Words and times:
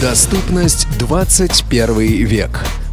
Доступность 0.00 0.88
21 0.98 2.24
век. 2.24 2.79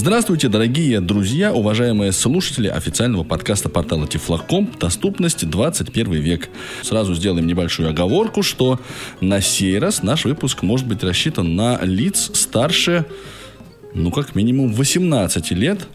Здравствуйте, 0.00 0.46
дорогие 0.48 1.00
друзья, 1.00 1.52
уважаемые 1.52 2.12
слушатели 2.12 2.68
официального 2.68 3.24
подкаста 3.24 3.68
портала 3.68 4.06
Тифлоком 4.06 4.70
«Доступность 4.78 5.50
21 5.50 6.12
век». 6.12 6.50
Сразу 6.82 7.14
сделаем 7.14 7.48
небольшую 7.48 7.90
оговорку, 7.90 8.44
что 8.44 8.78
на 9.20 9.40
сей 9.40 9.76
раз 9.80 10.04
наш 10.04 10.24
выпуск 10.24 10.62
может 10.62 10.86
быть 10.86 11.02
рассчитан 11.02 11.56
на 11.56 11.80
лиц 11.82 12.30
старше, 12.32 13.06
ну, 13.92 14.12
как 14.12 14.36
минимум 14.36 14.72
18 14.72 15.50
лет, 15.50 15.88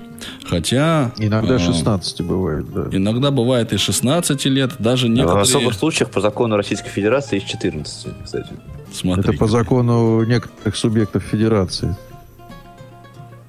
Хотя... 0.46 1.12
Иногда 1.18 1.60
16 1.60 2.20
э, 2.20 2.24
бывает, 2.24 2.66
да. 2.74 2.88
Иногда 2.92 3.32
бывает 3.32 3.74
и 3.74 3.78
16 3.78 4.46
лет, 4.46 4.72
даже 4.80 5.10
некоторые... 5.10 5.46
В 5.46 5.48
особых 5.48 5.74
случаях 5.74 6.12
по 6.12 6.22
закону 6.22 6.56
Российской 6.58 6.90
Федерации 6.90 7.38
из 7.38 7.44
14, 7.44 8.08
кстати. 8.24 8.50
Смотри. 8.94 9.30
Это 9.30 9.38
по 9.38 9.48
закону 9.48 10.24
некоторых 10.24 10.76
субъектов 10.78 11.24
Федерации. 11.24 11.96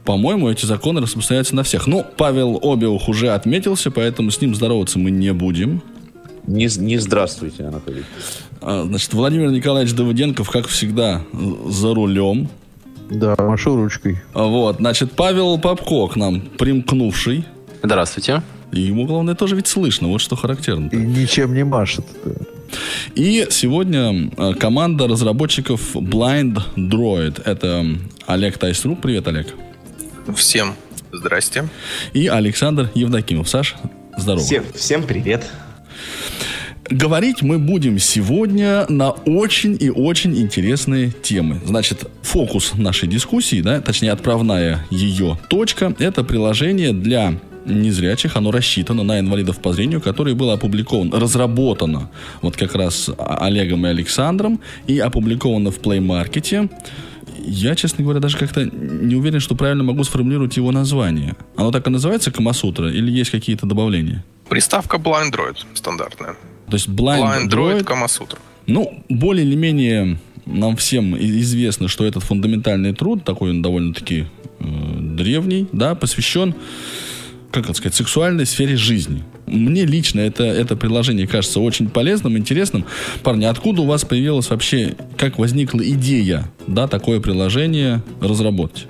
По-моему, 0.05 0.51
эти 0.51 0.66
законы 0.66 1.01
распространяются 1.01 1.57
на 1.57 1.63
всех. 1.63 1.87
Ну, 1.87 2.05
Павел 2.16 2.60
Обиух 2.63 3.09
уже 3.09 3.30
отметился, 3.30 3.91
поэтому 3.91 4.30
с 4.30 4.41
ним 4.41 4.55
здороваться 4.55 4.99
мы 4.99 5.11
не 5.11 5.33
будем. 5.33 5.83
Не, 6.46 6.69
не 6.77 6.99
здравствуйте, 6.99 7.65
Анатолий. 7.65 8.05
А, 8.61 8.85
значит, 8.85 9.15
Владимир 9.15 9.51
Николаевич 9.51 9.95
Давыденков, 9.95 10.51
как 10.51 10.66
всегда, 10.69 11.23
за 11.66 11.95
рулем. 11.95 12.49
Да, 13.11 13.35
машу 13.38 13.77
ручкой. 13.77 14.21
А, 14.35 14.45
вот, 14.45 14.77
значит, 14.77 15.13
Павел 15.13 15.59
Попко 15.59 16.09
к 16.09 16.16
нам 16.16 16.43
примкнувший. 16.43 17.46
Здравствуйте. 17.83 18.43
И 18.73 18.80
ему, 18.80 19.07
главное, 19.07 19.35
тоже 19.35 19.57
ведь 19.57 19.68
слышно, 19.68 20.09
вот 20.09 20.21
что 20.21 20.37
характерно. 20.37 20.89
И 20.89 20.96
ничем 20.96 21.55
не 21.55 21.65
машет. 21.65 22.05
И 23.15 23.46
сегодня 23.51 24.30
а, 24.37 24.52
команда 24.52 25.07
разработчиков 25.07 25.96
Blind 25.96 26.61
Droid. 26.77 27.41
Это 27.45 27.87
Олег 28.27 28.59
Тайструк. 28.59 29.01
Привет, 29.01 29.29
Олег. 29.29 29.46
Всем 30.37 30.75
здрасте. 31.13 31.69
И 32.13 32.27
Александр 32.27 32.91
Евдокимов. 32.95 33.49
Саш, 33.49 33.77
здорово. 34.17 34.43
Всем, 34.43 34.65
всем 34.75 35.03
привет. 35.05 35.45
Говорить 36.91 37.41
мы 37.41 37.59
будем 37.59 37.99
сегодня 37.99 38.85
на 38.89 39.11
очень 39.11 39.77
и 39.80 39.91
очень 39.91 40.37
интересные 40.37 41.11
темы. 41.11 41.61
Значит, 41.65 42.07
фокус 42.23 42.75
нашей 42.75 43.09
дискуссии, 43.09 43.63
да, 43.63 43.80
точнее 43.80 44.13
отправная 44.13 44.87
ее 44.91 45.39
точка, 45.49 45.95
это 45.99 46.25
приложение 46.25 46.93
для 46.93 47.35
незрячих, 47.65 48.37
оно 48.37 48.51
рассчитано 48.51 49.02
на 49.02 49.21
инвалидов 49.21 49.59
по 49.61 49.73
зрению, 49.73 50.02
которое 50.02 50.35
было 50.35 50.55
опубликовано, 50.55 51.19
разработано 51.19 52.11
вот 52.43 52.57
как 52.57 52.75
раз 52.75 53.09
Олегом 53.19 53.87
и 53.87 53.89
Александром 53.89 54.61
и 54.87 54.99
опубликовано 54.99 55.71
в 55.71 55.80
Play 55.80 56.01
Market 56.01 56.69
я, 57.45 57.74
честно 57.74 58.04
говоря, 58.04 58.20
даже 58.20 58.38
как-то 58.38 58.64
не 58.64 59.14
уверен, 59.14 59.40
что 59.40 59.54
правильно 59.54 59.84
могу 59.84 60.04
сформулировать 60.04 60.56
его 60.56 60.73
название. 60.73 61.37
Оно 61.56 61.70
так 61.70 61.87
и 61.87 61.90
называется 61.90 62.30
Камасутра 62.30 62.90
или 62.90 63.10
есть 63.10 63.30
какие-то 63.30 63.66
добавления? 63.66 64.25
Приставка 64.49 64.97
Blind 64.97 65.32
Droid 65.32 65.56
стандартная. 65.75 66.37
То 66.66 66.75
есть 66.75 66.88
Blind, 66.88 67.22
Blind 67.22 67.49
Droid, 67.49 67.78
Droid 67.78 67.84
Камасутра. 67.84 68.38
Ну, 68.66 69.04
более 69.09 69.47
или 69.47 69.54
менее 69.54 70.19
нам 70.47 70.77
всем 70.77 71.16
известно, 71.16 71.88
что 71.88 72.04
этот 72.04 72.22
фундаментальный 72.22 72.94
труд, 72.94 73.25
такой 73.25 73.50
он 73.50 73.62
довольно-таки 73.62 74.27
э, 74.60 74.65
древний, 75.00 75.66
да, 75.72 75.94
посвящен 75.94 76.54
как 77.54 77.66
это 77.66 77.75
сказать, 77.75 77.94
сексуальной 77.94 78.47
сфере 78.47 78.77
жизни. 78.77 79.22
Мне 79.47 79.84
лично 79.84 80.21
это, 80.21 80.44
это 80.44 80.77
приложение 80.77 81.27
кажется 81.27 81.60
очень 81.60 81.88
полезным, 81.88 82.38
интересным. 82.38 82.87
Парни, 83.22 83.44
откуда 83.44 83.82
у 83.82 83.87
вас 83.87 84.05
появилась 84.05 84.50
вообще, 84.50 84.97
как 85.16 85.38
возникла 85.38 85.82
идея, 85.82 86.50
да, 86.66 86.88
такое 86.88 87.21
приложение 87.21 88.03
разработать? 88.21 88.87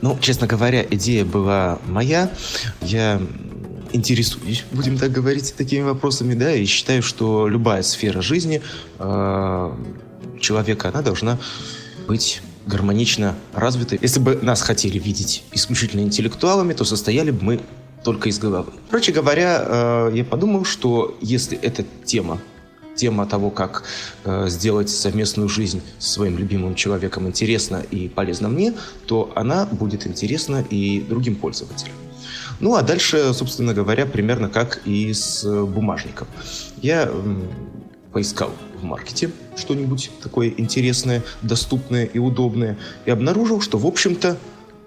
Ну, 0.00 0.16
честно 0.20 0.46
говоря, 0.46 0.84
идея 0.88 1.24
была 1.24 1.78
моя. 1.86 2.30
Я 2.80 3.20
интересуюсь, 3.92 4.64
будем 4.70 4.98
так 4.98 5.12
говорить, 5.12 5.54
такими 5.56 5.82
вопросами, 5.82 6.34
да, 6.34 6.52
и 6.52 6.64
считаю, 6.64 7.02
что 7.02 7.48
любая 7.48 7.82
сфера 7.82 8.20
жизни 8.22 8.62
э, 8.98 9.72
человека, 10.40 10.88
она 10.88 11.02
должна 11.02 11.38
быть 12.06 12.42
гармонично 12.66 13.34
развиты. 13.54 13.98
Если 14.00 14.20
бы 14.20 14.38
нас 14.42 14.60
хотели 14.60 14.98
видеть 14.98 15.42
исключительно 15.52 16.02
интеллектуалами, 16.02 16.74
то 16.74 16.84
состояли 16.84 17.30
бы 17.30 17.42
мы 17.42 17.60
только 18.04 18.28
из 18.28 18.38
головы. 18.38 18.72
Короче 18.90 19.12
говоря, 19.12 19.64
э, 19.66 20.10
я 20.14 20.24
подумал, 20.24 20.64
что 20.64 21.16
если 21.20 21.58
эта 21.58 21.84
тема, 22.04 22.38
тема 22.94 23.26
того, 23.26 23.50
как 23.50 23.84
э, 24.24 24.48
сделать 24.48 24.90
совместную 24.90 25.48
жизнь 25.48 25.82
с 25.98 26.12
своим 26.12 26.38
любимым 26.38 26.74
человеком 26.74 27.26
интересна 27.26 27.82
и 27.90 28.08
полезна 28.08 28.48
мне, 28.48 28.74
то 29.06 29.32
она 29.34 29.66
будет 29.66 30.06
интересна 30.06 30.64
и 30.70 31.00
другим 31.00 31.36
пользователям. 31.36 31.94
Ну 32.60 32.74
а 32.74 32.82
дальше, 32.82 33.32
собственно 33.34 33.72
говоря, 33.72 34.04
примерно 34.04 34.48
как 34.48 34.80
и 34.84 35.12
с 35.12 35.44
бумажником. 35.44 36.26
Я 36.82 37.10
поискал 38.12 38.50
в 38.80 38.84
маркете 38.84 39.30
что-нибудь 39.56 40.10
такое 40.22 40.52
интересное, 40.56 41.22
доступное 41.42 42.04
и 42.04 42.18
удобное, 42.18 42.76
и 43.04 43.10
обнаружил, 43.10 43.60
что, 43.60 43.78
в 43.78 43.86
общем-то, 43.86 44.36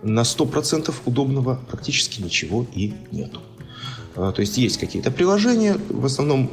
на 0.03 0.21
100% 0.21 0.93
удобного 1.05 1.59
практически 1.69 2.21
ничего 2.21 2.65
и 2.73 2.93
нету. 3.11 3.41
А, 4.15 4.31
то 4.31 4.41
есть 4.41 4.57
есть 4.57 4.77
какие-то 4.77 5.11
приложения, 5.11 5.77
в 5.89 6.05
основном, 6.05 6.51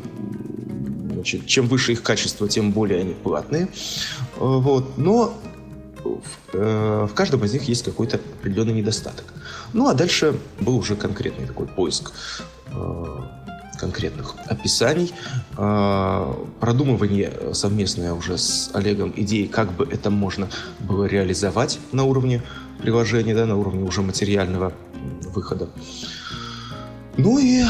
значит, 1.12 1.46
чем 1.46 1.66
выше 1.66 1.92
их 1.92 2.02
качество, 2.02 2.48
тем 2.48 2.72
более 2.72 3.00
они 3.00 3.14
платные. 3.14 3.68
А, 4.36 4.58
вот, 4.58 4.96
но 4.98 5.34
в, 6.04 6.54
э, 6.54 7.06
в 7.10 7.14
каждом 7.14 7.44
из 7.44 7.52
них 7.52 7.64
есть 7.64 7.84
какой-то 7.84 8.16
определенный 8.16 8.74
недостаток. 8.74 9.24
Ну 9.72 9.88
а 9.88 9.94
дальше 9.94 10.38
был 10.60 10.76
уже 10.76 10.96
конкретный 10.96 11.46
такой 11.46 11.66
поиск 11.66 12.12
а, 12.72 13.57
конкретных 13.78 14.34
описаний, 14.46 15.12
а, 15.56 16.36
продумывание 16.60 17.32
совместное 17.54 18.12
уже 18.12 18.36
с 18.36 18.70
Олегом 18.74 19.12
идеи, 19.16 19.46
как 19.46 19.72
бы 19.72 19.88
это 19.90 20.10
можно 20.10 20.48
было 20.80 21.04
реализовать 21.04 21.78
на 21.92 22.04
уровне 22.04 22.42
приложения, 22.78 23.34
да, 23.34 23.46
на 23.46 23.56
уровне 23.56 23.84
уже 23.84 24.02
материального 24.02 24.72
выхода. 25.34 25.68
Ну 27.16 27.38
и 27.38 27.64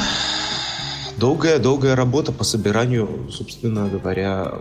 долгая-долгая 1.16 1.96
работа 1.96 2.32
по 2.32 2.44
собиранию, 2.44 3.28
собственно 3.30 3.88
говоря, 3.88 4.54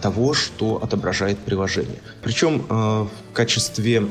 того, 0.00 0.34
что 0.34 0.82
отображает 0.82 1.38
приложение. 1.38 1.98
Причем 2.22 2.64
э, 2.68 2.72
в 2.72 3.08
качестве 3.32 4.06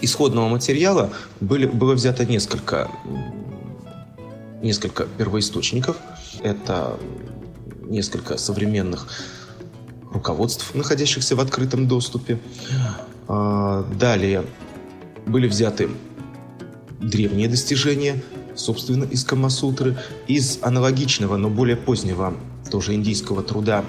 исходного 0.00 0.48
материала 0.48 1.10
были, 1.40 1.66
было 1.66 1.94
взято 1.94 2.24
несколько 2.24 2.90
несколько 4.62 5.04
первоисточников. 5.04 5.96
Это 6.42 6.98
несколько 7.82 8.36
современных 8.36 9.08
руководств, 10.10 10.74
находящихся 10.74 11.36
в 11.36 11.40
открытом 11.40 11.88
доступе. 11.88 12.38
А, 13.28 13.84
далее 13.98 14.44
были 15.26 15.48
взяты 15.48 15.90
древние 17.00 17.48
достижения, 17.48 18.22
собственно, 18.54 19.04
из 19.04 19.24
Камасутры, 19.24 19.98
из 20.26 20.58
аналогичного, 20.62 21.36
но 21.36 21.50
более 21.50 21.76
позднего, 21.76 22.34
тоже 22.70 22.94
индийского 22.94 23.42
труда 23.42 23.84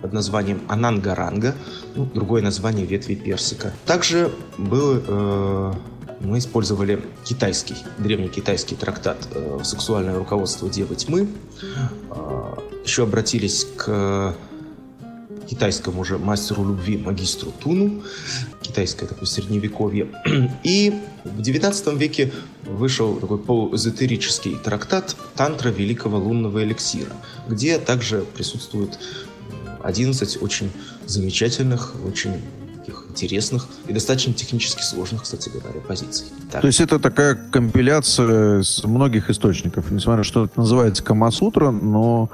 под 0.00 0.12
названием 0.12 0.62
Анангаранга, 0.68 1.54
ну, 1.94 2.06
другое 2.06 2.42
название 2.42 2.86
ветви 2.86 3.14
персика. 3.14 3.72
Также 3.86 4.32
был 4.58 5.00
э, 5.06 5.72
мы 6.24 6.38
использовали 6.38 7.02
китайский, 7.24 7.76
древний 7.98 8.28
китайский 8.28 8.76
трактат 8.76 9.28
э, 9.32 9.60
«Сексуальное 9.64 10.16
руководство 10.16 10.68
Девы 10.68 10.94
Тьмы». 10.94 11.28
Э, 12.10 12.54
еще 12.84 13.04
обратились 13.04 13.66
к 13.76 14.34
китайскому 15.48 16.04
же 16.04 16.18
мастеру 16.18 16.64
любви, 16.64 16.96
магистру 16.96 17.52
Туну, 17.52 18.02
китайское 18.62 19.08
такое 19.08 19.26
средневековье. 19.26 20.08
И 20.62 20.94
в 21.24 21.42
19 21.42 21.94
веке 21.94 22.32
вышел 22.64 23.16
такой 23.16 23.38
полуэзотерический 23.38 24.56
трактат 24.56 25.16
«Тантра 25.36 25.68
Великого 25.70 26.18
Лунного 26.18 26.62
Эликсира», 26.62 27.12
где 27.48 27.78
также 27.78 28.24
присутствует 28.34 28.98
11 29.82 30.40
очень 30.40 30.70
замечательных, 31.06 31.94
очень 32.06 32.40
интересных 33.12 33.68
и 33.86 33.92
достаточно 33.92 34.32
технически 34.32 34.82
сложных, 34.82 35.22
кстати 35.22 35.48
говоря, 35.48 35.80
позиций. 35.80 36.26
Так. 36.50 36.62
То 36.62 36.66
есть 36.66 36.80
это 36.80 36.98
такая 36.98 37.34
компиляция 37.34 38.62
с 38.62 38.82
многих 38.84 39.30
источников. 39.30 39.90
Несмотря 39.90 40.24
что 40.24 40.44
это 40.44 40.58
называется 40.58 41.02
Камасутра, 41.02 41.70
но 41.70 42.30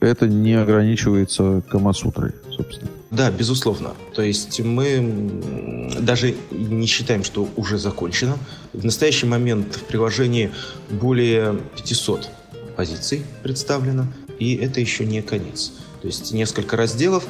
это 0.00 0.26
не 0.26 0.54
ограничивается 0.54 1.62
Камасутрой, 1.70 2.32
собственно. 2.50 2.90
Да, 3.10 3.30
безусловно. 3.30 3.90
То 4.14 4.22
есть 4.22 4.60
мы 4.60 5.92
даже 6.00 6.34
не 6.50 6.86
считаем, 6.86 7.24
что 7.24 7.48
уже 7.56 7.78
закончено. 7.78 8.38
В 8.72 8.84
настоящий 8.84 9.26
момент 9.26 9.74
в 9.76 9.84
приложении 9.84 10.50
более 10.90 11.58
500 11.76 12.30
позиций 12.74 13.22
представлено, 13.42 14.06
и 14.38 14.56
это 14.56 14.80
еще 14.80 15.04
не 15.04 15.20
конец. 15.20 15.72
То 16.02 16.08
есть 16.08 16.32
несколько 16.32 16.76
разделов, 16.76 17.24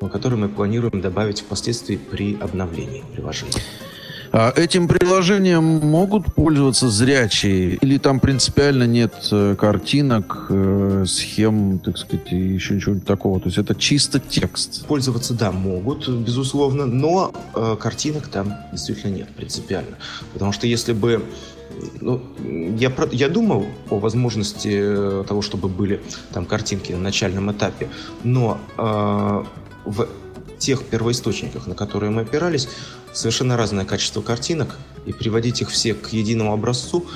э, 0.00 0.08
которые 0.08 0.38
мы 0.38 0.48
планируем 0.48 1.00
добавить 1.00 1.40
впоследствии 1.40 1.96
при 1.96 2.36
обновлении 2.40 3.04
приложения. 3.12 3.52
А 4.32 4.52
этим 4.56 4.88
приложением 4.88 5.62
могут 5.62 6.34
пользоваться 6.34 6.90
зрячие? 6.90 7.76
Или 7.76 7.98
там 7.98 8.18
принципиально 8.18 8.82
нет 8.82 9.14
э, 9.30 9.54
картинок, 9.56 10.46
э, 10.50 11.04
схем, 11.06 11.78
так 11.78 11.96
сказать, 11.96 12.32
и 12.32 12.36
еще 12.36 12.80
чего-нибудь 12.80 13.06
такого? 13.06 13.38
То 13.38 13.46
есть 13.46 13.58
это 13.58 13.76
чисто 13.76 14.18
текст? 14.18 14.84
Пользоваться, 14.86 15.32
да, 15.32 15.52
могут, 15.52 16.08
безусловно, 16.08 16.84
но 16.84 17.32
картинок 17.78 18.26
там 18.26 18.52
действительно 18.72 19.12
нет 19.12 19.28
принципиально. 19.36 19.96
Потому 20.32 20.50
что 20.50 20.66
если 20.66 20.92
бы 20.92 21.22
ну, 22.00 22.22
я, 22.78 22.92
я 23.12 23.28
думал 23.28 23.66
о 23.90 23.98
возможности 23.98 24.70
э, 24.72 25.24
того, 25.26 25.42
чтобы 25.42 25.68
были 25.68 26.00
там 26.32 26.46
картинки 26.46 26.92
на 26.92 26.98
начальном 26.98 27.50
этапе, 27.52 27.88
но 28.24 28.58
э, 28.78 29.44
в 29.84 30.08
тех 30.58 30.84
первоисточниках, 30.84 31.66
на 31.66 31.74
которые 31.74 32.10
мы 32.10 32.22
опирались, 32.22 32.68
совершенно 33.12 33.56
разное 33.56 33.84
качество 33.84 34.22
картинок, 34.22 34.76
и 35.04 35.12
приводить 35.12 35.62
их 35.62 35.70
все 35.70 35.94
к 35.94 36.08
единому 36.08 36.52
образцу, 36.52 37.06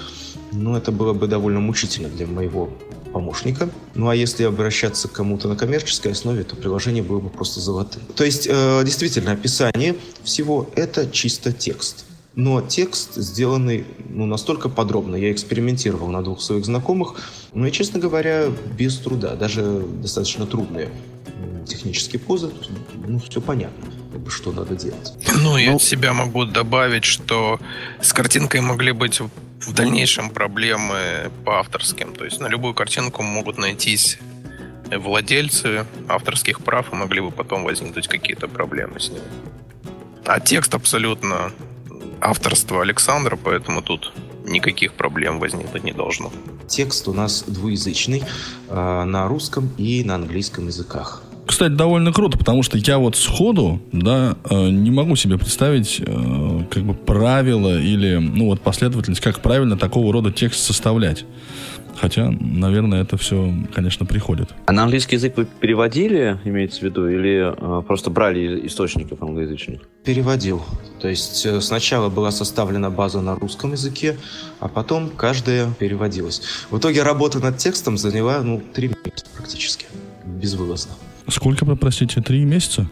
ну, 0.52 0.76
это 0.76 0.92
было 0.92 1.12
бы 1.12 1.26
довольно 1.26 1.60
мучительно 1.60 2.08
для 2.08 2.26
моего 2.26 2.70
помощника. 3.12 3.68
Ну, 3.94 4.08
а 4.08 4.14
если 4.14 4.44
обращаться 4.44 5.08
к 5.08 5.12
кому-то 5.12 5.48
на 5.48 5.56
коммерческой 5.56 6.12
основе, 6.12 6.44
то 6.44 6.56
приложение 6.56 7.02
было 7.02 7.20
бы 7.20 7.28
просто 7.28 7.60
золотым. 7.60 8.02
То 8.14 8.24
есть, 8.24 8.46
э, 8.48 8.82
действительно, 8.84 9.32
описание 9.32 9.96
всего— 10.22 10.68
это 10.76 11.10
чисто 11.10 11.52
текст. 11.52 12.04
Но 12.36 12.60
текст 12.60 13.16
сделанный 13.16 13.84
ну, 14.08 14.26
настолько 14.26 14.68
подробно. 14.68 15.16
Я 15.16 15.32
экспериментировал 15.32 16.08
на 16.08 16.22
двух 16.22 16.40
своих 16.40 16.64
знакомых. 16.64 17.20
Ну 17.52 17.66
и, 17.66 17.72
честно 17.72 17.98
говоря, 17.98 18.46
без 18.78 18.98
труда. 18.98 19.34
Даже 19.34 19.82
достаточно 20.02 20.46
трудные 20.46 20.90
технические 21.66 22.20
позы. 22.20 22.50
Ну, 23.06 23.18
все 23.18 23.40
понятно, 23.40 23.86
что 24.28 24.52
надо 24.52 24.76
делать. 24.76 25.12
Ну, 25.42 25.56
и 25.56 25.66
Ну- 25.66 25.76
от 25.76 25.82
себя 25.82 26.12
могу 26.12 26.44
добавить, 26.44 27.04
что 27.04 27.60
с 28.00 28.12
картинкой 28.12 28.60
могли 28.60 28.92
быть 28.92 29.20
в 29.20 29.72
дальнейшем 29.72 30.30
проблемы 30.30 31.30
по 31.44 31.58
авторским. 31.58 32.14
То 32.14 32.24
есть 32.24 32.40
на 32.40 32.48
любую 32.48 32.74
картинку 32.74 33.22
могут 33.22 33.58
найтись 33.58 34.18
владельцы 34.90 35.86
авторских 36.08 36.60
прав 36.60 36.92
и 36.92 36.96
могли 36.96 37.20
бы 37.20 37.30
потом 37.30 37.64
возникнуть 37.64 38.08
какие-то 38.08 38.48
проблемы 38.48 38.98
с 38.98 39.10
ним. 39.10 39.22
А 40.26 40.40
текст 40.40 40.74
абсолютно 40.74 41.52
авторство 42.20 42.82
Александра, 42.82 43.36
поэтому 43.42 43.82
тут 43.82 44.12
никаких 44.46 44.94
проблем 44.94 45.38
возникнуть 45.38 45.84
не 45.84 45.92
должно. 45.92 46.32
Текст 46.68 47.08
у 47.08 47.12
нас 47.12 47.44
двуязычный 47.46 48.22
э, 48.68 49.04
на 49.04 49.28
русском 49.28 49.70
и 49.76 50.04
на 50.04 50.16
английском 50.16 50.66
языках. 50.66 51.22
Кстати, 51.46 51.72
довольно 51.72 52.12
круто, 52.12 52.38
потому 52.38 52.62
что 52.62 52.78
я 52.78 52.98
вот 52.98 53.16
сходу, 53.16 53.80
да, 53.92 54.36
э, 54.48 54.68
не 54.70 54.90
могу 54.90 55.16
себе 55.16 55.36
представить, 55.36 56.00
э, 56.00 56.64
как 56.70 56.84
бы 56.84 56.94
правила 56.94 57.76
или, 57.78 58.16
ну 58.16 58.46
вот 58.46 58.60
последовательность, 58.60 59.20
как 59.20 59.40
правильно 59.40 59.76
такого 59.76 60.12
рода 60.12 60.30
текст 60.30 60.62
составлять. 60.62 61.24
Хотя, 62.00 62.30
наверное, 62.30 63.02
это 63.02 63.18
все, 63.18 63.52
конечно, 63.74 64.06
приходит. 64.06 64.54
А 64.64 64.72
на 64.72 64.84
английский 64.84 65.16
язык 65.16 65.36
вы 65.36 65.44
переводили, 65.44 66.38
имеется 66.44 66.80
в 66.80 66.82
виду, 66.84 67.06
или 67.06 67.52
э, 67.54 67.82
просто 67.82 68.08
брали 68.08 68.66
источников 68.66 69.22
англоязычных? 69.22 69.82
Переводил. 70.02 70.62
То 70.98 71.08
есть 71.08 71.44
э, 71.44 71.60
сначала 71.60 72.08
была 72.08 72.30
составлена 72.30 72.88
база 72.88 73.20
на 73.20 73.34
русском 73.34 73.72
языке, 73.72 74.16
а 74.60 74.68
потом 74.68 75.10
каждая 75.10 75.70
переводилась. 75.78 76.40
В 76.70 76.78
итоге 76.78 77.02
работа 77.02 77.38
над 77.38 77.58
текстом 77.58 77.98
заняла, 77.98 78.40
ну, 78.42 78.62
три 78.72 78.88
месяца 78.88 79.26
практически. 79.36 79.84
Безвылазно. 80.24 80.92
Сколько, 81.28 81.66
простите, 81.76 82.22
три 82.22 82.46
месяца? 82.46 82.88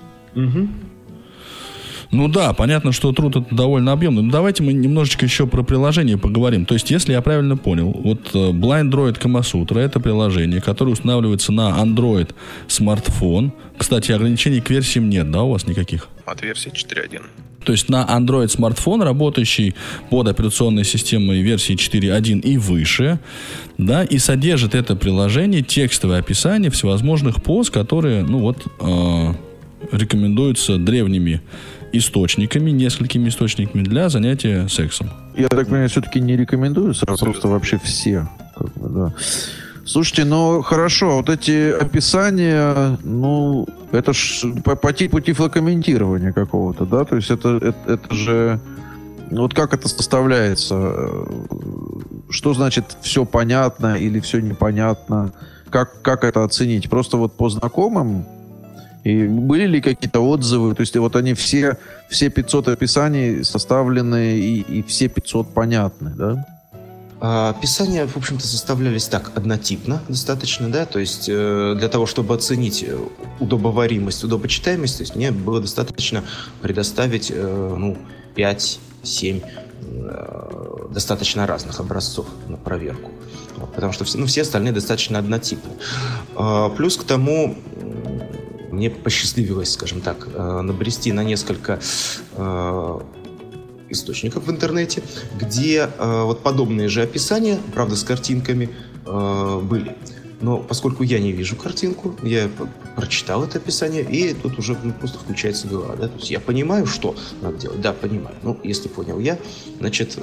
Ну 2.10 2.28
да, 2.28 2.54
понятно, 2.54 2.92
что 2.92 3.12
труд 3.12 3.36
это 3.36 3.54
довольно 3.54 3.92
объемный. 3.92 4.22
Но 4.22 4.30
давайте 4.30 4.62
мы 4.62 4.72
немножечко 4.72 5.26
еще 5.26 5.46
про 5.46 5.62
приложение 5.62 6.16
поговорим. 6.16 6.64
То 6.64 6.74
есть, 6.74 6.90
если 6.90 7.12
я 7.12 7.20
правильно 7.20 7.56
понял, 7.56 7.90
вот 7.92 8.30
э, 8.34 8.50
Blind 8.50 8.90
Droid 8.90 9.20
Kamasutra 9.20 9.78
это 9.80 10.00
приложение, 10.00 10.62
которое 10.62 10.92
устанавливается 10.92 11.52
на 11.52 11.70
Android 11.82 12.34
смартфон. 12.66 13.52
Кстати, 13.76 14.12
ограничений 14.12 14.60
к 14.60 14.70
версиям 14.70 15.10
нет, 15.10 15.30
да, 15.30 15.42
у 15.42 15.50
вас 15.50 15.66
никаких? 15.66 16.08
От 16.24 16.42
версии 16.42 16.72
4.1. 16.72 17.22
То 17.64 17.72
есть 17.72 17.90
на 17.90 18.06
Android 18.08 18.48
смартфон, 18.48 19.02
работающий 19.02 19.74
под 20.08 20.28
операционной 20.28 20.84
системой 20.84 21.42
версии 21.42 21.74
4.1 21.74 22.40
и 22.40 22.56
выше, 22.56 23.18
да, 23.76 24.04
и 24.04 24.16
содержит 24.16 24.74
это 24.74 24.96
приложение 24.96 25.60
текстовое 25.60 26.20
описание 26.20 26.70
всевозможных 26.70 27.42
поз, 27.42 27.68
которые, 27.68 28.22
ну 28.22 28.38
вот, 28.38 28.66
э, 28.80 29.34
рекомендуются 29.92 30.78
древними 30.78 31.42
источниками, 31.92 32.70
несколькими 32.70 33.28
источниками 33.28 33.82
для 33.82 34.08
занятия 34.08 34.68
сексом. 34.68 35.10
Я 35.36 35.48
так 35.48 35.66
понимаю, 35.66 35.88
все-таки 35.88 36.20
не 36.20 36.36
рекомендуется, 36.36 37.04
а 37.08 37.16
просто 37.16 37.48
вообще 37.48 37.78
все. 37.82 38.28
Как 38.56 38.72
бы, 38.74 38.88
да. 38.88 39.14
Слушайте, 39.84 40.24
ну 40.24 40.60
хорошо, 40.60 41.16
вот 41.16 41.30
эти 41.30 41.70
описания, 41.70 42.98
ну, 43.04 43.66
это 43.90 44.12
ж 44.12 44.44
по, 44.62 44.76
по 44.76 44.92
типу 44.92 45.20
тифлокомментирования 45.20 46.32
какого-то, 46.32 46.84
да? 46.84 47.04
То 47.06 47.16
есть 47.16 47.30
это, 47.30 47.56
это, 47.56 47.92
это 47.92 48.14
же... 48.14 48.60
ну, 49.30 49.42
Вот 49.42 49.54
как 49.54 49.72
это 49.72 49.88
составляется? 49.88 50.94
Что 52.28 52.52
значит 52.52 52.98
все 53.00 53.24
понятно 53.24 53.96
или 53.96 54.20
все 54.20 54.40
непонятно? 54.40 55.32
Как, 55.70 56.02
как 56.02 56.24
это 56.24 56.44
оценить? 56.44 56.90
Просто 56.90 57.16
вот 57.16 57.32
по 57.38 57.48
знакомым? 57.48 58.26
И 59.04 59.26
были 59.26 59.66
ли 59.66 59.80
какие-то 59.80 60.20
отзывы? 60.20 60.74
То 60.74 60.80
есть 60.80 60.96
вот 60.96 61.16
они 61.16 61.34
все, 61.34 61.78
все 62.08 62.30
500 62.30 62.68
описаний 62.68 63.44
составлены 63.44 64.38
и, 64.38 64.60
и 64.60 64.82
все 64.82 65.08
500 65.08 65.54
понятны, 65.54 66.10
да? 66.10 66.44
А, 67.20 67.50
Описания, 67.50 68.06
в 68.06 68.16
общем-то, 68.16 68.46
составлялись 68.46 69.06
так 69.06 69.32
однотипно 69.34 70.00
достаточно, 70.08 70.68
да, 70.68 70.86
то 70.86 71.00
есть 71.00 71.28
э, 71.28 71.74
для 71.76 71.88
того, 71.88 72.06
чтобы 72.06 72.34
оценить 72.34 72.84
удобоваримость, 73.40 74.22
удобочитаемость, 74.22 74.98
то 74.98 75.02
есть 75.02 75.16
мне 75.16 75.32
было 75.32 75.60
достаточно 75.60 76.22
предоставить, 76.62 77.32
э, 77.34 77.74
ну, 77.76 77.98
5-7 78.36 79.42
э, 79.82 80.88
достаточно 80.92 81.44
разных 81.46 81.80
образцов 81.80 82.26
на 82.46 82.56
проверку. 82.56 83.10
Потому 83.74 83.92
что 83.92 84.04
все, 84.04 84.18
ну, 84.18 84.26
все 84.26 84.42
остальные 84.42 84.72
достаточно 84.72 85.18
однотипны. 85.18 85.72
А, 86.36 86.68
Плюс 86.70 86.96
к 86.96 87.04
тому, 87.04 87.56
мне 88.78 88.90
посчастливилось, 88.90 89.72
скажем 89.72 90.00
так, 90.00 90.28
э, 90.32 90.60
набрести 90.62 91.12
на 91.12 91.24
несколько 91.24 91.80
э, 92.32 93.00
источников 93.90 94.46
в 94.46 94.50
интернете, 94.50 95.02
где 95.38 95.88
э, 95.98 96.22
вот 96.22 96.42
подобные 96.42 96.88
же 96.88 97.02
описания, 97.02 97.58
правда, 97.74 97.96
с 97.96 98.04
картинками, 98.04 98.70
были. 99.62 99.96
Но 100.42 100.58
поскольку 100.58 101.02
я 101.02 101.18
не 101.18 101.32
вижу 101.32 101.56
картинку, 101.56 102.14
я 102.22 102.50
прочитал 102.94 103.42
это 103.42 103.56
описание, 103.56 104.02
и 104.02 104.34
тут 104.34 104.58
уже 104.58 104.76
ну, 104.84 104.92
просто 104.92 105.18
включается 105.18 105.66
голова. 105.66 105.96
Да? 105.96 106.08
То 106.08 106.18
есть 106.18 106.30
я 106.30 106.40
понимаю, 106.40 106.84
что 106.84 107.16
надо 107.40 107.56
делать. 107.56 107.80
Да, 107.80 107.94
понимаю. 107.94 108.36
Ну, 108.42 108.60
если 108.62 108.88
понял 108.88 109.18
я, 109.18 109.38
значит, 109.78 110.18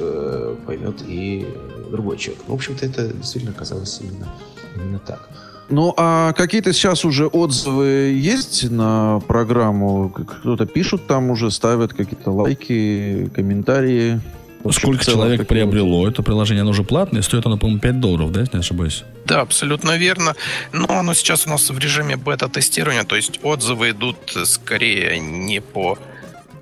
поймет 0.67 1.01
и 1.07 1.47
другой 1.89 2.17
человек. 2.17 2.43
Ну, 2.47 2.53
в 2.53 2.57
общем-то, 2.57 2.85
это 2.85 3.07
действительно 3.07 3.55
оказалось 3.55 3.99
именно, 3.99 4.31
именно 4.75 4.99
так. 4.99 5.27
Ну, 5.69 5.93
а 5.97 6.33
какие-то 6.33 6.73
сейчас 6.73 7.05
уже 7.05 7.25
отзывы 7.27 8.13
есть 8.15 8.69
на 8.69 9.19
программу? 9.27 10.09
Кто-то 10.09 10.65
пишут 10.65 11.07
там 11.07 11.31
уже, 11.31 11.49
ставят 11.49 11.93
какие-то 11.93 12.31
лайки, 12.31 13.29
комментарии? 13.33 14.21
Общем, 14.63 14.81
Сколько 14.81 15.05
человек 15.05 15.47
приобрело 15.47 16.07
это 16.07 16.23
приложение? 16.23 16.61
Оно 16.61 16.71
уже 16.71 16.83
платное, 16.83 17.21
стоит 17.21 17.45
оно, 17.45 17.57
по-моему, 17.57 17.79
5 17.79 17.99
долларов, 17.99 18.31
да, 18.31 18.41
если 18.41 18.57
не 18.57 18.61
ошибаюсь? 18.61 19.03
Да, 19.25 19.41
абсолютно 19.41 19.95
верно. 19.97 20.35
Но 20.71 20.87
оно 20.89 21.13
сейчас 21.13 21.45
у 21.45 21.49
нас 21.51 21.69
в 21.69 21.77
режиме 21.77 22.15
бета-тестирования, 22.15 23.03
то 23.03 23.15
есть 23.15 23.39
отзывы 23.43 23.91
идут 23.91 24.17
скорее 24.45 25.19
не 25.19 25.61
по 25.61 25.99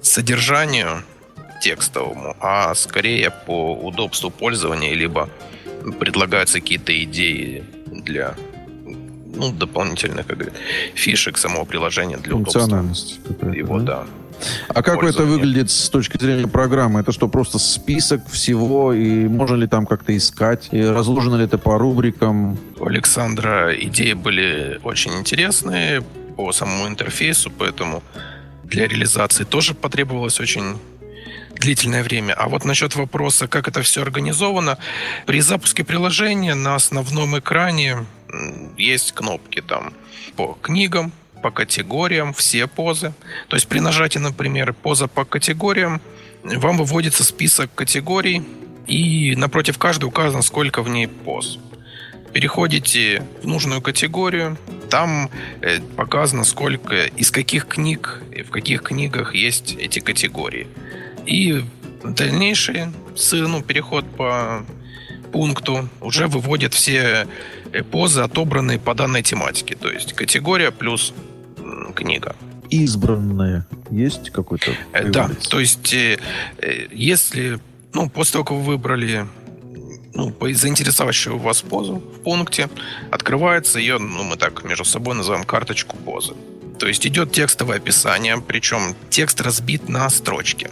содержанию 0.01 1.03
текстовому, 1.61 2.35
а 2.41 2.75
скорее 2.75 3.31
по 3.45 3.73
удобству 3.73 4.29
пользования, 4.29 4.93
либо 4.93 5.29
предлагаются 5.99 6.59
какие-то 6.59 7.01
идеи 7.03 7.63
для 7.87 8.35
ну, 9.35 9.51
дополнительных 9.51 10.27
как 10.27 10.37
говорят, 10.37 10.55
фишек 10.93 11.37
самого 11.37 11.65
приложения 11.65 12.17
для 12.17 12.35
удобства 12.35 12.61
Функциональность 12.61 13.19
его, 13.53 13.79
да? 13.79 13.85
да. 13.85 14.03
А 14.69 14.81
как 14.81 15.03
это 15.03 15.23
выглядит 15.23 15.71
с 15.71 15.89
точки 15.89 16.17
зрения 16.17 16.47
программы? 16.47 16.99
Это 16.99 17.11
что, 17.11 17.27
просто 17.27 17.59
список 17.59 18.27
всего, 18.29 18.93
и 18.93 19.27
можно 19.27 19.55
ли 19.55 19.67
там 19.67 19.85
как-то 19.85 20.15
искать? 20.15 20.69
И 20.71 20.81
разложено 20.81 21.35
ли 21.35 21.45
это 21.45 21.57
по 21.57 21.77
рубрикам? 21.77 22.57
У 22.77 22.85
Александра 22.85 23.73
идеи 23.73 24.13
были 24.13 24.79
очень 24.83 25.13
интересные 25.13 26.01
по 26.35 26.51
самому 26.51 26.87
интерфейсу, 26.87 27.51
поэтому 27.51 28.03
для 28.63 28.87
реализации 28.87 29.43
тоже 29.43 29.73
потребовалось 29.73 30.39
очень 30.39 30.77
длительное 31.55 32.03
время. 32.03 32.33
А 32.33 32.49
вот 32.49 32.65
насчет 32.65 32.95
вопроса, 32.95 33.47
как 33.47 33.67
это 33.67 33.81
все 33.81 34.01
организовано, 34.01 34.77
при 35.25 35.41
запуске 35.41 35.83
приложения 35.83 36.55
на 36.55 36.75
основном 36.75 37.37
экране 37.37 38.05
есть 38.77 39.11
кнопки 39.13 39.61
там 39.61 39.93
по 40.35 40.57
книгам, 40.61 41.11
по 41.41 41.51
категориям, 41.51 42.33
все 42.33 42.67
позы. 42.67 43.13
То 43.49 43.55
есть 43.55 43.67
при 43.67 43.79
нажатии, 43.79 44.19
например, 44.19 44.73
поза 44.73 45.07
по 45.07 45.25
категориям, 45.25 46.01
вам 46.43 46.77
выводится 46.77 47.23
список 47.23 47.73
категорий, 47.75 48.43
и 48.87 49.35
напротив 49.35 49.77
каждой 49.77 50.05
указано, 50.05 50.41
сколько 50.41 50.81
в 50.81 50.89
ней 50.89 51.07
поз 51.07 51.59
переходите 52.33 53.23
в 53.43 53.47
нужную 53.47 53.81
категорию, 53.81 54.57
там 54.89 55.29
э, 55.61 55.79
показано, 55.95 56.43
сколько, 56.43 57.05
из 57.05 57.29
каких 57.29 57.67
книг, 57.67 58.21
в 58.45 58.49
каких 58.49 58.81
книгах 58.81 59.35
есть 59.35 59.75
эти 59.75 59.99
категории. 59.99 60.67
И 61.25 61.63
дальнейший 62.03 62.87
ну, 63.31 63.61
переход 63.61 64.05
по 64.17 64.65
пункту 65.31 65.87
уже 66.01 66.27
выводит 66.27 66.73
все 66.73 67.27
позы, 67.81 68.21
отобранные 68.21 68.79
по 68.79 68.93
данной 68.93 69.23
тематике. 69.23 69.75
То 69.75 69.91
есть 69.91 70.13
категория 70.13 70.71
плюс 70.71 71.13
книга. 71.95 72.35
Избранные. 72.69 73.65
Есть 73.91 74.31
какой-то? 74.31 74.71
Э, 74.93 75.07
Да, 75.09 75.29
то 75.49 75.59
есть 75.59 75.93
э, 75.93 76.17
э, 76.57 76.87
если, 76.91 77.59
ну, 77.93 78.09
после 78.09 78.33
того, 78.33 78.45
как 78.45 78.57
вы 78.57 78.63
выбрали 78.63 79.27
ну, 80.13 80.33
заинтересовавшую 80.41 81.37
вас 81.37 81.61
позу 81.61 81.95
в 81.95 82.19
пункте, 82.21 82.69
открывается 83.11 83.79
ее, 83.79 83.97
ну, 83.99 84.23
мы 84.23 84.37
так 84.37 84.63
между 84.63 84.85
собой 84.85 85.15
называем 85.15 85.43
карточку 85.43 85.97
позы. 85.97 86.33
То 86.79 86.87
есть 86.87 87.05
идет 87.05 87.31
текстовое 87.31 87.77
описание, 87.77 88.41
причем 88.41 88.95
текст 89.09 89.41
разбит 89.41 89.89
на 89.89 90.09
строчки. 90.09 90.69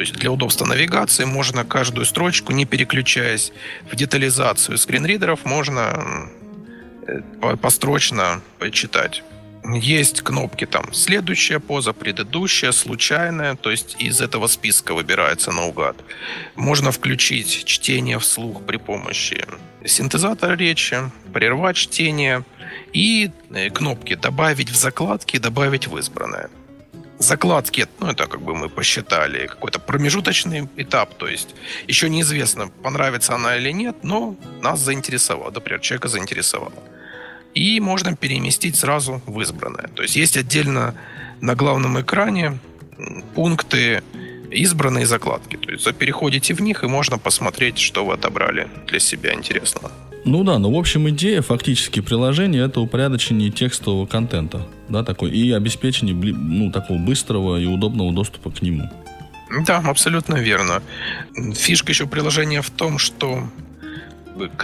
То 0.00 0.02
есть 0.02 0.14
для 0.14 0.30
удобства 0.30 0.64
навигации 0.64 1.26
можно 1.26 1.62
каждую 1.62 2.06
строчку, 2.06 2.52
не 2.52 2.64
переключаясь 2.64 3.52
в 3.92 3.94
детализацию 3.94 4.78
скринридеров, 4.78 5.44
можно 5.44 6.30
э, 7.06 7.20
по- 7.42 7.58
построчно 7.58 8.40
почитать. 8.58 9.22
Есть 9.74 10.22
кнопки 10.22 10.64
там 10.64 10.94
следующая 10.94 11.60
поза, 11.60 11.92
предыдущая, 11.92 12.72
случайная, 12.72 13.56
то 13.56 13.70
есть 13.70 13.96
из 13.98 14.22
этого 14.22 14.46
списка 14.46 14.94
выбирается 14.94 15.52
наугад. 15.52 15.96
Можно 16.56 16.92
включить 16.92 17.66
чтение 17.66 18.18
вслух 18.18 18.64
при 18.64 18.78
помощи 18.78 19.44
синтезатора 19.84 20.56
речи, 20.56 20.96
прервать 21.34 21.76
чтение 21.76 22.44
и 22.94 23.30
э, 23.50 23.68
кнопки 23.68 24.14
«Добавить 24.14 24.70
в 24.70 24.76
закладки» 24.76 25.36
«Добавить 25.36 25.88
в 25.88 25.98
избранное». 25.98 26.48
Закладки, 27.20 27.86
ну 28.00 28.08
это 28.08 28.26
как 28.26 28.40
бы 28.40 28.54
мы 28.54 28.68
посчитали 28.68 29.46
какой-то 29.46 29.78
промежуточный 29.78 30.68
этап, 30.76 31.14
то 31.14 31.28
есть 31.28 31.54
еще 31.86 32.08
неизвестно, 32.08 32.68
понравится 32.82 33.34
она 33.34 33.56
или 33.56 33.72
нет, 33.72 33.96
но 34.02 34.36
нас 34.62 34.80
заинтересовало, 34.80 35.50
например, 35.50 35.80
человека 35.80 36.08
заинтересовало 36.08 36.72
и 37.54 37.80
можно 37.80 38.16
переместить 38.16 38.76
сразу 38.76 39.20
в 39.26 39.40
избранное. 39.40 39.88
То 39.88 40.02
есть 40.02 40.16
есть 40.16 40.36
отдельно 40.36 40.94
на 41.40 41.54
главном 41.54 42.00
экране 42.00 42.58
пункты 43.34 44.02
избранные 44.50 45.06
закладки. 45.06 45.56
То 45.56 45.70
есть 45.70 45.94
переходите 45.96 46.54
в 46.54 46.60
них, 46.60 46.84
и 46.84 46.86
можно 46.86 47.18
посмотреть, 47.18 47.78
что 47.78 48.04
вы 48.04 48.14
отобрали 48.14 48.68
для 48.86 48.98
себя 48.98 49.34
интересного. 49.34 49.90
Ну 50.24 50.44
да, 50.44 50.58
но 50.58 50.70
в 50.70 50.78
общем 50.78 51.08
идея 51.10 51.40
фактически 51.40 52.00
приложения 52.00 52.60
это 52.60 52.80
упорядочение 52.80 53.50
текстового 53.50 54.06
контента, 54.06 54.66
да, 54.88 55.02
такой, 55.02 55.30
и 55.30 55.50
обеспечение 55.52 56.14
ну, 56.14 56.70
такого 56.70 56.98
быстрого 56.98 57.58
и 57.58 57.66
удобного 57.66 58.12
доступа 58.12 58.50
к 58.50 58.60
нему. 58.60 58.88
Да, 59.66 59.78
абсолютно 59.78 60.36
верно. 60.36 60.82
Фишка 61.54 61.92
еще 61.92 62.06
приложения 62.06 62.62
в 62.62 62.70
том, 62.70 62.98
что 62.98 63.48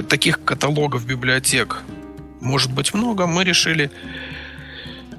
таких 0.09 0.45
каталогов 0.45 1.07
библиотек 1.07 1.83
может 2.41 2.73
быть 2.73 2.95
много. 2.95 3.27
Мы 3.27 3.45
решили 3.45 3.91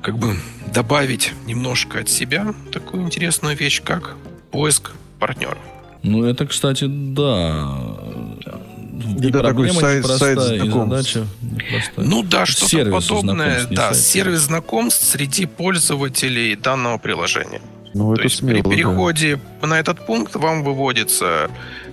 как 0.01 0.17
бы 0.17 0.35
добавить 0.73 1.33
немножко 1.45 1.99
от 1.99 2.09
себя 2.09 2.53
такую 2.71 3.03
интересную 3.03 3.57
вещь, 3.57 3.81
как 3.83 4.15
поиск 4.51 4.91
партнеров. 5.19 5.57
Ну 6.03 6.23
это, 6.23 6.45
кстати, 6.45 6.85
да. 6.87 7.67
И 9.21 9.27
Это 9.29 9.41
такой 9.41 9.69
сайт- 9.71 10.05
сайт 10.05 10.39
знакомств. 10.39 11.17
Ну 11.97 12.23
да, 12.23 12.45
что-то 12.45 12.67
Сервис 12.69 13.07
подобное. 13.07 13.35
знакомств, 13.59 13.71
Да, 13.75 13.93
сайт. 13.93 14.05
сервис 14.05 14.39
знакомств 14.41 15.03
среди 15.05 15.45
пользователей 15.45 16.55
данного 16.55 16.97
приложения. 16.97 17.61
Ну, 17.93 18.09
То 18.09 18.13
это 18.15 18.23
есть 18.23 18.37
смело. 18.37 18.53
при 18.53 18.61
да. 18.61 18.69
переходе 18.69 19.39
на 19.61 19.79
этот 19.79 20.05
пункт 20.05 20.35
вам 20.35 20.63
выводится 20.63 21.49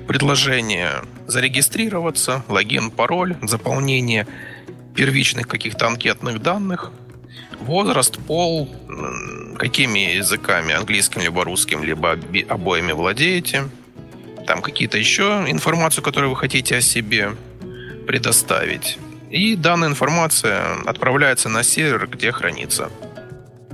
предложение 0.08 0.90
зарегистрироваться, 1.26 2.42
логин, 2.48 2.90
пароль, 2.90 3.36
заполнение 3.42 4.26
первичных 4.94 5.46
каких-то 5.48 5.86
анкетных 5.86 6.42
данных, 6.42 6.90
возраст, 7.60 8.18
пол, 8.18 8.68
какими 9.58 10.16
языками, 10.16 10.74
английским 10.74 11.20
либо 11.22 11.44
русским, 11.44 11.82
либо 11.84 12.18
обоими 12.48 12.92
владеете, 12.92 13.64
там 14.46 14.62
какие-то 14.62 14.98
еще 14.98 15.44
информацию, 15.48 16.02
которую 16.02 16.30
вы 16.30 16.36
хотите 16.36 16.76
о 16.76 16.80
себе 16.80 17.36
предоставить. 18.06 18.98
И 19.30 19.56
данная 19.56 19.88
информация 19.88 20.76
отправляется 20.86 21.48
на 21.48 21.62
сервер, 21.62 22.06
где 22.06 22.30
хранится. 22.30 22.90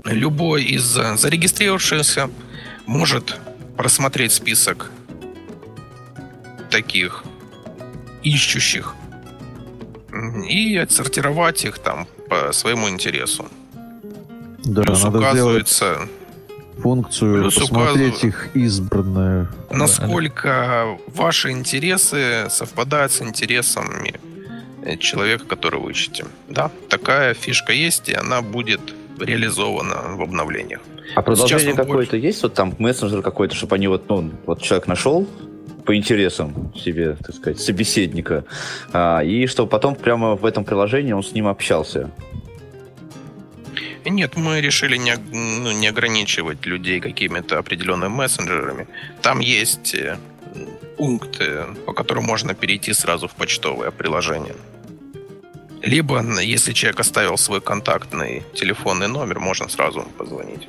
Любой 0.05 0.65
из 0.65 0.85
зарегистрировавшихся 0.85 2.31
может 2.87 3.39
просмотреть 3.77 4.33
список 4.33 4.91
таких 6.71 7.25
ищущих 8.23 8.95
и 10.49 10.77
отсортировать 10.77 11.65
их 11.65 11.79
там 11.79 12.07
по 12.29 12.53
своему 12.53 12.89
интересу. 12.89 13.49
Да, 14.65 14.83
Плюс 14.83 15.03
надо 15.03 15.19
сделать 15.19 15.33
указывается, 15.33 16.09
функцию, 16.81 17.43
плюс 17.43 17.55
посмотреть 17.55 18.25
их 18.25 18.51
избранное. 18.55 19.49
насколько 19.71 20.99
ваши 21.09 21.51
интересы 21.51 22.47
совпадают 22.49 23.13
с 23.13 23.23
интересами 23.23 24.15
человека, 24.99 25.45
которого 25.45 25.85
вы 25.85 25.93
ищете. 25.93 26.25
Да, 26.49 26.71
такая 26.89 27.35
фишка 27.35 27.73
есть, 27.73 28.09
и 28.09 28.15
она 28.15 28.43
будет 28.43 28.81
реализована 29.19 30.17
в 30.17 30.23
обновлениях. 30.23 30.81
А 31.15 31.23
продолжение 31.23 31.75
какое-то 31.75 32.17
есть? 32.17 32.43
Вот 32.43 32.55
там 32.55 32.75
мессенджер 32.79 33.23
какой-то, 33.23 33.55
чтобы 33.55 33.77
они 33.77 33.89
вот, 33.89 34.09
ну, 34.09 34.31
вот 34.47 34.63
человек 34.63 34.87
нашел 34.87 35.27
по 35.85 35.97
интересам 35.97 36.73
себе, 36.75 37.17
так 37.17 37.35
сказать, 37.35 37.61
собеседника, 37.61 38.45
а, 38.93 39.21
и 39.21 39.47
чтобы 39.47 39.69
потом 39.69 39.97
прямо 39.97 40.37
в 40.37 40.45
этом 40.45 40.65
приложении 40.65 41.13
он 41.13 41.23
с 41.23 41.33
ним 41.33 41.49
общался. 41.49 42.11
Нет, 44.05 44.37
мы 44.37 44.61
решили 44.61 44.97
не, 44.97 45.17
ну, 45.17 45.73
не 45.73 45.89
ограничивать 45.89 46.67
людей 46.67 47.01
какими-то 47.01 47.59
определенными 47.59 48.11
мессенджерами. 48.11 48.87
Там 49.23 49.41
есть 49.41 49.95
э, 49.95 50.19
пункты, 50.97 51.67
по 51.87 51.93
которым 51.93 52.25
можно 52.25 52.55
перейти 52.55 52.93
сразу 52.93 53.27
в 53.29 53.35
почтовое 53.35 53.91
приложение. 53.91 54.55
Либо, 55.83 56.23
если 56.43 56.73
человек 56.73 57.01
оставил 57.01 57.39
свой 57.39 57.61
контактный 57.61 58.43
телефонный 58.55 59.09
номер, 59.09 59.41
можно 59.41 59.69
сразу 59.69 60.03
позвонить. 60.19 60.69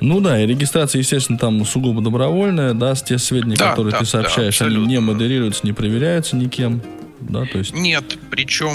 Ну 0.00 0.20
да, 0.20 0.40
и 0.42 0.46
регистрация, 0.46 0.98
естественно, 0.98 1.38
там 1.38 1.64
сугубо 1.64 2.02
добровольная, 2.02 2.74
да, 2.74 2.96
с 2.96 3.02
те 3.04 3.18
сведения, 3.18 3.56
Да, 3.56 3.70
которые 3.70 3.92
да, 3.92 3.98
ты 4.00 4.04
сообщаешь, 4.04 4.58
да, 4.58 4.66
они 4.66 4.84
не 4.84 4.98
модерируются, 4.98 5.64
не 5.64 5.72
проверяются 5.72 6.34
никем, 6.34 6.82
да, 7.20 7.44
то 7.44 7.58
есть... 7.58 7.72
Нет, 7.72 8.18
причем 8.28 8.74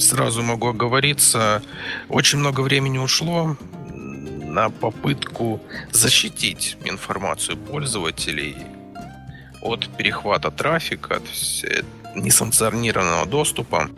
сразу 0.00 0.42
могу 0.42 0.68
оговориться, 0.68 1.62
очень 2.08 2.38
много 2.38 2.60
времени 2.60 2.98
ушло 2.98 3.56
на 3.94 4.70
попытку 4.70 5.60
защитить 5.92 6.76
информацию 6.84 7.56
пользователей 7.56 8.56
от 9.62 9.88
перехвата 9.96 10.50
трафика, 10.50 11.16
от 11.16 11.22
несанкционированного 12.14 13.26
доступа. 13.26 13.88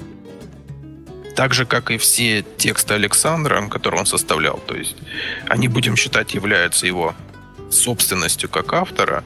Так 1.34 1.52
же, 1.54 1.66
как 1.66 1.90
и 1.90 1.96
все 1.96 2.44
тексты 2.56 2.94
Александра, 2.94 3.66
которые 3.68 4.00
он 4.00 4.06
составлял. 4.06 4.58
То 4.66 4.76
есть 4.76 4.96
они, 5.48 5.66
будем 5.68 5.96
считать, 5.96 6.34
являются 6.34 6.86
его 6.86 7.14
собственностью 7.70 8.48
как 8.48 8.72
автора, 8.72 9.24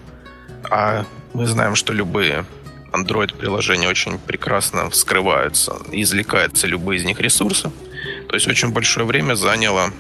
а 0.71 1.05
мы 1.35 1.47
знаем, 1.47 1.75
что 1.75 1.93
любые 1.93 2.47
Android-приложения 2.93 3.89
очень 3.89 4.19
прекрасно 4.19 4.91
вскрываются, 4.91 5.77
извлекаются 5.93 6.67
любые 6.67 6.99
из 6.99 7.05
них 7.05 7.21
ресурсы. 7.21 7.71
То 8.29 8.35
есть 8.35 8.49
очень 8.49 8.73
большое 8.73 9.07
время 9.07 9.35
заняло 9.35 9.91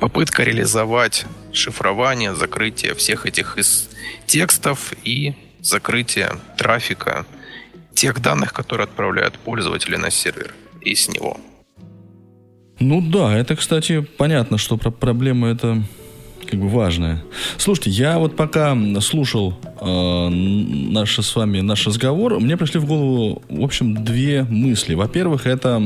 попытка 0.00 0.42
реализовать 0.44 1.26
шифрование, 1.52 2.34
закрытие 2.34 2.94
всех 2.94 3.26
этих 3.26 3.58
из 3.58 3.88
текстов 4.26 4.92
и 5.04 5.34
закрытие 5.60 6.30
трафика 6.56 7.26
тех 7.94 8.20
данных, 8.20 8.52
которые 8.52 8.84
отправляют 8.84 9.38
пользователи 9.38 9.96
на 9.96 10.10
сервер 10.10 10.54
и 10.80 10.94
с 10.94 11.08
него. 11.08 11.38
Ну 12.80 13.00
да, 13.00 13.36
это, 13.36 13.56
кстати, 13.56 14.00
понятно, 14.00 14.56
что 14.56 14.76
про 14.76 14.90
проблема 14.90 15.48
это 15.48 15.82
как 16.48 16.60
бы 16.60 16.68
важная. 16.68 17.22
Слушайте, 17.58 17.90
я 17.90 18.18
вот 18.18 18.34
пока 18.34 18.76
слушал 19.00 19.54
э, 19.80 20.28
наш 20.28 21.18
с 21.18 21.36
вами 21.36 21.60
наш 21.60 21.86
разговор, 21.86 22.40
мне 22.40 22.56
пришли 22.56 22.80
в 22.80 22.86
голову, 22.86 23.42
в 23.48 23.62
общем, 23.62 24.02
две 24.02 24.44
мысли. 24.44 24.94
Во-первых, 24.94 25.46
это 25.46 25.82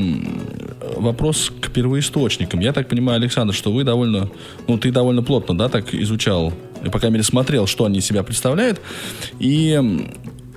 вопрос 0.95 1.51
к 1.59 1.69
первоисточникам. 1.71 2.61
Я 2.61 2.71
так 2.71 2.87
понимаю, 2.87 3.17
Александр, 3.17 3.53
что 3.53 3.73
вы 3.73 3.83
довольно, 3.83 4.29
ну, 4.67 4.77
ты 4.77 4.91
довольно 4.91 5.21
плотно, 5.21 5.57
да, 5.57 5.67
так 5.67 5.93
изучал, 5.93 6.53
по 6.91 6.99
крайней 6.99 7.15
мере, 7.15 7.23
смотрел, 7.23 7.67
что 7.67 7.85
они 7.85 7.99
из 7.99 8.05
себя 8.05 8.23
представляют. 8.23 8.79
И 9.39 9.77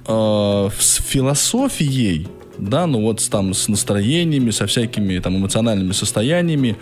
э, 0.06 0.68
с 0.78 1.02
философией, 1.02 2.28
да, 2.58 2.86
ну 2.86 3.02
вот 3.02 3.28
там 3.28 3.54
с 3.54 3.68
настроениями, 3.68 4.50
со 4.50 4.66
всякими 4.66 5.18
там 5.18 5.36
эмоциональными 5.36 5.92
состояниями, 5.92 6.76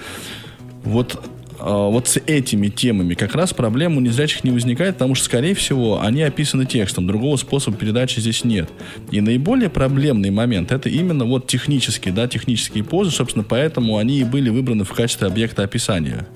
вот 0.85 1.19
вот 1.65 2.09
с 2.09 2.21
этими 2.27 2.69
темами 2.69 3.15
как 3.15 3.35
раз 3.35 3.55
проблем 3.55 3.97
у 3.97 4.01
незрячих 4.01 4.45
не 4.45 4.51
возникает, 4.51 4.97
потому 4.97 5.15
что, 5.15 5.25
скорее 5.25 5.55
всего, 5.55 6.01
они 6.01 6.23
описаны 6.23 6.67
текстом. 6.67 7.07
Другого 7.07 7.37
способа 7.37 7.77
передачи 7.77 8.21
здесь 8.21 8.45
нет. 8.45 8.69
И 9.11 9.21
наиболее 9.21 9.71
проблемный 9.71 10.31
момент 10.31 10.73
это 10.73 10.89
именно 10.89 11.25
вот 11.25 11.47
технические, 11.47 12.13
да, 12.13 12.29
технические 12.29 12.85
позы, 12.85 13.11
собственно, 13.11 13.45
поэтому 13.49 13.97
они 13.97 14.21
и 14.21 14.25
были 14.25 14.51
выбраны 14.51 14.85
в 14.85 14.93
качестве 14.93 15.27
объекта 15.27 15.63
описания. 15.63 16.27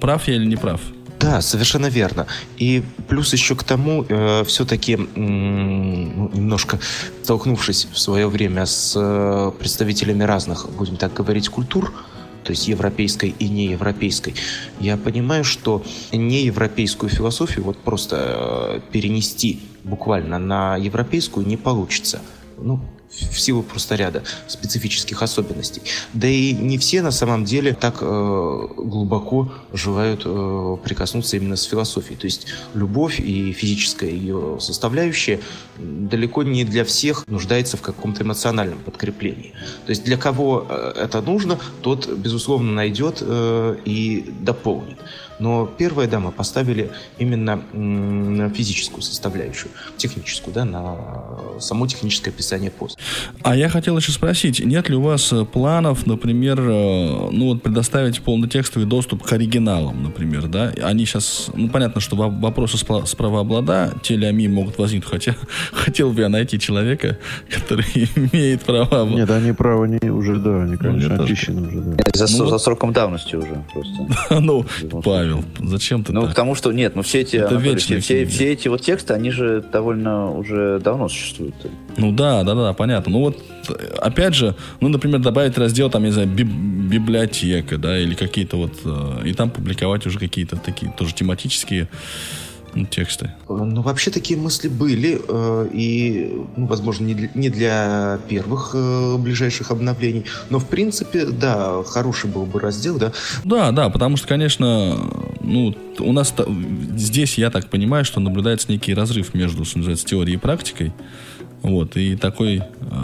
Прав 0.00 0.26
я 0.26 0.34
или 0.34 0.46
не 0.46 0.56
прав? 0.56 0.80
Да, 1.22 1.40
совершенно 1.40 1.86
верно. 1.86 2.26
И 2.58 2.82
плюс 3.08 3.32
еще 3.32 3.54
к 3.54 3.62
тому, 3.62 4.04
э, 4.08 4.42
все-таки 4.44 4.94
э, 4.94 5.20
немножко 5.20 6.80
столкнувшись 7.22 7.86
в 7.92 7.98
свое 8.00 8.26
время 8.26 8.66
с 8.66 8.94
э, 8.96 9.52
представителями 9.56 10.24
разных, 10.24 10.68
будем 10.76 10.96
так 10.96 11.14
говорить, 11.14 11.48
культур, 11.48 11.92
то 12.44 12.50
есть 12.50 12.68
европейской 12.68 13.34
и 13.38 13.48
неевропейской, 13.48 14.34
я 14.80 14.96
понимаю, 14.96 15.44
что 15.44 15.82
неевропейскую 16.12 17.10
философию 17.10 17.64
вот 17.64 17.78
просто 17.78 18.16
э, 18.16 18.80
перенести 18.92 19.60
буквально 19.84 20.38
на 20.38 20.76
европейскую 20.76 21.46
не 21.46 21.56
получится. 21.56 22.20
Ну, 22.58 22.80
в 23.30 23.38
силу 23.38 23.62
просто 23.62 23.94
ряда 23.94 24.22
специфических 24.46 25.22
особенностей. 25.22 25.82
Да 26.12 26.28
и 26.28 26.52
не 26.52 26.78
все 26.78 27.02
на 27.02 27.10
самом 27.10 27.44
деле 27.44 27.74
так 27.74 27.98
э, 28.00 28.68
глубоко 28.76 29.52
желают 29.72 30.22
э, 30.24 30.76
прикоснуться 30.82 31.36
именно 31.36 31.56
с 31.56 31.64
философией. 31.64 32.18
То 32.18 32.26
есть 32.26 32.46
любовь 32.74 33.20
и 33.20 33.52
физическая 33.52 34.10
ее 34.10 34.58
составляющая 34.60 35.40
далеко 35.78 36.42
не 36.42 36.64
для 36.64 36.84
всех 36.84 37.26
нуждается 37.28 37.76
в 37.76 37.82
каком-то 37.82 38.22
эмоциональном 38.22 38.78
подкреплении. 38.78 39.52
То 39.86 39.90
есть 39.90 40.04
для 40.04 40.16
кого 40.16 40.66
э, 40.68 40.92
это 40.96 41.20
нужно, 41.20 41.58
тот, 41.82 42.08
безусловно, 42.08 42.72
найдет 42.72 43.18
э, 43.20 43.76
и 43.84 44.32
дополнит. 44.40 44.98
Но 45.42 45.66
первое, 45.66 46.08
да, 46.08 46.20
мы 46.20 46.32
поставили 46.32 46.90
именно 47.18 47.62
на 47.72 48.48
физическую 48.50 49.02
составляющую, 49.02 49.70
техническую, 49.96 50.54
да, 50.54 50.64
на 50.64 50.96
само 51.60 51.86
техническое 51.86 52.30
описание 52.30 52.70
пост. 52.70 52.98
А 53.42 53.56
я 53.56 53.68
хотел 53.68 53.96
еще 53.96 54.12
спросить, 54.12 54.64
нет 54.64 54.88
ли 54.88 54.96
у 54.96 55.02
вас 55.02 55.32
э, 55.32 55.44
планов, 55.44 56.06
например, 56.06 56.60
э, 56.60 57.28
ну 57.30 57.48
вот 57.48 57.62
предоставить 57.62 58.22
полнотекстовый 58.22 58.86
доступ 58.86 59.22
к 59.22 59.32
оригиналам, 59.32 60.02
например, 60.02 60.48
да? 60.48 60.72
Они 60.82 61.04
сейчас, 61.04 61.50
ну 61.54 61.68
понятно, 61.68 62.00
что 62.00 62.16
вопросы 62.16 62.78
с 62.78 63.14
правообладателями 63.14 64.32
ами 64.32 64.46
могут 64.46 64.78
возникнуть, 64.78 65.10
хотя 65.10 65.36
хотел 65.72 66.12
бы 66.12 66.22
я 66.22 66.28
найти 66.28 66.58
человека, 66.58 67.18
который 67.50 67.84
имеет 68.16 68.62
право. 68.62 69.08
Нет, 69.08 69.30
они 69.30 69.52
право 69.52 69.84
не 69.84 70.10
уже, 70.10 70.36
да, 70.36 70.62
они, 70.62 70.72
ну, 70.72 70.78
конечно, 70.78 71.16
ну, 71.16 71.24
очищены 71.24 71.68
уже, 71.68 71.80
да. 71.80 72.04
За, 72.14 72.38
ну, 72.38 72.46
за 72.48 72.58
сроком 72.58 72.92
давности 72.92 73.36
уже 73.36 73.64
просто. 73.72 74.40
Ну, 74.42 74.64
Павел, 75.04 75.31
зачем 75.60 76.04
ты 76.04 76.12
Ну, 76.12 76.26
потому 76.26 76.54
что, 76.54 76.72
нет, 76.72 76.96
ну 76.96 77.02
все 77.02 77.20
эти, 77.20 77.44
все, 77.78 77.98
все, 77.98 78.26
все 78.26 78.52
эти 78.52 78.68
вот 78.68 78.82
тексты, 78.82 79.14
они 79.14 79.30
же 79.30 79.64
довольно 79.72 80.32
уже 80.32 80.80
давно 80.80 81.08
существуют. 81.08 81.54
Ну 81.96 82.12
да, 82.12 82.42
да, 82.42 82.54
да, 82.54 82.72
понятно. 82.72 83.12
Ну 83.12 83.20
вот, 83.20 83.42
опять 83.98 84.34
же, 84.34 84.54
ну, 84.80 84.88
например, 84.88 85.20
добавить 85.20 85.56
раздел, 85.58 85.90
там, 85.90 86.04
не 86.04 86.10
знаю, 86.10 86.28
би 86.28 86.44
библиотека, 86.44 87.78
да, 87.78 87.98
или 87.98 88.14
какие-то 88.14 88.56
вот, 88.56 88.72
э, 88.84 89.28
и 89.28 89.32
там 89.32 89.50
публиковать 89.50 90.06
уже 90.06 90.18
какие-то 90.18 90.56
такие 90.56 90.92
тоже 90.92 91.14
тематические 91.14 91.88
тексты? 92.90 93.30
Ну, 93.48 93.82
вообще 93.82 94.10
такие 94.10 94.38
мысли 94.38 94.68
были, 94.68 95.20
э, 95.26 95.68
и, 95.72 96.44
ну, 96.56 96.66
возможно, 96.66 97.04
не 97.04 97.14
для, 97.14 97.28
не 97.34 97.48
для 97.48 98.18
первых 98.28 98.70
э, 98.74 99.16
ближайших 99.18 99.70
обновлений, 99.70 100.24
но, 100.50 100.58
в 100.58 100.66
принципе, 100.66 101.26
да, 101.26 101.82
хороший 101.84 102.30
был 102.30 102.46
бы 102.46 102.60
раздел, 102.60 102.98
да. 102.98 103.12
Да, 103.44 103.72
да, 103.72 103.90
потому 103.90 104.16
что, 104.16 104.28
конечно, 104.28 104.98
ну, 105.40 105.74
у 105.98 106.12
нас 106.12 106.34
здесь, 106.96 107.38
я 107.38 107.50
так 107.50 107.68
понимаю, 107.68 108.04
что 108.04 108.20
наблюдается 108.20 108.70
некий 108.70 108.94
разрыв 108.94 109.34
между, 109.34 109.64
что 109.64 109.78
называется, 109.78 110.06
теорией 110.06 110.36
и 110.36 110.38
практикой. 110.38 110.92
Вот, 111.62 111.96
и 111.96 112.16
такой 112.16 112.58
э, 112.58 112.62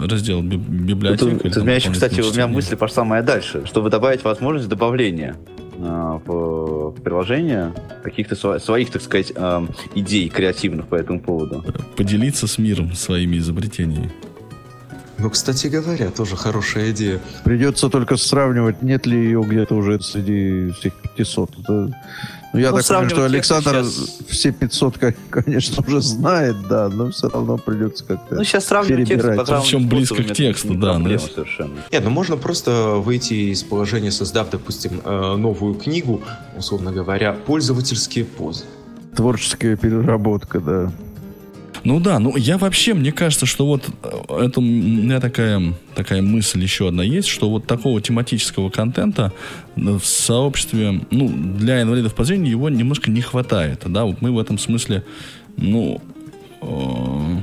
раздел 0.09 0.41
библиотека. 0.41 1.59
У 1.59 1.63
меня 1.63 1.75
еще, 1.75 1.91
кстати, 1.91 2.19
у 2.19 2.31
меня 2.31 2.47
мысли 2.47 2.75
пошла 2.75 3.05
моя 3.05 3.23
дальше, 3.23 3.65
чтобы 3.65 3.89
добавить 3.89 4.23
возможность 4.25 4.67
добавления 4.67 5.37
э, 5.57 5.58
в 5.79 7.01
приложение 7.03 7.73
каких-то 8.03 8.59
своих, 8.59 8.91
так 8.91 9.01
сказать, 9.01 9.31
э, 9.35 9.67
идей 9.95 10.29
креативных 10.29 10.87
по 10.87 10.95
этому 10.95 11.19
поводу. 11.19 11.63
Поделиться 11.95 12.47
с 12.47 12.57
миром 12.57 12.93
своими 12.93 13.37
изобретениями. 13.37 14.11
Ну, 15.17 15.29
кстати 15.29 15.67
говоря, 15.67 16.11
тоже 16.11 16.37
хорошая 16.37 16.91
идея. 16.91 17.19
Придется 17.43 17.89
только 17.89 18.15
сравнивать, 18.15 18.81
нет 18.81 19.05
ли 19.05 19.17
ее 19.17 19.43
где-то 19.43 19.75
уже 19.75 19.99
среди 20.01 20.71
всех 20.71 20.93
500. 21.17 21.59
Это 21.59 21.91
ну, 22.53 22.59
я 22.59 22.71
ну, 22.71 22.77
так 22.77 22.87
понимаю, 22.87 23.09
что 23.09 23.25
Александр 23.25 23.83
сейчас... 23.83 24.17
все 24.27 24.51
500, 24.51 24.97
конечно, 25.29 25.83
уже 25.85 26.01
знает, 26.01 26.55
да, 26.67 26.89
но 26.89 27.11
все 27.11 27.29
равно 27.29 27.57
придется 27.57 28.03
как-то 28.03 28.35
Ну, 28.35 28.43
сейчас 28.43 28.65
сравнивать 28.65 29.07
текст, 29.07 29.27
Причем 29.27 29.87
близко 29.87 30.23
к 30.23 30.33
тексту, 30.33 30.73
да. 30.73 30.97
Ну, 30.97 31.19
совершенно. 31.19 31.77
Нет, 31.91 32.03
ну 32.03 32.09
можно 32.09 32.37
просто 32.37 32.95
выйти 32.95 33.51
из 33.51 33.63
положения, 33.63 34.11
создав, 34.11 34.49
допустим, 34.49 35.01
э, 35.03 35.35
новую 35.35 35.75
книгу, 35.75 36.21
условно 36.57 36.91
говоря, 36.91 37.33
пользовательские 37.33 38.25
позы. 38.25 38.65
Творческая 39.15 39.75
переработка, 39.75 40.59
да. 40.59 40.91
Ну 41.83 41.99
да, 41.99 42.19
ну 42.19 42.35
я 42.35 42.57
вообще, 42.57 42.93
мне 42.93 43.11
кажется, 43.11 43.45
что 43.45 43.65
вот 43.65 43.89
э, 44.03 44.45
это 44.45 44.59
у 44.59 44.63
меня 44.63 45.19
такая, 45.19 45.73
такая 45.95 46.21
мысль 46.21 46.61
еще 46.61 46.87
одна 46.87 47.03
есть, 47.03 47.27
что 47.27 47.49
вот 47.49 47.67
такого 47.67 48.01
тематического 48.01 48.69
контента 48.69 49.31
в 49.75 50.01
сообществе, 50.01 51.01
ну, 51.11 51.29
для 51.29 51.81
инвалидов 51.81 52.15
по 52.15 52.23
зрению 52.23 52.51
его 52.51 52.69
немножко 52.69 53.09
не 53.09 53.21
хватает, 53.21 53.83
да, 53.85 54.05
вот 54.05 54.21
мы 54.21 54.31
в 54.31 54.39
этом 54.39 54.57
смысле, 54.57 55.03
ну, 55.57 56.01
э, 56.61 57.41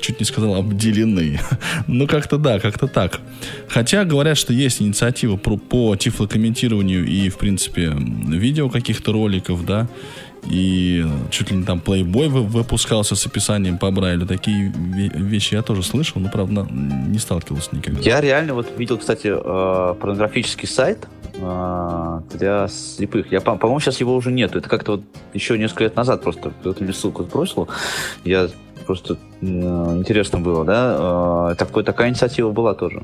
чуть 0.00 0.20
не 0.20 0.26
сказал, 0.26 0.54
обделены. 0.56 1.40
ну, 1.86 2.06
как-то 2.06 2.36
да, 2.36 2.60
как-то 2.60 2.86
так. 2.86 3.20
Хотя 3.68 4.04
говорят, 4.04 4.36
что 4.36 4.52
есть 4.52 4.82
инициатива 4.82 5.36
про, 5.36 5.56
по 5.56 5.96
тифлокомментированию 5.96 7.06
и, 7.06 7.28
в 7.30 7.38
принципе, 7.38 7.92
видео 7.96 8.68
каких-то 8.68 9.12
роликов, 9.12 9.64
да, 9.64 9.88
и 10.46 11.04
чуть 11.30 11.50
ли 11.50 11.56
не 11.56 11.64
там 11.64 11.82
Playboy 11.84 12.28
выпускался 12.28 13.16
с 13.16 13.26
описанием 13.26 13.78
по 13.78 13.90
Брайлю. 13.90 14.26
Такие 14.26 14.72
вещи 14.74 15.54
я 15.54 15.62
тоже 15.62 15.82
слышал, 15.82 16.20
но, 16.20 16.28
правда, 16.28 16.66
не 16.70 17.18
сталкивался 17.18 17.74
никогда. 17.74 18.00
Я 18.00 18.20
реально 18.20 18.54
вот 18.54 18.68
видел, 18.76 18.98
кстати, 18.98 19.28
э, 19.28 19.94
порнографический 19.94 20.68
сайт 20.68 21.06
э, 21.34 22.20
для 22.34 22.68
слепых. 22.68 23.32
Я, 23.32 23.40
по-моему, 23.40 23.80
сейчас 23.80 24.00
его 24.00 24.14
уже 24.14 24.32
нету. 24.32 24.58
Это 24.58 24.68
как-то 24.68 24.92
вот 24.92 25.02
еще 25.32 25.58
несколько 25.58 25.84
лет 25.84 25.96
назад 25.96 26.22
просто 26.22 26.50
кто-то 26.50 26.82
мне 26.82 26.92
ссылку 26.92 27.22
сбросил. 27.22 27.68
Я 28.24 28.48
просто 28.86 29.16
э, 29.40 29.46
интересно 29.46 30.40
было, 30.40 30.64
да? 30.64 31.54
Такой, 31.54 31.84
такая 31.84 32.10
инициатива 32.10 32.50
была 32.50 32.74
тоже. 32.74 33.02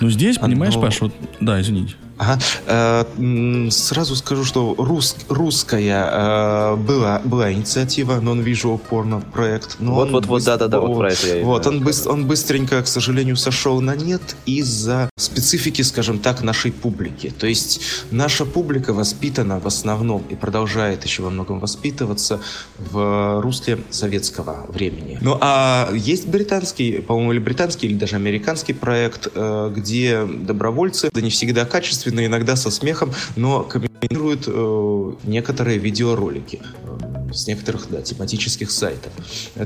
Ну, 0.00 0.08
здесь, 0.08 0.38
понимаешь, 0.38 0.74
Оно... 0.74 0.82
Паш, 0.82 1.00
вот... 1.02 1.12
Да, 1.40 1.60
извините. 1.60 1.94
Ага. 2.20 2.38
Э, 2.66 3.70
сразу 3.70 4.14
скажу, 4.14 4.44
что 4.44 4.74
рус, 4.76 5.16
русская 5.28 6.10
э, 6.12 6.76
была, 6.76 7.22
была 7.24 7.50
инициатива 7.50 8.20
Non-Visual 8.20 8.78
Porno 8.90 9.24
проект. 9.32 9.76
Вот, 9.78 10.10
вот, 10.10 10.26
вот, 10.26 10.44
да, 10.44 10.58
да, 10.58 10.68
да, 10.68 10.80
вот 10.80 10.98
про 10.98 11.12
это 11.12 11.38
я 11.38 11.44
Вот, 11.44 11.66
он, 11.66 11.82
быстр, 11.82 12.10
он 12.10 12.26
быстренько, 12.26 12.82
к 12.82 12.86
сожалению, 12.86 13.36
сошел 13.36 13.80
на 13.80 13.96
нет 13.96 14.20
из-за 14.44 15.08
специфики, 15.16 15.80
скажем 15.80 16.18
так, 16.18 16.42
нашей 16.42 16.72
публики. 16.72 17.32
То 17.38 17.46
есть 17.46 17.80
наша 18.10 18.44
публика 18.44 18.92
воспитана 18.92 19.58
в 19.58 19.66
основном 19.66 20.22
и 20.28 20.34
продолжает 20.34 21.04
еще 21.04 21.22
во 21.22 21.30
многом 21.30 21.58
воспитываться 21.58 22.40
в 22.78 23.40
русле 23.40 23.78
советского 23.88 24.66
времени. 24.68 25.18
Ну, 25.22 25.38
а 25.40 25.90
есть 25.94 26.26
британский, 26.28 27.00
по-моему, 27.00 27.32
или 27.32 27.38
британский, 27.38 27.86
или 27.86 27.94
даже 27.94 28.16
американский 28.16 28.74
проект, 28.74 29.28
э, 29.34 29.72
где 29.74 30.26
добровольцы, 30.26 31.08
да 31.14 31.22
не 31.22 31.30
всегда 31.30 31.64
качественные, 31.64 32.09
сочувственно, 32.10 32.26
иногда 32.26 32.56
со 32.56 32.70
смехом, 32.70 33.12
но 33.36 33.62
комментирует 33.62 34.44
э, 34.46 35.12
некоторые 35.24 35.78
видеоролики 35.78 36.60
э, 36.84 37.32
с 37.32 37.46
некоторых 37.46 37.88
да, 37.90 38.02
тематических 38.02 38.70
сайтов. 38.70 39.12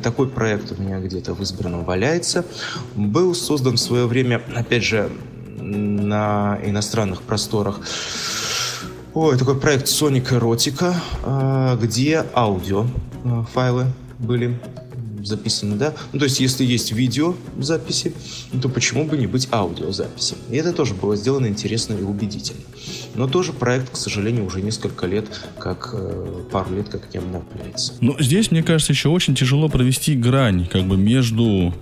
Такой 0.02 0.28
проект 0.28 0.72
у 0.72 0.83
меня 0.83 1.00
где-то 1.00 1.35
в 1.35 1.42
избранном 1.42 1.85
валяется. 1.85 2.44
Был 2.94 3.35
создан 3.35 3.74
в 3.74 3.80
свое 3.80 4.07
время, 4.07 4.42
опять 4.54 4.85
же, 4.85 5.11
на 5.59 6.59
иностранных 6.64 7.22
просторах 7.22 7.80
Ой, 9.14 9.38
такой 9.38 9.54
проект 9.54 9.87
Sonic 9.87 10.30
Erotica, 10.30 10.92
э, 11.24 11.78
где 11.80 12.24
аудио 12.35 12.85
э, 13.24 13.44
файлы 13.52 13.87
были 14.18 14.59
записаны, 15.24 15.76
да? 15.76 15.94
Ну, 16.12 16.18
то 16.18 16.24
есть, 16.24 16.40
если 16.40 16.64
есть 16.64 16.92
видео 16.92 17.34
записи, 17.58 18.14
то 18.60 18.68
почему 18.68 19.04
бы 19.04 19.16
не 19.16 19.26
быть 19.26 19.48
аудиозаписи? 19.50 20.37
И 20.50 20.56
это 20.56 20.72
тоже 20.72 20.94
было 20.94 21.16
сделано 21.16 21.46
интересно 21.46 21.94
и 21.94 22.02
убедительно. 22.02 22.60
Но 23.14 23.28
тоже 23.28 23.52
проект, 23.52 23.90
к 23.90 23.96
сожалению, 23.96 24.44
уже 24.44 24.62
несколько 24.62 25.06
лет, 25.06 25.26
как 25.58 25.90
э, 25.92 26.44
пару 26.50 26.74
лет, 26.74 26.88
как 26.88 27.12
не 27.12 27.18
обновляется. 27.18 27.94
Ну, 28.00 28.16
здесь, 28.18 28.50
мне 28.50 28.62
кажется, 28.62 28.92
еще 28.92 29.08
очень 29.08 29.34
тяжело 29.34 29.68
провести 29.68 30.14
грань, 30.14 30.66
как 30.66 30.84
бы 30.84 30.96
между 30.96 31.72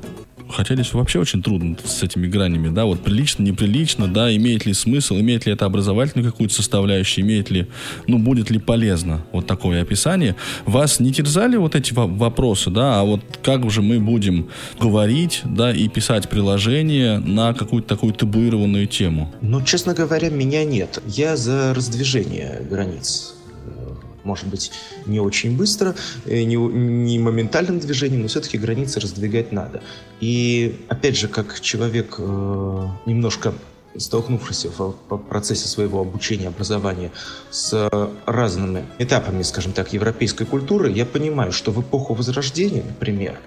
Хотя 0.52 0.74
здесь 0.74 0.92
вообще 0.92 1.18
очень 1.18 1.42
трудно 1.42 1.76
с 1.84 2.02
этими 2.02 2.26
гранями, 2.26 2.68
да, 2.68 2.84
вот 2.84 3.02
прилично, 3.02 3.42
неприлично, 3.42 4.06
да, 4.06 4.34
имеет 4.34 4.66
ли 4.66 4.74
смысл, 4.74 5.16
имеет 5.16 5.46
ли 5.46 5.52
это 5.52 5.64
образовательную 5.64 6.30
какую-то 6.30 6.54
составляющую, 6.54 7.24
имеет 7.24 7.50
ли, 7.50 7.66
ну, 8.06 8.18
будет 8.18 8.50
ли 8.50 8.58
полезно 8.58 9.24
вот 9.32 9.46
такое 9.46 9.82
описание. 9.82 10.36
Вас 10.66 11.00
не 11.00 11.12
терзали 11.12 11.56
вот 11.56 11.74
эти 11.74 11.92
вопросы, 11.92 12.70
да, 12.70 13.00
а 13.00 13.04
вот 13.04 13.20
как 13.42 13.70
же 13.70 13.82
мы 13.82 13.98
будем 13.98 14.48
говорить, 14.78 15.40
да, 15.44 15.72
и 15.72 15.88
писать 15.88 16.28
приложение 16.28 17.18
на 17.18 17.54
какую-то 17.54 17.88
такую 17.88 18.12
табуированную 18.12 18.86
тему? 18.86 19.32
Ну, 19.40 19.62
честно 19.62 19.94
говоря, 19.94 20.30
меня 20.30 20.64
нет. 20.64 21.02
Я 21.06 21.36
за 21.36 21.74
раздвижение 21.74 22.62
границ 22.68 23.31
может 24.24 24.46
быть, 24.46 24.72
не 25.06 25.20
очень 25.20 25.56
быстро, 25.56 25.94
э, 26.26 26.42
не, 26.42 26.56
не 26.56 27.18
моментальным 27.18 27.78
движением, 27.78 28.22
но 28.22 28.28
все-таки 28.28 28.58
границы 28.58 29.00
раздвигать 29.00 29.52
надо. 29.52 29.82
И, 30.20 30.80
опять 30.88 31.16
же, 31.16 31.28
как 31.28 31.60
человек 31.60 32.16
э, 32.18 32.88
немножко 33.06 33.54
столкнувшийся 33.96 34.70
в 34.70 35.16
процессе 35.28 35.68
своего 35.68 36.00
обучения, 36.00 36.48
образования 36.48 37.10
с 37.50 37.90
разными 38.24 38.86
этапами, 38.98 39.42
скажем 39.42 39.72
так, 39.72 39.92
европейской 39.92 40.46
культуры, 40.46 40.90
я 40.90 41.04
понимаю, 41.04 41.52
что 41.52 41.72
в 41.72 41.80
эпоху 41.82 42.14
Возрождения, 42.14 42.82
например, 42.82 43.38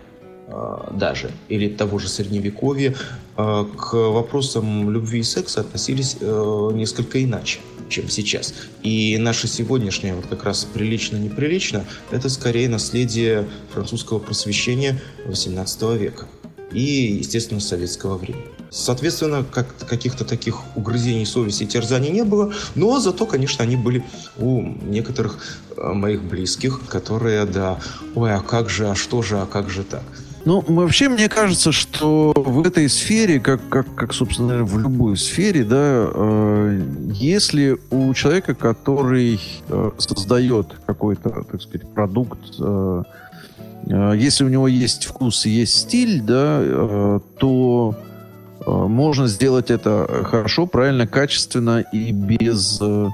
э, 0.48 0.78
даже, 0.92 1.32
или 1.50 1.70
того 1.70 1.98
же 1.98 2.10
Средневековья, 2.10 2.96
э, 3.38 3.66
к 3.78 3.94
вопросам 3.94 4.92
любви 4.92 5.20
и 5.20 5.24
секса 5.24 5.62
относились 5.62 6.18
несколько 6.22 7.24
иначе 7.24 7.60
чем 7.90 8.10
сейчас. 8.10 8.54
И 8.84 9.18
наше 9.18 9.48
сегодняшнее, 9.48 10.16
вот 10.16 10.28
как 10.28 10.44
раз 10.44 10.66
прилично-неприлично, 10.74 11.86
это 12.12 12.30
скорее 12.30 12.70
наследие 12.70 13.48
французского 13.74 14.20
просвещения 14.20 15.02
XVIII 15.28 15.98
века 15.98 16.28
и, 16.72 17.18
естественно, 17.20 17.62
советского 17.62 18.18
времени. 18.18 18.46
Соответственно, 18.70 19.46
как 19.50 19.74
каких-то 19.88 20.26
таких 20.26 20.60
угрызений 20.76 21.26
совести 21.26 21.64
и 21.64 21.68
терзаний 21.68 22.10
не 22.10 22.24
было, 22.24 22.54
но 22.76 23.00
зато, 23.00 23.26
конечно, 23.26 23.64
они 23.64 23.78
были 23.78 24.04
у 24.38 24.62
некоторых 24.62 25.40
э, 25.78 25.94
моих 25.94 26.24
близких, 26.24 26.82
которые, 26.90 27.46
да, 27.46 27.80
ой, 28.16 28.34
а 28.34 28.42
как 28.42 28.70
же, 28.70 28.90
а 28.90 28.96
что 28.96 29.22
же, 29.22 29.40
а 29.40 29.46
как 29.46 29.70
же 29.70 29.84
так? 29.84 30.04
Ну, 30.46 30.64
вообще, 30.68 31.10
мне 31.10 31.28
кажется, 31.28 31.72
что 31.72 32.32
в 32.36 32.66
этой 32.68 32.88
сфере, 32.88 33.40
как, 33.40 33.68
как, 33.68 33.96
как 33.96 34.14
собственно, 34.14 34.64
в 34.64 34.78
любой 34.78 35.18
сфере, 35.18 35.64
да, 35.64 36.08
э, 36.14 36.82
если 37.14 37.80
у 37.90 38.14
человека, 38.14 38.54
который 38.54 39.40
э, 39.68 39.92
создает 39.98 40.68
какой-то, 40.86 41.30
так 41.30 41.60
сказать, 41.64 41.90
продукт, 41.92 42.40
э, 42.60 43.04
э, 43.88 44.14
если 44.18 44.44
у 44.44 44.50
него 44.50 44.68
есть 44.68 45.06
вкус 45.06 45.48
и 45.48 45.50
есть 45.50 45.76
стиль, 45.78 46.22
да, 46.22 46.60
э, 46.62 47.20
то 47.40 47.96
э, 48.60 48.70
можно 48.70 49.26
сделать 49.26 49.72
это 49.72 50.26
хорошо, 50.26 50.68
правильно, 50.68 51.08
качественно 51.08 51.84
и 51.92 52.12
без, 52.12 52.78
э, 52.82 53.08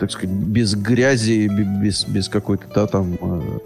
так 0.00 0.10
сказать, 0.10 0.34
без 0.34 0.74
грязи, 0.74 1.50
без, 1.82 2.04
без 2.06 2.30
какой-то 2.30 2.64
да, 2.74 2.86
там... 2.86 3.18
Э, 3.20 3.58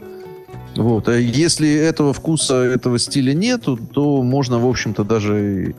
вот. 0.77 1.09
А 1.09 1.19
если 1.19 1.73
этого 1.73 2.13
вкуса, 2.13 2.57
этого 2.57 2.99
стиля 2.99 3.33
нету, 3.33 3.77
то 3.77 4.23
можно, 4.23 4.59
в 4.59 4.67
общем-то, 4.67 5.05
даже 5.05 5.75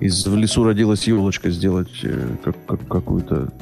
из 0.00 0.26
«В 0.26 0.36
лесу 0.36 0.64
родилась 0.64 1.06
елочка» 1.06 1.50
сделать 1.50 1.90
э, 2.02 2.36
как, 2.42 2.56
как, 2.66 2.86
какую-то 2.88 3.52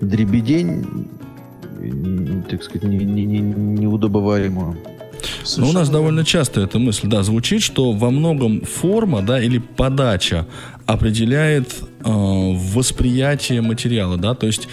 дребедень, 0.00 1.08
так 2.48 2.62
сказать, 2.62 2.84
не, 2.84 2.98
не, 2.98 3.24
не, 3.24 3.40
неудобоваримую. 3.40 4.76
Ну, 5.56 5.68
у 5.68 5.72
нас 5.72 5.88
довольно 5.88 6.24
часто 6.24 6.60
эта 6.60 6.78
мысль, 6.78 7.08
да, 7.08 7.22
звучит, 7.22 7.62
что 7.62 7.92
во 7.92 8.10
многом 8.10 8.62
форма, 8.62 9.22
да, 9.22 9.40
или 9.40 9.58
подача 9.58 10.46
определяет 10.86 11.74
э, 11.80 11.82
восприятие 12.04 13.60
материала, 13.62 14.16
да, 14.16 14.34
то 14.34 14.46
есть 14.46 14.68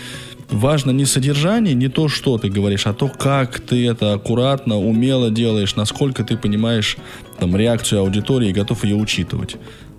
важно 0.54 0.92
не 0.92 1.06
содержание, 1.06 1.74
не 1.74 1.90
то, 1.90 2.08
что 2.08 2.38
ты 2.38 2.50
говоришь, 2.50 2.88
а 2.88 2.94
то, 2.94 3.10
как 3.10 3.60
ты 3.60 3.88
это 3.88 4.14
аккуратно, 4.14 4.78
умело 4.78 5.30
делаешь, 5.30 5.76
насколько 5.76 6.24
ты 6.24 6.38
понимаешь 6.38 6.98
там, 7.40 7.56
реакцию 7.56 8.02
аудитории 8.02 8.50
и 8.50 8.54
готов 8.54 8.84
ее 8.84 8.96
учитывать. 8.96 9.58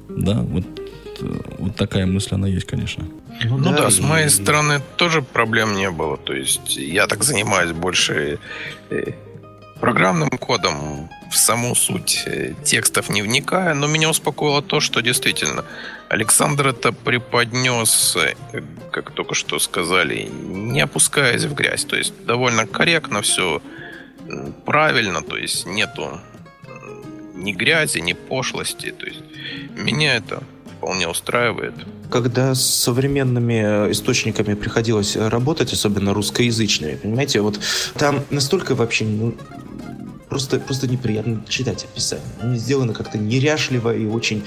Да, 0.08 0.34
вот, 0.40 0.64
э, 1.20 1.40
вот 1.58 1.76
такая 1.76 2.06
мысль, 2.06 2.34
она 2.34 2.48
есть, 2.48 2.66
конечно. 2.66 3.04
Ну, 3.44 3.58
да, 3.58 3.72
да, 3.72 3.90
с 3.90 4.00
моей 4.00 4.28
стороны 4.28 4.80
тоже 4.96 5.22
проблем 5.22 5.76
не 5.76 5.90
было. 5.90 6.16
То 6.16 6.32
есть 6.32 6.76
я 6.76 7.06
так 7.06 7.24
занимаюсь 7.24 7.72
больше 7.72 8.38
э, 8.90 9.12
программным 9.80 10.30
кодом, 10.30 11.08
в 11.30 11.36
саму 11.36 11.74
суть 11.74 12.22
э, 12.26 12.54
текстов 12.64 13.10
не 13.10 13.22
вникая, 13.22 13.74
но 13.74 13.88
меня 13.88 14.08
успокоило 14.08 14.62
то, 14.62 14.80
что 14.80 15.00
действительно 15.00 15.64
Александр 16.08 16.68
это 16.68 16.92
преподнес, 16.92 18.16
э, 18.16 18.34
как 18.92 19.10
только 19.10 19.34
что 19.34 19.58
сказали, 19.58 20.28
не 20.30 20.80
опускаясь 20.80 21.44
в 21.44 21.54
грязь. 21.54 21.84
То 21.84 21.96
есть 21.96 22.24
довольно 22.24 22.66
корректно 22.66 23.20
все 23.22 23.60
правильно, 24.64 25.22
то 25.22 25.36
есть 25.36 25.66
нету 25.66 26.20
ни 27.34 27.52
грязи, 27.52 27.98
ни 27.98 28.12
пошлости. 28.12 28.92
То 28.92 29.06
есть 29.06 29.22
меня 29.76 30.14
это 30.14 30.42
вполне 30.76 31.08
устраивает. 31.08 31.74
Когда 32.14 32.54
с 32.54 32.64
современными 32.64 33.88
э, 33.88 33.90
источниками 33.90 34.54
приходилось 34.54 35.16
работать, 35.16 35.72
особенно 35.72 36.14
русскоязычными, 36.14 36.94
понимаете, 36.94 37.40
вот 37.40 37.58
там 37.98 38.22
настолько 38.30 38.76
вообще 38.76 39.04
ну, 39.04 39.34
просто, 40.28 40.60
просто 40.60 40.86
неприятно 40.86 41.44
читать 41.48 41.82
описание. 41.82 42.24
Они 42.38 42.56
сделаны 42.56 42.92
как-то 42.92 43.18
неряшливо 43.18 43.96
и 43.96 44.06
очень, 44.06 44.44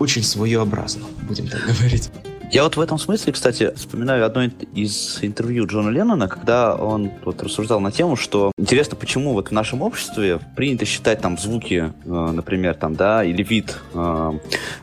очень 0.00 0.24
своеобразно, 0.24 1.04
будем 1.28 1.46
так 1.46 1.60
говорить. 1.64 2.10
Я 2.52 2.64
вот 2.64 2.76
в 2.76 2.80
этом 2.80 2.98
смысле, 2.98 3.32
кстати, 3.32 3.72
вспоминаю 3.76 4.26
одно 4.26 4.42
из 4.74 5.20
интервью 5.22 5.66
Джона 5.68 5.90
Леннона, 5.90 6.26
когда 6.26 6.74
он 6.74 7.12
вот 7.24 7.40
рассуждал 7.44 7.78
на 7.78 7.92
тему, 7.92 8.16
что 8.16 8.50
интересно, 8.58 8.96
почему 8.96 9.34
вот 9.34 9.48
в 9.48 9.50
нашем 9.52 9.82
обществе 9.82 10.40
принято 10.56 10.84
считать 10.84 11.20
там 11.20 11.38
звуки, 11.38 11.92
э, 12.04 12.08
например, 12.08 12.74
там, 12.74 12.96
да, 12.96 13.22
или 13.22 13.44
вид 13.44 13.78
э, 13.94 14.32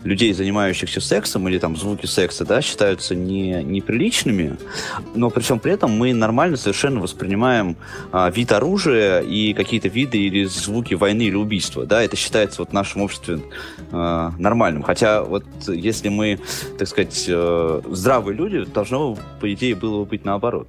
людей, 0.06 0.32
занимающихся 0.32 1.02
сексом, 1.02 1.50
или 1.50 1.60
там 1.60 1.76
звуки 1.76 2.06
секса, 2.06 2.46
да, 2.46 2.62
считаются 2.62 3.16
не, 3.16 3.62
неприличными, 3.64 4.56
но 5.14 5.30
при 5.30 5.42
всем 5.42 5.60
при 5.60 5.74
этом 5.74 5.92
мы 5.92 6.14
нормально 6.14 6.56
совершенно 6.56 7.02
воспринимаем 7.02 7.76
э, 8.14 8.32
вид 8.34 8.54
оружия 8.54 9.20
и 9.20 9.52
какие-то 9.54 9.90
виды 9.90 10.18
или 10.18 10.46
звуки 10.46 10.94
войны 10.94 11.24
или 11.24 11.36
убийства, 11.36 11.86
да, 11.86 12.02
это 12.02 12.16
считается 12.16 12.62
вот 12.62 12.70
в 12.70 12.74
нашем 12.74 13.02
обществе 13.02 13.42
э, 13.92 14.32
нормальным. 14.40 14.84
Хотя 14.84 15.22
вот 15.24 15.44
если 15.68 16.08
мы, 16.08 16.40
так 16.78 16.88
сказать, 16.88 17.26
э, 17.28 17.57
здравые 17.90 18.36
люди, 18.36 18.66
должно, 18.66 19.18
по 19.40 19.54
идее, 19.54 19.76
было 19.76 20.00
бы 20.00 20.06
быть 20.06 20.26
наоборот. 20.26 20.68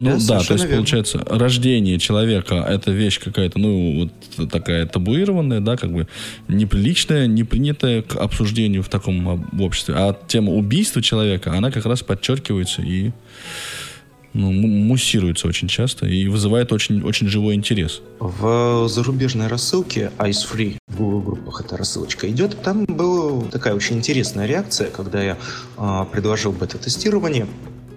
Ну 0.00 0.18
да, 0.18 0.38
да 0.38 0.40
то 0.40 0.52
есть, 0.54 0.64
верно. 0.64 0.76
получается, 0.76 1.24
рождение 1.26 1.98
человека 1.98 2.56
это 2.56 2.90
вещь 2.90 3.20
какая-то, 3.20 3.58
ну, 3.58 4.10
вот 4.36 4.50
такая 4.50 4.86
табуированная, 4.86 5.60
да, 5.60 5.76
как 5.76 5.92
бы 5.92 6.08
неприличная, 6.48 7.26
не 7.26 7.44
принятая 7.44 8.02
к 8.02 8.16
обсуждению 8.16 8.82
в 8.82 8.88
таком 8.88 9.46
обществе. 9.60 9.94
А 9.96 10.16
тема 10.26 10.52
убийства 10.52 11.00
человека, 11.00 11.52
она 11.52 11.70
как 11.70 11.86
раз 11.86 12.02
подчеркивается 12.02 12.82
и 12.82 13.12
ну, 14.34 14.52
муссируется 14.52 15.48
очень 15.48 15.68
часто 15.68 16.06
и 16.06 16.28
вызывает 16.28 16.72
очень, 16.72 17.02
очень 17.02 17.28
живой 17.28 17.54
интерес. 17.54 18.02
В 18.18 18.88
зарубежной 18.88 19.46
рассылке 19.46 20.10
Ice 20.18 20.44
Free 20.52 20.76
в 20.88 20.96
Google 20.98 21.20
группах 21.20 21.62
эта 21.64 21.76
рассылочка 21.76 22.28
идет. 22.28 22.60
Там 22.62 22.84
была 22.84 23.44
такая 23.50 23.74
очень 23.74 23.96
интересная 23.96 24.46
реакция, 24.46 24.90
когда 24.90 25.22
я 25.22 25.38
э, 25.78 26.04
предложил 26.12 26.52
бета-тестирование 26.52 27.46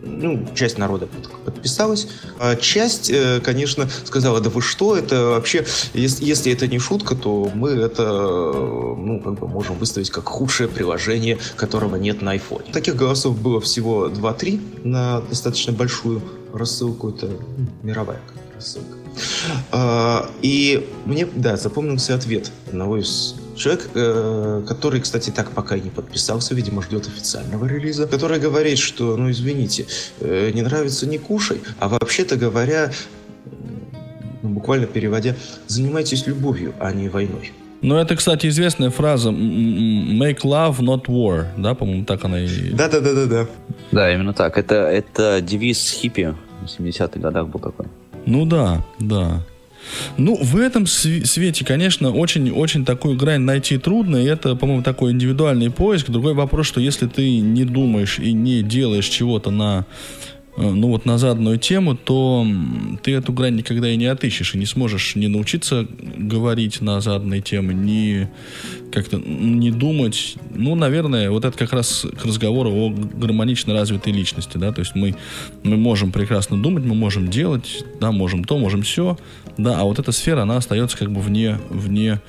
ну, 0.07 0.47
часть 0.55 0.77
народа 0.77 1.07
подписалась, 1.45 2.07
а 2.39 2.55
часть, 2.55 3.09
э, 3.09 3.39
конечно, 3.43 3.89
сказала, 4.05 4.41
да 4.41 4.49
вы 4.49 4.61
что, 4.61 4.95
это 4.95 5.27
вообще, 5.27 5.65
если, 5.93 6.25
если 6.25 6.51
это 6.51 6.67
не 6.67 6.79
шутка, 6.79 7.15
то 7.15 7.51
мы 7.53 7.71
это, 7.71 8.03
ну, 8.03 9.21
как 9.23 9.33
бы 9.39 9.47
можем 9.47 9.77
выставить 9.77 10.09
как 10.09 10.25
худшее 10.25 10.69
приложение, 10.69 11.37
которого 11.55 11.95
нет 11.95 12.21
на 12.21 12.35
iPhone. 12.35 12.71
Таких 12.71 12.95
голосов 12.95 13.39
было 13.39 13.61
всего 13.61 14.07
2-3 14.07 14.87
на 14.87 15.21
достаточно 15.21 15.73
большую 15.73 16.21
рассылку, 16.53 17.09
это 17.09 17.29
мировая 17.83 18.21
рассылка. 18.55 18.97
А, 19.71 20.29
и 20.41 20.87
мне, 21.05 21.25
да, 21.25 21.57
запомнился 21.57 22.15
ответ 22.15 22.51
одного 22.67 22.97
из 22.97 23.35
Человек, 23.57 23.89
э, 23.95 24.63
который, 24.67 25.01
кстати, 25.01 25.31
так 25.31 25.51
пока 25.51 25.75
и 25.75 25.81
не 25.81 25.89
подписался, 25.89 26.53
видимо, 26.53 26.81
ждет 26.83 27.07
официального 27.07 27.65
релиза, 27.65 28.07
который 28.07 28.39
говорит, 28.39 28.77
что, 28.77 29.17
ну, 29.17 29.31
извините, 29.31 29.87
э, 30.19 30.51
не 30.53 30.61
нравится 30.61 31.07
не 31.07 31.17
кушай, 31.17 31.61
а 31.79 31.87
вообще-то 31.87 32.37
говоря, 32.37 32.91
ну, 34.43 34.49
буквально 34.49 34.85
переводя, 34.85 35.35
занимайтесь 35.65 36.27
любовью, 36.27 36.73
а 36.79 36.93
не 36.93 37.09
войной. 37.09 37.51
Ну, 37.81 37.95
это, 37.95 38.15
кстати, 38.15 38.47
известная 38.47 38.89
фраза 38.89 39.29
«make 39.29 40.41
love, 40.43 40.79
not 40.79 41.05
war», 41.05 41.45
да, 41.57 41.75
по-моему, 41.75 42.05
так 42.05 42.23
она 42.25 42.39
и... 42.39 42.71
Да-да-да-да-да. 42.71 43.47
Да, 43.91 44.13
именно 44.13 44.33
так. 44.33 44.57
Это, 44.57 44.75
это 44.75 45.41
девиз 45.41 45.91
хиппи 45.91 46.35
в 46.61 46.65
70-х 46.65 47.19
годах 47.19 47.47
был 47.47 47.59
такой. 47.59 47.85
Ну 48.25 48.45
да, 48.45 48.83
да. 48.99 49.43
Ну, 50.17 50.35
в 50.35 50.57
этом 50.57 50.85
свете, 50.87 51.65
конечно, 51.65 52.11
очень-очень 52.11 52.85
такую 52.85 53.17
грань 53.17 53.41
найти 53.41 53.77
трудно, 53.77 54.17
и 54.17 54.25
это, 54.25 54.55
по-моему, 54.55 54.83
такой 54.83 55.11
индивидуальный 55.11 55.69
поиск. 55.69 56.09
Другой 56.09 56.33
вопрос, 56.33 56.67
что 56.67 56.79
если 56.79 57.07
ты 57.07 57.39
не 57.39 57.65
думаешь 57.65 58.19
и 58.19 58.33
не 58.33 58.61
делаешь 58.61 59.07
чего-то 59.07 59.51
на 59.51 59.85
Э, 60.57 60.71
ну 60.71 60.87
вот 60.87 61.05
на 61.05 61.17
заданную 61.17 61.59
тему, 61.59 61.95
то 61.95 62.45
ты 63.03 63.13
эту 63.13 63.31
грань 63.31 63.55
никогда 63.55 63.89
и 63.89 63.95
не 63.95 64.07
отыщешь, 64.07 64.55
и 64.55 64.57
не 64.57 64.65
сможешь 64.65 65.15
не 65.15 65.27
научиться 65.27 65.87
говорить 66.17 66.81
на 66.81 66.99
заданные 66.99 67.41
темы, 67.41 67.73
не 67.73 68.29
как-то 68.91 69.17
не 69.17 69.69
думать. 69.69 70.35
Ну, 70.55 70.73
наверное, 70.75 71.29
вот 71.29 71.45
это 71.45 71.55
как 71.55 71.73
раз 71.73 72.05
к 72.19 72.25
разговору 72.25 72.71
о 72.71 72.89
гармонично 72.89 73.73
развитой 73.73 74.13
личности, 74.13 74.57
да, 74.57 74.71
то 74.71 74.79
есть 74.79 74.95
мы, 74.95 75.15
мы 75.63 75.77
можем 75.77 76.11
прекрасно 76.11 76.61
думать, 76.61 76.83
мы 76.83 76.95
можем 76.95 77.29
делать, 77.29 77.83
да, 78.01 78.11
можем 78.11 78.43
то, 78.43 78.57
можем 78.57 78.81
все, 78.81 79.17
да, 79.57 79.79
а 79.79 79.83
вот 79.83 79.99
эта 79.99 80.11
сфера, 80.11 80.43
она 80.43 80.57
остается 80.57 80.97
как 80.97 81.11
бы 81.11 81.21
вне, 81.21 81.59
вне 81.69 82.21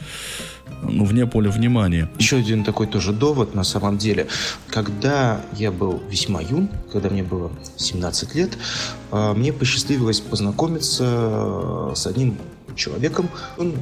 ну, 0.82 1.04
вне 1.04 1.26
поля 1.26 1.50
внимания. 1.50 2.08
Еще 2.18 2.36
один 2.36 2.64
такой 2.64 2.86
тоже 2.86 3.12
довод 3.12 3.54
на 3.54 3.64
самом 3.64 3.98
деле. 3.98 4.28
Когда 4.68 5.40
я 5.54 5.70
был 5.70 6.02
весьма 6.08 6.40
юн, 6.40 6.68
когда 6.92 7.10
мне 7.10 7.22
было 7.22 7.50
17 7.76 8.34
лет, 8.34 8.56
а, 9.10 9.34
мне 9.34 9.52
посчастливилось 9.52 10.20
познакомиться 10.20 11.04
э, 11.04 11.92
с 11.96 12.06
одним 12.06 12.38
человеком. 12.76 13.28
Он 13.56 13.74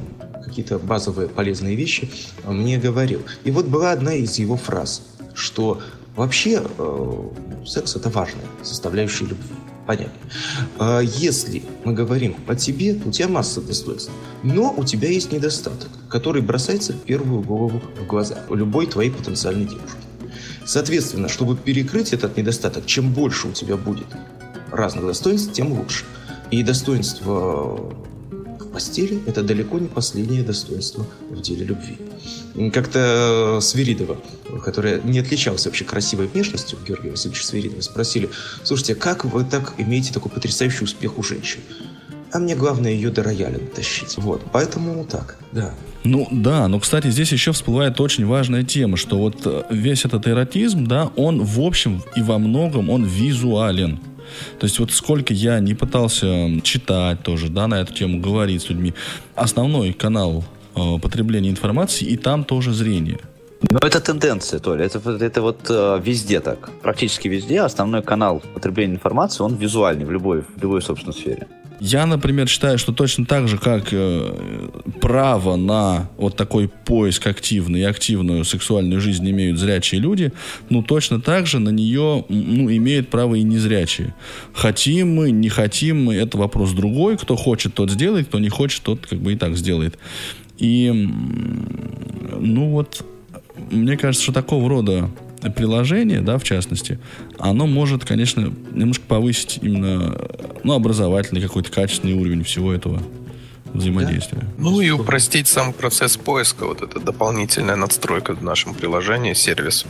какие-то 0.43 0.79
базовые 0.79 1.27
полезные 1.27 1.75
вещи 1.75 2.09
мне 2.45 2.77
говорил. 2.77 3.21
И 3.43 3.51
вот 3.51 3.67
была 3.67 3.91
одна 3.91 4.13
из 4.13 4.39
его 4.39 4.57
фраз, 4.57 5.03
что 5.35 5.81
вообще 6.15 6.63
э, 6.77 7.29
секс 7.65 7.95
это 7.95 8.09
важная 8.09 8.45
составляющая 8.63 9.25
любви 9.25 9.55
понятно. 9.87 10.19
А 10.77 10.99
если 10.99 11.63
мы 11.85 11.93
говорим 11.93 12.35
о 12.45 12.55
тебе, 12.55 12.93
то 12.93 13.09
у 13.09 13.11
тебя 13.11 13.29
масса 13.29 13.61
достоинств. 13.61 14.11
Но 14.43 14.73
у 14.77 14.83
тебя 14.83 15.09
есть 15.09 15.31
недостаток, 15.31 15.89
который 16.09 16.41
бросается 16.41 16.93
в 16.93 17.01
первую 17.01 17.41
голову 17.41 17.81
в 17.99 18.05
глаза 18.05 18.43
у 18.49 18.55
любой 18.55 18.85
твоей 18.85 19.09
потенциальной 19.09 19.65
девушки. 19.65 19.97
Соответственно, 20.65 21.29
чтобы 21.29 21.55
перекрыть 21.55 22.11
этот 22.13 22.35
недостаток, 22.35 22.85
чем 22.85 23.13
больше 23.13 23.47
у 23.47 23.51
тебя 23.53 23.77
будет 23.77 24.07
разных 24.71 25.05
достоинств, 25.05 25.53
тем 25.53 25.71
лучше. 25.71 26.03
И 26.51 26.61
достоинство 26.61 27.93
постели– 28.77 29.19
это 29.25 29.41
далеко 29.41 29.79
не 29.79 29.87
последнее 29.87 30.43
достоинство 30.43 31.03
в 31.31 31.41
деле 31.41 31.65
любви. 31.65 31.97
Как-то 32.71 33.57
Свиридова, 33.59 34.17
которая 34.63 35.01
не 35.01 35.17
отличалась 35.17 35.65
вообще 35.65 35.83
красивой 35.83 36.27
внешностью, 36.27 36.77
Георгия 36.87 37.09
Васильевича 37.09 37.43
Свиридова, 37.43 37.81
спросили, 37.81 38.29
слушайте, 38.63 38.93
как 38.93 39.25
вы 39.25 39.43
так 39.45 39.73
имеете 39.79 40.13
такой 40.13 40.29
потрясающий 40.29 40.83
успех 40.83 41.17
у 41.17 41.23
женщин? 41.23 41.61
А 42.31 42.37
мне 42.37 42.55
главное 42.55 42.91
ее 42.91 43.09
до 43.09 43.23
рояля 43.23 43.57
тащить. 43.75 44.15
Вот, 44.17 44.43
поэтому 44.51 45.03
так, 45.05 45.37
да. 45.53 45.73
Ну 46.03 46.27
да, 46.29 46.67
но, 46.67 46.79
кстати, 46.79 47.09
здесь 47.09 47.31
еще 47.31 47.53
всплывает 47.53 47.99
очень 47.99 48.27
важная 48.27 48.63
тема, 48.63 48.95
что 48.95 49.17
вот 49.17 49.41
э, 49.45 49.63
весь 49.71 50.05
этот 50.05 50.27
эротизм, 50.27 50.85
да, 50.85 51.09
он 51.15 51.43
в 51.43 51.59
общем 51.61 52.03
и 52.15 52.21
во 52.21 52.37
многом, 52.37 52.91
он 52.91 53.05
визуален. 53.05 53.99
То 54.59 54.65
есть 54.65 54.79
вот 54.79 54.91
сколько 54.91 55.33
я 55.33 55.59
не 55.59 55.73
пытался 55.73 56.61
читать 56.61 57.23
тоже, 57.23 57.49
да, 57.49 57.67
на 57.67 57.81
эту 57.81 57.93
тему, 57.93 58.19
говорить 58.19 58.61
с 58.61 58.69
людьми, 58.69 58.93
основной 59.35 59.93
канал 59.93 60.43
э, 60.75 60.99
потребления 61.01 61.49
информации, 61.49 62.05
и 62.05 62.17
там 62.17 62.43
тоже 62.43 62.73
зрение. 62.73 63.19
Но 63.71 63.79
это 63.81 63.99
тенденция, 63.99 64.59
Толя. 64.59 64.85
Это, 64.85 64.99
это 65.25 65.41
вот 65.41 65.69
э, 65.69 65.99
везде 66.03 66.39
так. 66.39 66.69
Практически 66.81 67.27
везде 67.27 67.61
основной 67.61 68.03
канал 68.03 68.41
потребления 68.53 68.95
информации, 68.95 69.43
он 69.43 69.55
визуальный 69.55 70.05
в 70.05 70.11
любой, 70.11 70.41
в 70.41 70.61
любой 70.61 70.81
собственной 70.81 71.13
сфере. 71.13 71.47
Я, 71.79 72.05
например, 72.07 72.47
считаю, 72.47 72.77
что 72.77 72.91
точно 72.91 73.25
так 73.25 73.47
же, 73.47 73.57
как 73.57 73.89
э, 73.91 74.69
право 74.99 75.55
на 75.55 76.09
вот 76.17 76.35
такой 76.35 76.67
поиск 76.67 77.27
активный 77.27 77.81
и 77.81 77.83
активную 77.83 78.43
сексуальную 78.45 78.99
жизнь 78.99 79.29
имеют 79.29 79.59
зрячие 79.59 80.01
люди, 80.01 80.31
ну, 80.69 80.81
точно 80.81 81.21
так 81.21 81.45
же 81.45 81.59
на 81.59 81.69
нее 81.69 82.25
ну, 82.29 82.71
имеют 82.75 83.09
право 83.09 83.35
и 83.35 83.43
незрячие. 83.43 84.15
Хотим 84.53 85.15
мы, 85.15 85.29
не 85.29 85.49
хотим 85.49 86.05
мы, 86.05 86.15
это 86.15 86.37
вопрос 86.37 86.71
другой. 86.71 87.17
Кто 87.17 87.35
хочет, 87.35 87.75
тот 87.75 87.91
сделает, 87.91 88.27
кто 88.27 88.39
не 88.39 88.49
хочет, 88.49 88.81
тот 88.81 89.05
как 89.05 89.19
бы 89.19 89.33
и 89.33 89.35
так 89.35 89.55
сделает. 89.55 89.99
И, 90.57 90.91
ну 90.91 92.71
вот, 92.71 93.05
мне 93.69 93.97
кажется, 93.97 94.23
что 94.23 94.33
такого 94.33 94.67
рода 94.67 95.11
приложение, 95.49 96.21
да, 96.21 96.37
в 96.37 96.43
частности, 96.43 96.99
оно 97.39 97.67
может, 97.67 98.05
конечно, 98.05 98.53
немножко 98.73 99.03
повысить 99.07 99.59
именно, 99.61 100.17
ну, 100.63 100.73
образовательный 100.73 101.41
какой-то 101.41 101.71
качественный 101.71 102.13
уровень 102.13 102.43
всего 102.43 102.73
этого 102.73 103.01
взаимодействия. 103.73 104.39
Да. 104.39 104.47
Ну 104.57 104.81
и 104.81 104.89
упростить 104.89 105.47
сам 105.47 105.73
процесс 105.73 106.17
поиска, 106.17 106.65
вот 106.65 106.81
эта 106.81 106.99
дополнительная 106.99 107.75
надстройка 107.75 108.33
в 108.33 108.43
нашем 108.43 108.73
приложении, 108.73 109.33
сервис 109.33 109.85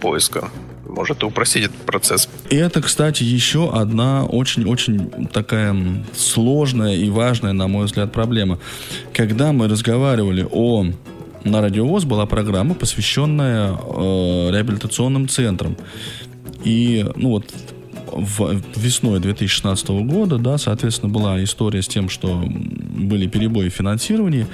поиска 0.00 0.50
может 0.92 1.24
упростить 1.24 1.64
этот 1.64 1.76
процесс. 1.78 2.28
И 2.50 2.56
это, 2.56 2.82
кстати, 2.82 3.22
еще 3.22 3.72
одна 3.72 4.24
очень-очень 4.24 5.28
такая 5.32 5.74
сложная 6.14 6.94
и 6.96 7.08
важная, 7.08 7.52
на 7.52 7.66
мой 7.66 7.86
взгляд, 7.86 8.12
проблема. 8.12 8.58
Когда 9.14 9.52
мы 9.52 9.68
разговаривали 9.68 10.46
о 10.50 10.86
на 11.44 11.60
Радиовоз 11.60 12.04
была 12.04 12.26
программа, 12.26 12.74
посвященная 12.74 13.72
э, 13.72 14.50
реабилитационным 14.52 15.28
центрам. 15.28 15.76
И, 16.64 17.04
ну 17.16 17.30
вот, 17.30 17.52
в, 18.12 18.60
весной 18.76 19.20
2016 19.20 19.88
года, 20.04 20.38
да, 20.38 20.58
соответственно, 20.58 21.12
была 21.12 21.42
история 21.42 21.82
с 21.82 21.88
тем, 21.88 22.08
что 22.08 22.44
были 22.46 23.26
перебои 23.26 23.68
в 23.68 23.74
финансировании, 23.74 24.46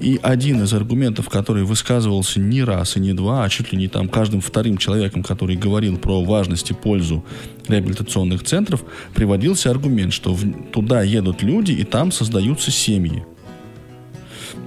и 0.00 0.18
один 0.22 0.62
из 0.62 0.72
аргументов, 0.72 1.28
который 1.28 1.64
высказывался 1.64 2.40
не 2.40 2.62
раз 2.62 2.96
и 2.96 3.00
не 3.00 3.12
два, 3.12 3.44
а 3.44 3.48
чуть 3.48 3.72
ли 3.72 3.78
не 3.78 3.88
там 3.88 4.08
каждым 4.08 4.40
вторым 4.40 4.78
человеком, 4.78 5.22
который 5.22 5.56
говорил 5.56 5.96
про 5.96 6.22
важность 6.22 6.70
и 6.70 6.74
пользу 6.74 7.24
реабилитационных 7.68 8.44
центров, 8.44 8.84
приводился 9.14 9.70
аргумент, 9.70 10.12
что 10.12 10.34
в, 10.34 10.70
туда 10.70 11.02
едут 11.02 11.42
люди, 11.42 11.72
и 11.72 11.84
там 11.84 12.12
создаются 12.12 12.70
семьи. 12.70 13.24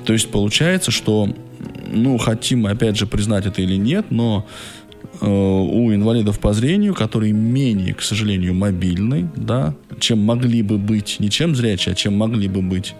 То 0.10 0.13
есть 0.13 0.32
получается, 0.32 0.89
что 0.89 1.30
ну, 1.88 2.17
хотим 2.17 2.62
мы, 2.62 2.72
опять 2.72 2.98
же, 2.98 3.06
признать 3.06 3.45
это 3.45 3.62
или 3.62 3.76
нет, 3.76 4.08
но 4.10 4.48
э, 5.22 5.28
у 5.28 5.93
инвалидов 5.93 6.39
по 6.39 6.52
зрению, 6.52 6.95
которые 6.95 7.32
менее, 7.32 7.93
к 7.93 8.02
сожалению, 8.02 8.56
мобильны, 8.56 9.30
да, 9.36 9.76
чем 10.00 10.17
могли 10.17 10.63
бы 10.63 10.80
быть, 10.80 11.17
не 11.19 11.30
чем 11.30 11.56
зрячие, 11.56 11.93
а 11.93 11.95
чем 11.95 12.17
могли 12.17 12.48
бы 12.48 12.63
быть, 12.63 12.95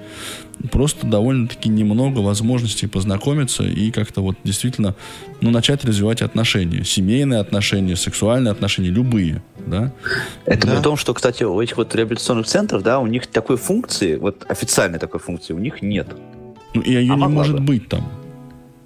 просто 0.72 1.08
довольно-таки 1.08 1.67
немного 1.67 2.19
возможностей 2.19 2.86
познакомиться 2.86 3.63
и 3.63 3.89
как-то 3.89 4.22
вот 4.22 4.36
действительно, 4.43 4.93
ну, 5.41 5.50
начать 5.50 5.84
развивать 5.84 6.22
отношения, 6.22 6.84
семейные 6.84 7.39
отношения, 7.39 7.95
сексуальные 7.95 8.52
отношения, 8.52 8.89
любые, 8.89 9.41
да. 9.65 9.91
Это 10.45 10.67
да. 10.67 10.76
при 10.76 10.84
том, 10.84 10.95
что, 10.95 11.15
кстати, 11.15 11.41
у 11.41 11.60
этих 11.60 11.78
вот 11.78 11.95
реабилитационных 11.95 12.45
центров, 12.45 12.84
да, 12.84 13.00
у 13.00 13.08
них 13.08 13.26
такой 13.26 13.58
функции, 13.58 14.15
вот 14.17 14.45
официальной 14.48 15.00
такой 15.00 15.19
функции 15.19 15.54
у 15.54 15.58
них 15.60 15.82
нет. 15.82 16.08
Ну, 16.73 16.82
и 16.82 16.91
ее 16.91 17.13
а 17.13 17.15
не 17.15 17.27
может 17.27 17.60
бы. 17.60 17.62
быть 17.62 17.88
там. 17.89 18.03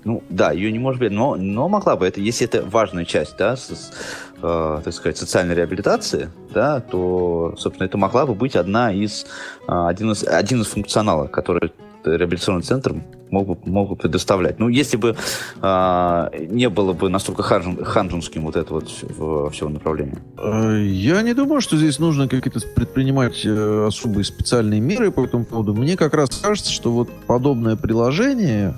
Ну, 0.05 0.21
да, 0.29 0.51
ее 0.51 0.71
не 0.71 0.79
может 0.79 0.99
быть, 0.99 1.11
но, 1.11 1.35
но 1.35 1.69
могла 1.69 1.95
бы. 1.95 2.05
Это, 2.05 2.19
если 2.19 2.45
это 2.45 2.63
важная 2.63 3.05
часть, 3.05 3.37
да, 3.37 3.55
с, 3.55 3.93
э, 4.41 4.81
так 4.83 4.93
сказать, 4.93 5.17
социальной 5.17 5.55
реабилитации, 5.55 6.29
да, 6.53 6.81
то, 6.81 7.55
собственно, 7.57 7.85
это 7.85 7.97
могла 7.97 8.25
бы 8.25 8.35
быть 8.35 8.55
одна 8.55 8.91
из, 8.91 9.25
э, 9.67 9.87
один 9.87 10.11
из, 10.11 10.23
один 10.25 10.61
из 10.61 10.67
функционалов, 10.67 11.31
который 11.31 11.71
реабилитационный 12.03 12.63
центр 12.63 12.95
мог 13.33 13.47
бы, 13.47 13.57
мог 13.65 13.89
бы 13.89 13.95
предоставлять. 13.95 14.59
Ну, 14.59 14.69
если 14.69 14.97
бы 14.97 15.15
а, 15.61 16.31
не 16.49 16.69
было 16.69 16.93
бы 16.93 17.09
настолько 17.09 17.43
ханжин, 17.43 18.23
вот 18.41 18.55
это 18.55 18.73
вот 18.73 18.89
в, 19.01 19.49
всего 19.49 19.69
направления. 19.69 20.17
Э, 20.37 20.83
я 20.85 21.21
не 21.21 21.33
думаю, 21.33 21.61
что 21.61 21.77
здесь 21.77 21.99
нужно 21.99 22.27
какие-то 22.27 22.59
предпринимать 22.75 23.45
э, 23.45 23.85
особые 23.87 24.23
специальные 24.23 24.79
меры 24.79 25.11
по 25.11 25.25
этому 25.25 25.45
поводу. 25.45 25.73
Мне 25.73 25.97
как 25.97 26.13
раз 26.13 26.29
кажется, 26.29 26.71
что 26.71 26.91
вот 26.91 27.09
подобное 27.27 27.75
приложение, 27.75 28.75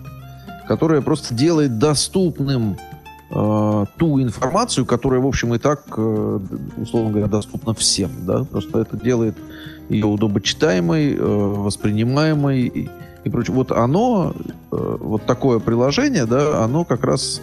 которое 0.67 1.01
просто 1.01 1.33
делает 1.33 1.77
доступным 1.77 2.77
э, 3.29 3.85
ту 3.97 4.21
информацию, 4.21 4.85
которая, 4.85 5.19
в 5.19 5.27
общем, 5.27 5.53
и 5.53 5.57
так, 5.57 5.83
э, 5.97 6.39
условно 6.77 7.11
говоря, 7.11 7.27
доступна 7.27 7.73
всем, 7.73 8.11
да, 8.21 8.45
просто 8.45 8.79
это 8.79 8.97
делает 8.97 9.35
ее 9.89 10.05
удобочитаемой, 10.05 11.13
э, 11.13 11.19
воспринимаемой 11.19 12.89
и, 13.25 13.29
прочее. 13.29 13.53
Вот 13.55 13.71
оно, 13.71 14.33
э, 14.71 14.97
вот 14.99 15.25
такое 15.25 15.59
приложение, 15.59 16.25
да, 16.25 16.63
оно 16.63 16.85
как 16.85 17.03
раз 17.03 17.41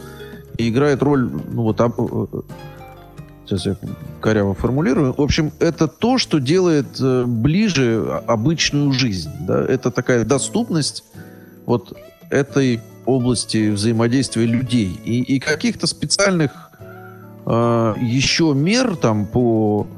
играет 0.57 1.03
роль, 1.03 1.29
ну 1.29 1.63
вот, 1.63 1.81
об, 1.81 1.95
э, 2.01 2.27
сейчас 3.45 3.67
я 3.67 3.77
коряво 4.21 4.55
формулирую. 4.55 5.13
В 5.13 5.21
общем, 5.21 5.53
это 5.59 5.89
то, 5.89 6.19
что 6.19 6.39
делает 6.39 7.01
э, 7.01 7.25
ближе 7.27 8.23
обычную 8.27 8.93
жизнь, 8.93 9.31
да, 9.41 9.63
это 9.65 9.91
такая 9.91 10.25
доступность 10.25 11.05
вот 11.67 11.97
этой 12.31 12.81
области 13.05 13.71
взаимодействия 13.71 14.47
людей 14.47 14.99
и, 15.05 15.21
и 15.21 15.41
каких-то 15.41 15.89
специальных 15.89 16.71
э, 17.45 17.95
еще 18.01 18.55
мер 18.55 18.95
там 18.95 19.27
по 19.27 19.89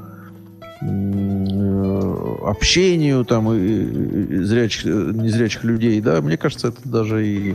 общению 2.47 3.25
там 3.25 3.53
и, 3.53 3.59
и 3.59 4.43
зрячих, 4.43 4.85
незрячих 4.85 5.65
людей, 5.65 6.01
да, 6.01 6.21
мне 6.21 6.37
кажется, 6.37 6.69
это 6.69 6.89
даже 6.89 7.27
и, 7.27 7.55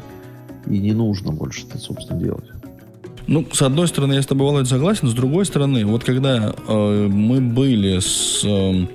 и 0.68 0.80
не 0.80 0.94
нужно 0.94 1.32
больше 1.32 1.66
это, 1.68 1.78
собственно, 1.78 2.20
делать. 2.20 2.46
Ну, 3.28 3.46
с 3.52 3.62
одной 3.62 3.88
стороны, 3.88 4.14
я 4.14 4.24
с 4.24 4.26
тобой, 4.26 4.48
Володь, 4.48 4.68
согласен. 4.68 5.08
С 5.08 5.14
другой 5.14 5.46
стороны, 5.46 5.86
вот 5.86 6.04
когда 6.04 6.56
э, 6.68 7.08
мы 7.08 7.42
были 7.42 8.00
с 8.00 8.44
э, 8.44 8.88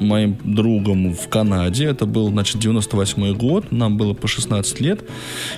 моим 0.00 0.36
другом 0.42 1.14
в 1.14 1.28
Канаде, 1.28 1.86
это 1.86 2.06
был, 2.06 2.28
значит, 2.28 2.58
98 2.58 3.34
год, 3.34 3.72
нам 3.72 3.96
было 3.96 4.14
по 4.14 4.28
16 4.28 4.80
лет, 4.80 5.08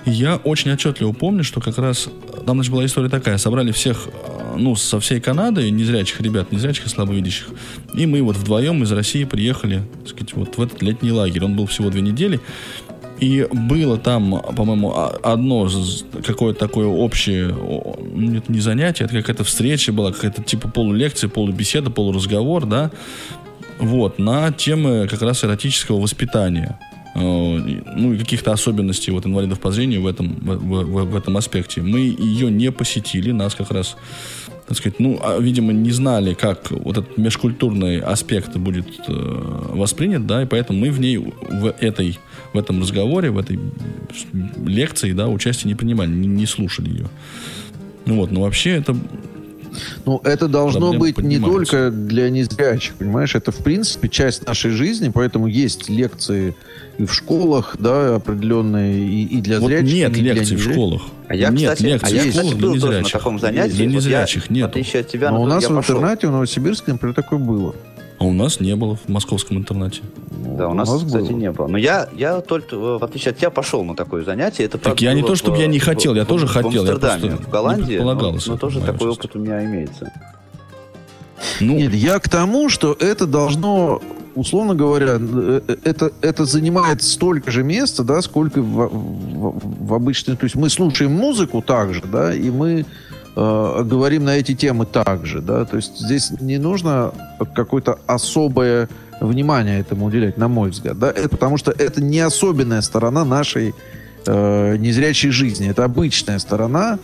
и 0.06 0.10
я 0.10 0.36
очень 0.36 0.72
отчетливо 0.72 1.12
помню, 1.12 1.44
что 1.44 1.60
как 1.60 1.78
раз, 1.78 2.08
там, 2.46 2.56
значит, 2.56 2.72
была 2.72 2.86
история 2.86 3.08
такая, 3.08 3.38
собрали 3.38 3.72
всех, 3.72 4.08
э, 4.08 4.56
ну, 4.58 4.76
со 4.76 5.00
всей 5.00 5.20
Канады, 5.20 5.70
незрячих 5.70 6.20
ребят, 6.20 6.52
незрячих 6.52 6.86
и 6.86 6.88
слабовидящих, 6.88 7.48
и 7.94 8.06
мы 8.06 8.22
вот 8.22 8.36
вдвоем 8.36 8.82
из 8.82 8.92
России 8.92 9.24
приехали, 9.24 9.82
так 10.00 10.08
сказать, 10.08 10.34
вот 10.34 10.56
в 10.56 10.62
этот 10.62 10.82
летний 10.82 11.12
лагерь, 11.12 11.44
он 11.44 11.56
был 11.56 11.66
всего 11.66 11.90
две 11.90 12.02
недели, 12.02 12.40
и 13.20 13.46
было 13.52 13.98
там, 13.98 14.40
по-моему, 14.56 14.94
одно 15.22 15.68
какое-то 16.26 16.58
такое 16.58 16.86
общее, 16.86 17.50
это 17.50 18.50
не 18.50 18.60
занятие, 18.60 19.04
это 19.04 19.14
какая-то 19.14 19.44
встреча 19.44 19.92
была, 19.92 20.10
какая-то 20.10 20.42
типа 20.42 20.68
полулекция, 20.68 21.28
полубеседа, 21.28 21.90
полуразговор, 21.90 22.64
да, 22.64 22.90
вот, 23.80 24.18
на 24.18 24.52
темы 24.52 25.08
как 25.08 25.22
раз 25.22 25.44
эротического 25.44 26.00
воспитания 26.00 26.78
э, 27.14 27.18
ну 27.20 28.12
и 28.12 28.18
каких-то 28.18 28.52
особенностей 28.52 29.10
вот 29.10 29.26
инвалидов 29.26 29.58
по 29.60 29.72
зрению 29.72 30.02
в 30.02 30.06
этом, 30.06 30.34
в, 30.40 30.56
в, 30.56 31.04
в 31.10 31.16
этом 31.16 31.36
аспекте. 31.36 31.80
Мы 31.80 32.00
ее 32.00 32.50
не 32.50 32.70
посетили, 32.70 33.32
нас 33.32 33.54
как 33.54 33.70
раз 33.70 33.96
так 34.70 34.76
сказать, 34.76 35.00
ну, 35.00 35.18
а, 35.20 35.36
видимо, 35.40 35.72
не 35.72 35.90
знали, 35.90 36.32
как 36.32 36.70
вот 36.70 36.96
этот 36.96 37.18
межкультурный 37.18 37.98
аспект 37.98 38.56
будет 38.56 38.86
э, 39.08 39.12
воспринят, 39.74 40.28
да, 40.28 40.44
и 40.44 40.46
поэтому 40.46 40.78
мы 40.78 40.92
в 40.92 41.00
ней, 41.00 41.16
в 41.16 41.74
этой, 41.80 42.20
в 42.52 42.56
этом 42.56 42.80
разговоре, 42.80 43.32
в 43.32 43.38
этой 43.38 43.58
лекции, 44.64 45.10
да, 45.10 45.26
участие 45.26 45.72
не 45.72 45.74
принимали, 45.74 46.10
не, 46.10 46.28
не 46.28 46.46
слушали 46.46 46.88
ее. 46.88 47.06
Ну 48.06 48.14
вот, 48.14 48.30
но 48.30 48.42
вообще 48.42 48.70
это 48.70 48.96
ну, 50.04 50.20
это 50.24 50.48
должно 50.48 50.92
быть 50.92 51.18
не 51.18 51.38
только 51.38 51.90
для 51.90 52.30
незрячих, 52.30 52.94
понимаешь? 52.94 53.34
Это, 53.34 53.52
в 53.52 53.58
принципе, 53.58 54.08
часть 54.08 54.46
нашей 54.46 54.70
жизни, 54.70 55.10
поэтому 55.12 55.46
есть 55.46 55.88
лекции 55.88 56.54
и 56.98 57.04
в 57.04 57.14
школах, 57.14 57.76
да, 57.78 58.16
определенные, 58.16 58.98
и, 59.06 59.24
и 59.24 59.40
для 59.40 59.60
вот 59.60 59.68
зрячих. 59.68 59.92
нет 59.94 60.16
и 60.16 60.20
лекций 60.20 60.56
в 60.56 60.62
школах. 60.62 61.02
А 61.28 61.34
я, 61.34 61.48
нет 61.50 61.72
кстати, 61.72 61.82
лекций 61.82 62.18
а 62.18 62.22
я, 62.22 62.22
в 62.22 62.28
кстати, 62.30 62.54
был 62.54 62.72
для 62.72 62.80
тоже 62.80 62.86
незрячих. 62.86 63.12
на 63.14 63.18
таком 63.18 63.38
занятии. 63.38 63.72
Для 63.72 63.84
Вот 63.86 63.94
незрячих 63.94 64.46
я, 64.48 64.54
нет. 64.54 64.66
В 64.66 64.70
отличие 64.70 65.00
от 65.00 65.08
тебя, 65.08 65.30
Но 65.30 65.42
у 65.42 65.46
нас 65.46 65.64
в 65.64 65.74
пошел. 65.74 65.96
интернате, 65.96 66.26
в 66.28 66.30
Новосибирске, 66.32 66.92
например, 66.92 67.14
такое 67.14 67.38
было. 67.38 67.74
А 68.20 68.24
у 68.26 68.34
нас 68.34 68.60
не 68.60 68.76
было 68.76 68.96
в 68.96 69.08
московском 69.08 69.56
интернате. 69.56 70.02
Да, 70.58 70.68
у 70.68 70.74
нас, 70.74 70.90
У 70.90 70.92
нас 70.92 71.04
кстати, 71.04 71.28
было. 71.30 71.38
не 71.38 71.50
было. 71.50 71.66
Но 71.68 71.78
я, 71.78 72.06
я 72.14 72.42
только, 72.42 72.76
э, 72.76 72.98
в 72.98 73.02
отличие 73.02 73.30
от 73.32 73.38
тебя, 73.38 73.48
пошел 73.48 73.82
на 73.82 73.96
такое 73.96 74.24
занятие. 74.24 74.64
Это, 74.64 74.72
Так 74.72 74.82
правда, 74.82 75.04
я 75.04 75.14
не 75.14 75.22
то, 75.22 75.34
чтобы 75.36 75.56
в- 75.56 75.60
я 75.60 75.66
не 75.66 75.78
в- 75.78 75.84
хотел, 75.84 76.14
я 76.14 76.24
в- 76.24 76.28
тоже 76.28 76.46
в 76.46 76.50
хотел, 76.50 76.70
я 76.84 76.92
Амстердаме, 76.92 77.28
просто 77.30 77.42
в 77.46 77.50
Голландии, 77.50 77.96
но, 77.96 78.14
но 78.14 78.56
тоже 78.58 78.80
такой 78.82 79.08
участь. 79.08 79.20
опыт 79.24 79.36
у 79.36 79.38
меня 79.38 79.64
имеется. 79.64 80.12
Ну, 81.60 81.76
Нет, 81.78 81.94
я 81.94 82.18
к 82.18 82.28
тому, 82.28 82.68
что 82.68 82.92
это 83.00 83.26
должно, 83.26 84.02
условно 84.34 84.74
говоря, 84.74 85.16
э, 85.18 85.60
э, 85.66 85.76
это, 85.84 86.12
это 86.20 86.44
занимает 86.44 87.02
столько 87.02 87.50
же 87.50 87.62
места, 87.64 88.04
да, 88.04 88.20
сколько 88.20 88.60
в, 88.60 88.88
в, 88.88 89.86
в 89.88 89.94
обычной... 89.94 90.36
То 90.36 90.44
есть 90.44 90.56
мы 90.56 90.68
слушаем 90.68 91.12
музыку 91.12 91.62
также, 91.62 92.02
да, 92.02 92.34
и 92.34 92.50
мы 92.50 92.84
э, 93.36 93.82
говорим 93.84 94.24
на 94.24 94.36
эти 94.36 94.54
темы 94.54 94.86
также, 94.86 95.40
да, 95.40 95.64
то 95.64 95.76
есть 95.76 95.98
здесь 95.98 96.30
не 96.40 96.58
нужно 96.58 97.12
какое-то 97.54 97.98
особое 98.06 98.88
внимание 99.20 99.80
этому 99.80 100.06
уделять, 100.06 100.36
на 100.36 100.48
мой 100.48 100.70
взгляд, 100.70 100.98
да, 100.98 101.10
это 101.10 101.28
потому 101.28 101.56
что 101.58 101.70
это 101.70 102.02
не 102.02 102.20
особенная 102.20 102.80
сторона 102.80 103.24
нашей 103.24 103.74
э, 104.26 104.76
незрячей 104.76 105.30
жизни, 105.30 105.68
это 105.68 105.84
обычная 105.84 106.38
сторона 106.38 106.98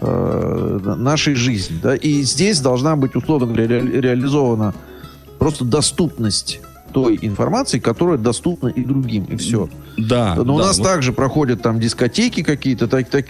э, 0.00 0.80
нашей 0.96 1.34
жизни, 1.34 1.78
да, 1.82 1.94
и 1.94 2.22
здесь 2.22 2.60
должна 2.60 2.96
быть, 2.96 3.16
условно 3.16 3.46
говоря, 3.46 3.66
ре- 3.66 4.00
реализована 4.00 4.74
просто 5.38 5.64
доступность 5.64 6.60
той 6.94 7.18
информации, 7.22 7.80
которая 7.80 8.18
доступна 8.18 8.68
и 8.68 8.84
другим, 8.84 9.24
и 9.24 9.36
все. 9.36 9.68
да. 9.98 10.36
Но 10.36 10.54
у 10.54 10.58
да, 10.58 10.66
нас 10.66 10.78
вот 10.78 10.84
также 10.86 11.12
проходят 11.12 11.60
там 11.60 11.80
дискотеки 11.80 12.44
какие-то, 12.44 12.86
так, 12.86 13.08
так- 13.10 13.26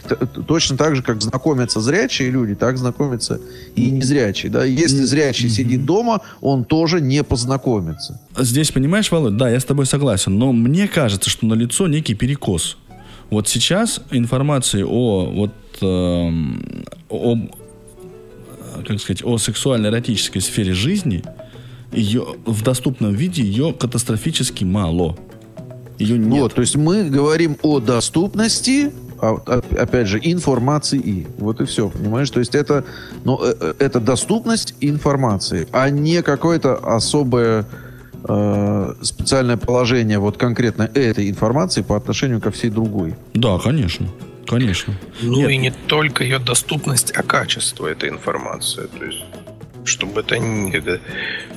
точно 0.46 0.76
так 0.76 0.94
же, 0.94 1.02
как 1.02 1.22
знакомятся 1.22 1.80
зрячие 1.80 2.30
люди, 2.30 2.54
так 2.54 2.76
знакомятся 2.76 3.40
и 3.74 3.90
незрячие. 3.90 4.52
Да? 4.52 4.64
Если 4.64 5.02
зрячий 5.04 5.48
сидит 5.48 5.86
дома, 5.86 6.20
он 6.42 6.64
тоже 6.64 7.00
не 7.00 7.24
познакомится. 7.24 8.20
Здесь, 8.38 8.70
понимаешь, 8.70 9.10
Володь, 9.10 9.38
да, 9.38 9.48
я 9.48 9.58
с 9.58 9.64
тобой 9.64 9.86
согласен, 9.86 10.38
но 10.38 10.52
мне 10.52 10.86
кажется, 10.86 11.30
что 11.30 11.46
налицо 11.46 11.88
некий 11.88 12.14
перекос. 12.14 12.76
Вот 13.30 13.48
сейчас 13.48 14.02
информации 14.10 14.82
о 14.82 15.24
вот 15.24 15.52
эм, 15.80 16.84
о, 17.08 17.36
как 18.86 19.00
сказать, 19.00 19.24
о 19.24 19.38
сексуально-эротической 19.38 20.42
сфере 20.42 20.74
жизни 20.74 21.22
ее 21.94 22.26
в 22.44 22.62
доступном 22.62 23.12
виде 23.12 23.42
ее 23.42 23.72
катастрофически 23.72 24.64
мало. 24.64 25.16
Ее 25.98 26.18
нет. 26.18 26.42
Вот, 26.42 26.54
то 26.54 26.60
есть 26.60 26.76
мы 26.76 27.04
говорим 27.04 27.56
о 27.62 27.80
доступности, 27.80 28.92
а, 29.20 29.62
опять 29.78 30.08
же, 30.08 30.20
информации 30.22 30.98
и. 30.98 31.26
Вот 31.38 31.60
и 31.60 31.64
все, 31.64 31.88
понимаешь? 31.88 32.30
То 32.30 32.40
есть 32.40 32.54
это, 32.54 32.84
ну, 33.24 33.40
э, 33.42 33.54
э, 33.60 33.74
это 33.78 34.00
доступность 34.00 34.74
информации, 34.80 35.68
а 35.72 35.88
не 35.90 36.22
какое-то 36.22 36.74
особое 36.74 37.64
э, 38.26 38.94
специальное 39.02 39.56
положение 39.56 40.18
вот 40.18 40.36
конкретно 40.36 40.90
этой 40.94 41.30
информации 41.30 41.82
по 41.82 41.96
отношению 41.96 42.40
ко 42.40 42.50
всей 42.50 42.70
другой. 42.70 43.14
Да, 43.34 43.58
конечно. 43.58 44.08
Конечно. 44.46 44.94
Ну 45.22 45.36
Нет. 45.36 45.50
и 45.50 45.56
не 45.56 45.70
только 45.70 46.24
ее 46.24 46.38
доступность, 46.38 47.12
а 47.12 47.22
качество 47.22 47.86
этой 47.86 48.08
информации. 48.08 48.88
То 48.98 49.04
есть, 49.04 49.24
чтобы 49.84 50.20
это 50.20 50.38
не... 50.38 51.00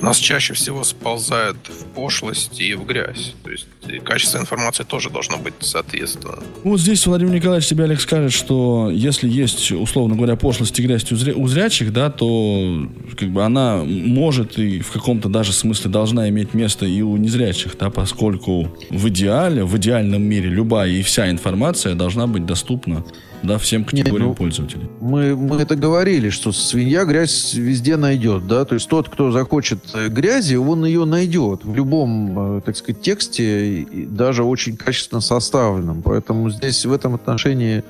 Нас 0.00 0.18
чаще 0.18 0.54
всего 0.54 0.84
сползает 0.84 1.56
в 1.68 1.86
пошлость 1.94 2.60
и 2.60 2.74
в 2.74 2.84
грязь. 2.86 3.34
То 3.42 3.50
есть 3.50 3.66
и 3.88 3.98
качество 3.98 4.38
информации 4.38 4.84
тоже 4.84 5.10
должно 5.10 5.38
быть 5.38 5.54
соответственно. 5.60 6.38
Вот 6.64 6.80
здесь 6.80 7.06
Владимир 7.06 7.34
Николаевич 7.34 7.68
тебе, 7.68 7.84
Алекс, 7.84 8.02
скажет, 8.02 8.32
что 8.32 8.90
если 8.90 9.28
есть, 9.28 9.72
условно 9.72 10.16
говоря, 10.16 10.36
пошлость 10.36 10.78
и 10.78 10.82
грязь 10.82 11.10
у, 11.10 11.14
зря- 11.14 11.34
у 11.34 11.46
зрячих, 11.48 11.92
да, 11.92 12.10
то 12.10 12.88
как 13.16 13.30
бы 13.30 13.44
она 13.44 13.82
может 13.84 14.58
и 14.58 14.80
в 14.80 14.90
каком-то 14.90 15.28
даже 15.28 15.52
смысле 15.52 15.90
должна 15.90 16.28
иметь 16.28 16.54
место 16.54 16.86
и 16.86 17.02
у 17.02 17.16
незрячих, 17.16 17.76
да, 17.78 17.90
поскольку 17.90 18.68
в 18.90 19.08
идеале, 19.08 19.64
в 19.64 19.76
идеальном 19.76 20.22
мире 20.22 20.48
любая 20.48 20.90
и 20.90 21.02
вся 21.02 21.30
информация 21.30 21.94
должна 21.94 22.26
быть 22.26 22.46
доступна 22.46 23.04
да, 23.42 23.58
всем 23.58 23.84
категориям 23.84 24.28
ну, 24.28 24.34
пользователей. 24.34 24.88
Мы, 25.00 25.36
мы 25.36 25.56
это 25.56 25.76
говорили, 25.76 26.30
что 26.30 26.52
свинья 26.52 27.04
грязь 27.04 27.54
везде 27.54 27.96
найдет, 27.96 28.46
да, 28.46 28.64
то 28.64 28.74
есть 28.74 28.88
тот, 28.88 29.08
кто 29.08 29.30
захочет 29.30 29.78
э, 29.94 30.08
грязи, 30.08 30.56
он 30.56 30.84
ее 30.84 31.04
найдет 31.04 31.64
в 31.64 31.74
любом, 31.74 32.58
э, 32.58 32.60
так 32.62 32.76
сказать, 32.76 33.00
тексте, 33.00 33.77
и 33.82 34.06
даже 34.06 34.44
очень 34.44 34.76
качественно 34.76 35.20
составленном, 35.20 36.02
поэтому 36.02 36.50
здесь 36.50 36.84
в 36.84 36.92
этом 36.92 37.14
отношении 37.14 37.84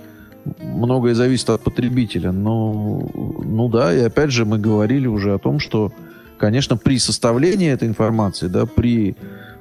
многое 0.61 1.14
зависит 1.14 1.51
от 1.51 1.62
потребителя, 1.62 2.32
но, 2.32 3.09
ну 3.14 3.68
да, 3.68 3.95
и 3.95 4.01
опять 4.01 4.30
же 4.30 4.45
мы 4.45 4.59
говорили 4.59 5.07
уже 5.07 5.34
о 5.34 5.39
том, 5.39 5.59
что, 5.61 5.93
конечно, 6.39 6.76
при 6.76 6.99
составлении 6.99 7.70
этой 7.70 7.89
информации, 7.89 8.49
да, 8.49 8.66
при 8.66 9.16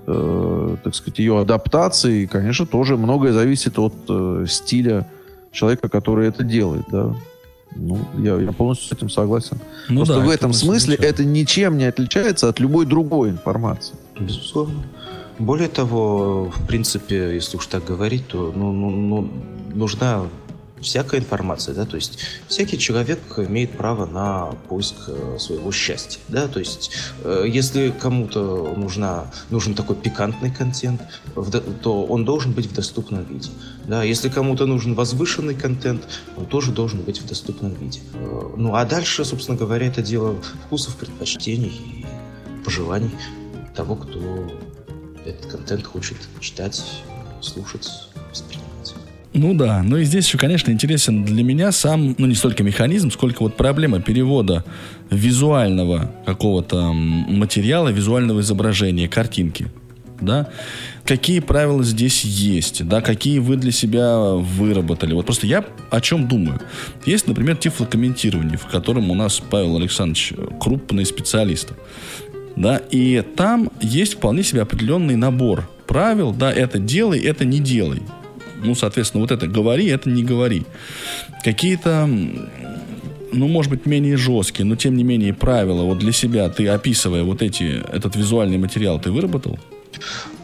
э, 0.05 0.75
так 0.83 0.95
сказать, 0.95 1.19
ее 1.19 1.39
адаптации, 1.39 2.25
конечно, 2.25 2.65
тоже 2.65 2.97
многое 2.97 3.33
зависит 3.33 3.77
от 3.79 3.93
э, 4.09 4.45
стиля 4.47 5.07
человека, 5.51 5.89
который 5.89 6.27
это 6.27 6.43
делает, 6.43 6.85
да. 6.91 7.13
Ну, 7.75 7.99
я, 8.17 8.35
я 8.37 8.51
полностью 8.53 8.87
с 8.87 8.91
этим 8.91 9.09
согласен. 9.09 9.59
Ну 9.89 9.97
Просто 9.97 10.15
да, 10.15 10.19
в 10.21 10.29
это 10.29 10.35
этом 10.35 10.49
мысль 10.49 10.65
смысле 10.65 10.93
ничего. 10.93 11.07
это 11.07 11.25
ничем 11.25 11.77
не 11.77 11.85
отличается 11.85 12.47
от 12.47 12.59
любой 12.59 12.85
другой 12.85 13.29
информации. 13.29 13.95
Безусловно. 14.17 14.83
Более 15.39 15.67
того, 15.67 16.49
в 16.49 16.67
принципе, 16.67 17.35
если 17.35 17.57
уж 17.57 17.67
так 17.67 17.85
говорить, 17.85 18.27
то 18.27 18.51
ну, 18.55 18.71
ну, 18.71 18.89
ну, 18.89 19.29
нужна 19.73 20.27
всякая 20.81 21.19
информация, 21.19 21.73
да, 21.75 21.85
то 21.85 21.95
есть 21.95 22.19
всякий 22.47 22.77
человек 22.77 23.19
имеет 23.37 23.71
право 23.71 24.05
на 24.05 24.55
поиск 24.69 24.95
э, 25.07 25.37
своего 25.39 25.71
счастья, 25.71 26.19
да, 26.27 26.47
то 26.47 26.59
есть 26.59 26.91
э, 27.23 27.45
если 27.47 27.89
кому-то 27.89 28.73
нужна, 28.75 29.31
нужен 29.49 29.73
такой 29.73 29.95
пикантный 29.95 30.51
контент, 30.51 31.01
то 31.81 32.03
он 32.05 32.25
должен 32.25 32.51
быть 32.51 32.67
в 32.67 32.73
доступном 32.73 33.23
виде, 33.25 33.49
да, 33.85 34.03
если 34.03 34.29
кому-то 34.29 34.65
нужен 34.65 34.93
возвышенный 34.93 35.55
контент, 35.55 36.07
он 36.35 36.45
тоже 36.45 36.71
должен 36.71 37.01
быть 37.01 37.21
в 37.21 37.27
доступном 37.27 37.73
виде. 37.73 37.99
Э, 38.13 38.53
Ну, 38.55 38.75
а 38.75 38.85
дальше, 38.85 39.25
собственно 39.25 39.57
говоря, 39.57 39.87
это 39.87 40.01
дело 40.01 40.35
вкусов, 40.65 40.95
предпочтений 40.95 41.69
и 41.69 42.05
пожеланий 42.63 43.11
того, 43.75 43.95
кто 43.95 44.19
этот 45.27 45.51
контент 45.51 45.85
хочет 45.85 46.17
читать, 46.39 46.81
слушать, 47.41 47.89
воспринимать. 48.29 48.67
Ну 49.33 49.53
да, 49.53 49.83
но 49.83 49.97
и 49.97 50.03
здесь 50.03 50.25
еще, 50.25 50.37
конечно, 50.37 50.71
интересен 50.71 51.23
для 51.23 51.43
меня 51.43 51.71
сам, 51.71 52.15
ну 52.17 52.25
не 52.25 52.33
столько 52.33 52.63
механизм, 52.63 53.11
сколько 53.11 53.43
вот 53.43 53.55
проблема 53.55 54.01
перевода 54.01 54.63
визуального 55.11 56.11
какого-то 56.25 56.91
материала, 56.91 57.89
визуального 57.89 58.39
изображения, 58.39 59.07
картинки. 59.07 59.67
Да? 60.19 60.49
Какие 61.05 61.41
правила 61.41 61.83
здесь 61.83 62.23
есть, 62.25 62.87
да, 62.87 63.01
какие 63.01 63.37
вы 63.37 63.55
для 63.55 63.71
себя 63.71 64.17
выработали. 64.17 65.13
Вот 65.13 65.25
просто 65.25 65.45
я 65.45 65.63
о 65.91 66.01
чем 66.01 66.27
думаю. 66.27 66.59
Есть, 67.05 67.27
например, 67.27 67.55
тифлокомментирование, 67.57 68.57
в 68.57 68.65
котором 68.65 69.11
у 69.11 69.13
нас 69.13 69.39
Павел 69.39 69.77
Александрович 69.77 70.33
крупный 70.59 71.05
специалист. 71.05 71.73
Да, 72.57 72.81
и 72.89 73.23
там 73.35 73.69
есть 73.81 74.15
вполне 74.15 74.41
себе 74.41 74.63
определенный 74.63 75.15
набор 75.15 75.69
правил, 75.85 76.33
да, 76.33 76.51
это 76.51 76.79
делай, 76.79 77.19
это 77.19 77.45
не 77.45 77.59
делай. 77.59 78.01
Ну, 78.63 78.73
соответственно, 78.73 79.21
вот 79.21 79.31
это 79.31 79.45
говори, 79.47 79.85
это 79.85 80.09
не 80.09 80.23
говори. 80.23 80.63
Какие-то, 81.43 82.09
ну, 83.31 83.47
может 83.47 83.71
быть, 83.71 83.85
менее 83.85 84.17
жесткие, 84.17 84.65
но 84.65 84.75
тем 84.75 84.97
не 84.97 85.03
менее 85.03 85.35
правила 85.35 85.83
вот 85.83 85.99
для 85.99 86.11
себя 86.11 86.49
ты, 86.49 86.67
описывая 86.67 87.23
вот 87.23 87.43
эти, 87.43 87.83
этот 87.93 88.15
визуальный 88.15 88.57
материал, 88.57 88.99
ты 88.99 89.11
выработал? 89.11 89.59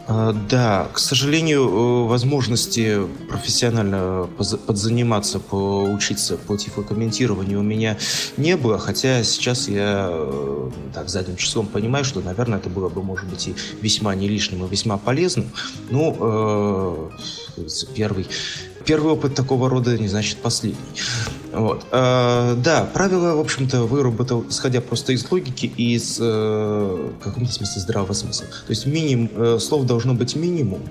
А, 0.06 0.32
Да, 0.32 0.88
к 0.92 0.98
сожалению, 0.98 1.62
э, 1.62 2.08
возможности 2.08 3.00
профессионально 3.28 4.28
подзаниматься, 4.66 5.38
поучиться 5.38 6.36
по 6.36 6.56
тифлокомментированию 6.56 7.60
у 7.60 7.62
меня 7.62 7.96
не 8.36 8.56
было, 8.56 8.78
хотя 8.78 9.22
сейчас 9.24 9.68
я 9.68 10.08
э, 10.10 10.70
так 10.92 11.08
задним 11.08 11.36
числом 11.36 11.66
понимаю, 11.66 12.04
что, 12.04 12.20
наверное, 12.20 12.58
это 12.58 12.68
было 12.68 12.88
бы, 12.90 13.02
может 13.02 13.26
быть, 13.28 13.48
и 13.48 13.54
весьма 13.80 14.14
не 14.14 14.28
лишним, 14.28 14.66
и 14.66 14.68
весьма 14.68 14.98
полезным. 14.98 15.50
Ну, 15.90 17.10
э, 17.56 17.64
первый, 17.94 18.26
первый 18.84 19.12
опыт 19.12 19.34
такого 19.34 19.68
рода 19.68 19.96
не 19.98 20.08
значит 20.08 20.38
последний. 20.38 20.78
Вот. 21.52 21.86
А, 21.90 22.54
да, 22.56 22.84
правила, 22.84 23.36
в 23.36 23.40
общем-то, 23.40 23.84
выработал, 23.84 24.44
исходя 24.48 24.80
просто 24.80 25.12
из 25.12 25.30
логики 25.30 25.72
и 25.76 25.94
из, 25.94 26.18
э, 26.20 26.22
в 26.24 27.22
каком-то 27.22 27.52
смысле, 27.52 27.80
здравого 27.80 28.12
смысла. 28.12 28.46
То 28.46 28.70
есть 28.70 28.86
минимум, 28.86 29.30
э, 29.34 29.58
слов 29.60 29.86
должно 29.86 30.14
быть 30.14 30.34
минимум, 30.34 30.82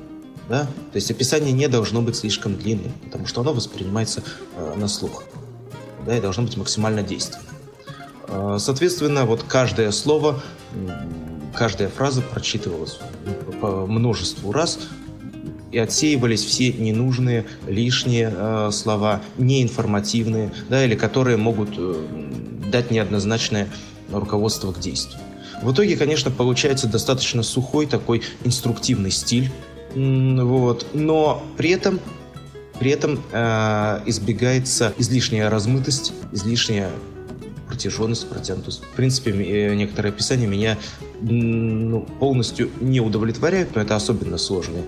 да? 0.50 0.64
То 0.64 0.96
есть 0.96 1.12
описание 1.12 1.52
не 1.52 1.68
должно 1.68 2.02
быть 2.02 2.16
слишком 2.16 2.56
длинным, 2.56 2.94
потому 3.04 3.26
что 3.28 3.42
оно 3.42 3.54
воспринимается 3.54 4.24
э, 4.56 4.74
на 4.78 4.88
слух, 4.88 5.24
да, 6.06 6.18
и 6.18 6.22
должно 6.22 6.44
быть 6.44 6.56
максимально 6.56 7.04
действенным. 7.04 7.46
Э, 8.28 8.58
соответственно, 8.60 9.26
вот 9.26 9.44
каждое 9.44 9.92
слово, 9.92 10.42
каждая 11.54 11.90
фраза 11.90 12.22
прочитывалась 12.22 13.00
по 13.62 13.86
множеству 13.86 14.52
раз, 14.52 14.80
и 15.74 15.80
отсеивались 15.80 16.46
все 16.46 16.72
ненужные, 16.72 17.46
лишние 17.68 18.32
э, 18.34 18.70
слова, 18.72 19.22
неинформативные, 19.38 20.54
да, 20.70 20.86
или 20.86 20.96
которые 20.96 21.36
могут 21.36 21.70
э, 21.78 22.06
дать 22.72 22.92
неоднозначное 22.92 23.68
руководство 24.12 24.72
к 24.72 24.80
действию. 24.80 25.20
В 25.64 25.74
итоге, 25.74 25.98
конечно, 25.98 26.30
получается 26.30 26.88
достаточно 26.88 27.42
сухой 27.42 27.88
такой 27.88 28.22
инструктивный 28.44 29.12
стиль, 29.12 29.50
вот, 29.96 30.86
но 30.94 31.44
при 31.58 31.72
этом 31.72 32.00
при 32.80 32.92
этом 32.92 33.22
э, 33.32 34.02
избегается 34.06 34.94
излишняя 34.98 35.50
размытость, 35.50 36.14
излишняя 36.32 36.90
протяженность, 37.74 38.30
протянутость. 38.30 38.84
В 38.84 38.96
принципе, 38.96 39.32
э, 39.32 39.74
некоторые 39.74 40.12
описания 40.12 40.46
меня 40.46 40.78
ну, 41.22 42.02
полностью 42.20 42.70
не 42.80 43.02
удовлетворяют, 43.02 43.76
но 43.76 43.82
это 43.82 43.96
особенно 43.96 44.38
сложные 44.38 44.84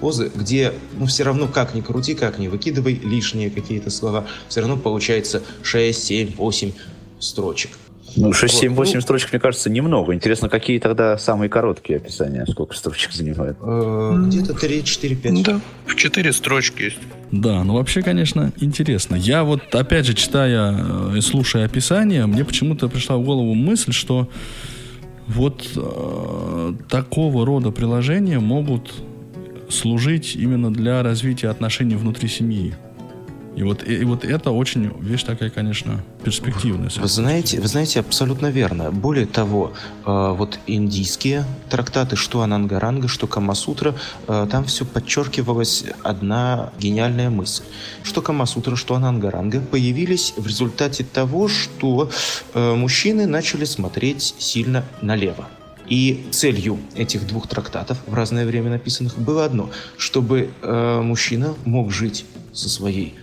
позы, 0.00 0.30
где, 0.34 0.74
ну, 0.98 1.06
все 1.06 1.24
равно, 1.24 1.48
как 1.48 1.74
ни 1.74 1.80
крути, 1.80 2.14
как 2.14 2.38
ни 2.38 2.48
выкидывай 2.48 2.94
лишние 2.94 3.50
какие-то 3.50 3.88
слова, 3.88 4.26
все 4.48 4.60
равно 4.60 4.76
получается 4.76 5.42
6, 5.62 6.04
7, 6.04 6.34
8 6.36 6.72
строчек. 7.18 7.70
Ну, 8.14 8.32
6, 8.32 8.54
7, 8.54 8.70
Вот, 8.70 8.76
8 8.78 8.94
ну- 8.94 9.00
строчек, 9.00 9.32
мне 9.32 9.40
кажется, 9.40 9.68
немного. 9.68 10.14
Интересно, 10.14 10.48
какие 10.48 10.78
тогда 10.78 11.18
самые 11.18 11.48
короткие 11.48 11.98
описания, 11.98 12.46
сколько 12.46 12.74
строчек 12.74 13.12
занимают? 13.12 13.58
Э, 13.60 14.24
Где-то 14.26 14.54
3, 14.54 14.84
4, 14.84 15.16
5. 15.16 15.42
Да, 15.42 15.60
в 15.86 15.94
четыре 15.96 16.32
строчки 16.32 16.82
есть. 16.82 16.98
Да, 17.32 17.64
ну 17.64 17.74
вообще, 17.74 18.02
конечно, 18.02 18.52
интересно. 18.60 19.16
Я 19.16 19.44
вот, 19.44 19.74
опять 19.74 20.06
же, 20.06 20.14
читая 20.14 20.74
э, 20.78 21.18
и 21.18 21.20
слушая 21.20 21.66
описание, 21.66 22.26
мне 22.26 22.44
почему-то 22.44 22.88
пришла 22.88 23.16
в 23.16 23.24
голову 23.24 23.54
мысль, 23.54 23.92
что 23.92 24.28
вот 25.26 25.68
э, 25.76 26.72
такого 26.88 27.44
рода 27.44 27.70
приложения 27.70 28.38
могут 28.38 28.92
служить 29.68 30.36
именно 30.36 30.72
для 30.72 31.02
развития 31.02 31.48
отношений 31.48 31.96
внутри 31.96 32.28
семьи. 32.28 32.74
И 33.56 33.62
вот, 33.62 33.88
и, 33.88 34.04
вот 34.04 34.22
это 34.22 34.50
очень 34.50 34.92
вещь 35.00 35.22
такая, 35.22 35.48
конечно, 35.48 36.04
перспективная. 36.22 36.90
Вы 36.94 37.08
знаете, 37.08 37.58
вы 37.58 37.66
знаете, 37.68 38.00
абсолютно 38.00 38.48
верно. 38.48 38.92
Более 38.92 39.24
того, 39.24 39.72
э, 40.04 40.34
вот 40.36 40.58
индийские 40.66 41.46
трактаты, 41.70 42.16
что 42.16 42.42
Анангаранга, 42.42 43.08
что 43.08 43.26
Камасутра, 43.26 43.94
э, 44.28 44.46
там 44.50 44.66
все 44.66 44.84
подчеркивалась 44.84 45.84
одна 46.02 46.70
гениальная 46.78 47.30
мысль. 47.30 47.62
Что 48.02 48.20
Камасутра, 48.20 48.76
что 48.76 48.94
Анангаранга 48.94 49.60
появились 49.60 50.34
в 50.36 50.46
результате 50.46 51.02
того, 51.02 51.48
что 51.48 52.10
э, 52.52 52.74
мужчины 52.74 53.26
начали 53.26 53.64
смотреть 53.64 54.34
сильно 54.38 54.84
налево. 55.00 55.48
И 55.88 56.26
целью 56.30 56.78
этих 56.94 57.26
двух 57.26 57.46
трактатов, 57.46 57.96
в 58.06 58.12
разное 58.12 58.44
время 58.44 58.68
написанных, 58.68 59.16
было 59.18 59.46
одно, 59.46 59.70
чтобы 59.96 60.50
э, 60.60 61.00
мужчина 61.00 61.54
мог 61.64 61.90
жить 61.90 62.26
со 62.52 62.68
своей 62.68 63.14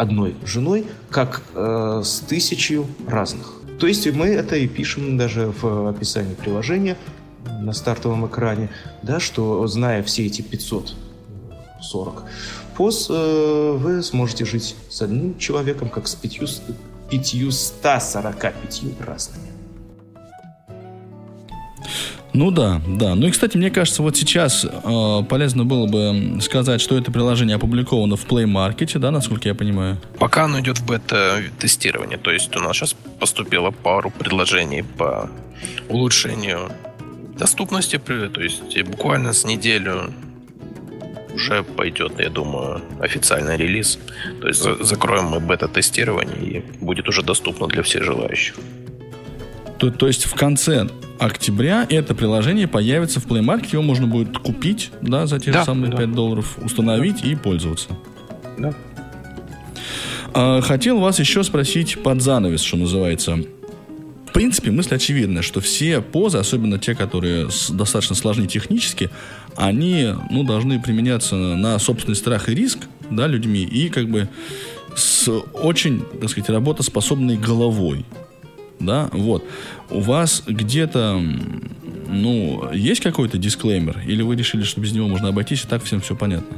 одной 0.00 0.34
женой, 0.44 0.86
как 1.10 1.42
э, 1.54 2.02
с 2.04 2.20
тысячью 2.20 2.86
разных. 3.06 3.52
То 3.78 3.86
есть 3.86 4.10
мы 4.12 4.26
это 4.26 4.56
и 4.56 4.66
пишем 4.66 5.16
даже 5.16 5.52
в 5.60 5.88
описании 5.88 6.34
приложения 6.34 6.96
на 7.60 7.72
стартовом 7.72 8.26
экране, 8.26 8.70
да, 9.02 9.20
что 9.20 9.66
зная 9.66 10.02
все 10.02 10.26
эти 10.26 10.42
540 10.42 12.24
поз, 12.78 13.08
э, 13.10 13.76
вы 13.76 14.02
сможете 14.02 14.44
жить 14.44 14.76
с 14.88 15.02
одним 15.02 15.36
человеком, 15.38 15.88
как 15.88 16.06
с 16.06 16.14
500 16.14 16.62
545 17.10 18.82
разными. 19.00 19.47
Ну 22.38 22.52
да, 22.52 22.80
да. 22.86 23.16
Ну 23.16 23.26
и, 23.26 23.32
кстати, 23.32 23.56
мне 23.56 23.68
кажется, 23.68 24.00
вот 24.00 24.16
сейчас 24.16 24.64
э, 24.64 25.22
полезно 25.28 25.64
было 25.64 25.88
бы 25.88 26.40
сказать, 26.40 26.80
что 26.80 26.96
это 26.96 27.10
приложение 27.10 27.56
опубликовано 27.56 28.14
в 28.14 28.24
Play 28.28 28.44
Market, 28.44 28.96
да, 29.00 29.10
насколько 29.10 29.48
я 29.48 29.56
понимаю. 29.56 29.98
Пока 30.20 30.44
оно 30.44 30.60
идет 30.60 30.78
в 30.78 30.86
бета-тестирование, 30.86 32.16
то 32.16 32.30
есть 32.30 32.54
у 32.54 32.60
нас 32.60 32.76
сейчас 32.76 32.94
поступило 33.18 33.72
пару 33.72 34.12
предложений 34.12 34.84
по 34.96 35.28
улучшению 35.88 36.70
доступности, 37.36 37.98
то 37.98 38.40
есть 38.40 38.82
буквально 38.84 39.32
с 39.32 39.44
неделю 39.44 40.14
уже 41.34 41.64
пойдет, 41.64 42.20
я 42.20 42.30
думаю, 42.30 42.82
официальный 43.00 43.56
релиз. 43.56 43.98
То 44.40 44.46
есть 44.46 44.62
за- 44.62 44.84
закроем 44.84 45.24
мы 45.24 45.40
бета-тестирование 45.40 46.38
и 46.38 46.64
будет 46.80 47.08
уже 47.08 47.24
доступно 47.24 47.66
для 47.66 47.82
всех 47.82 48.04
желающих. 48.04 48.54
То, 49.78 49.90
то 49.90 50.06
есть 50.06 50.24
в 50.24 50.34
конце 50.34 50.88
октября 51.18 51.86
это 51.88 52.14
приложение 52.14 52.66
появится 52.66 53.20
в 53.20 53.26
Play 53.26 53.40
Market, 53.42 53.68
его 53.72 53.82
можно 53.82 54.06
будет 54.06 54.38
купить, 54.38 54.90
да, 55.00 55.26
за 55.26 55.38
те 55.38 55.52
Да, 55.52 55.60
же 55.60 55.66
самые 55.66 55.90
да. 55.90 55.98
5 55.98 56.12
долларов, 56.12 56.58
установить 56.62 57.24
и 57.24 57.34
пользоваться. 57.36 57.88
Да. 58.58 58.74
А, 60.34 60.60
Хотел 60.60 60.98
вас 60.98 61.18
еще 61.18 61.42
спросить 61.44 62.02
под 62.02 62.22
занавес, 62.22 62.60
что 62.60 62.76
называется. 62.76 63.38
В 64.26 64.32
принципе, 64.32 64.70
мысль 64.70 64.94
очевидна, 64.94 65.42
что 65.42 65.60
все 65.60 66.00
позы, 66.00 66.38
особенно 66.38 66.78
те, 66.78 66.94
которые 66.94 67.48
достаточно 67.70 68.14
сложны 68.14 68.46
технически, 68.46 69.10
они, 69.56 70.08
ну, 70.30 70.44
должны 70.44 70.80
применяться 70.80 71.34
на 71.34 71.78
собственный 71.78 72.14
страх 72.14 72.48
и 72.48 72.54
риск, 72.54 72.78
да, 73.10 73.26
людьми, 73.26 73.62
и 73.62 73.88
как 73.88 74.08
бы 74.08 74.28
с 74.94 75.28
очень, 75.30 76.04
так 76.20 76.28
сказать, 76.28 76.50
работоспособной 76.50 77.36
головой. 77.36 78.04
Да, 78.80 79.08
вот. 79.12 79.44
У 79.90 80.00
вас 80.00 80.42
где-то, 80.46 81.20
ну, 82.08 82.70
есть 82.72 83.00
какой-то 83.00 83.38
дисклеймер? 83.38 84.02
Или 84.06 84.22
вы 84.22 84.36
решили, 84.36 84.62
что 84.62 84.80
без 84.80 84.92
него 84.92 85.08
можно 85.08 85.28
обойтись, 85.28 85.64
и 85.64 85.68
так 85.68 85.82
всем 85.82 86.00
все 86.00 86.14
понятно? 86.14 86.56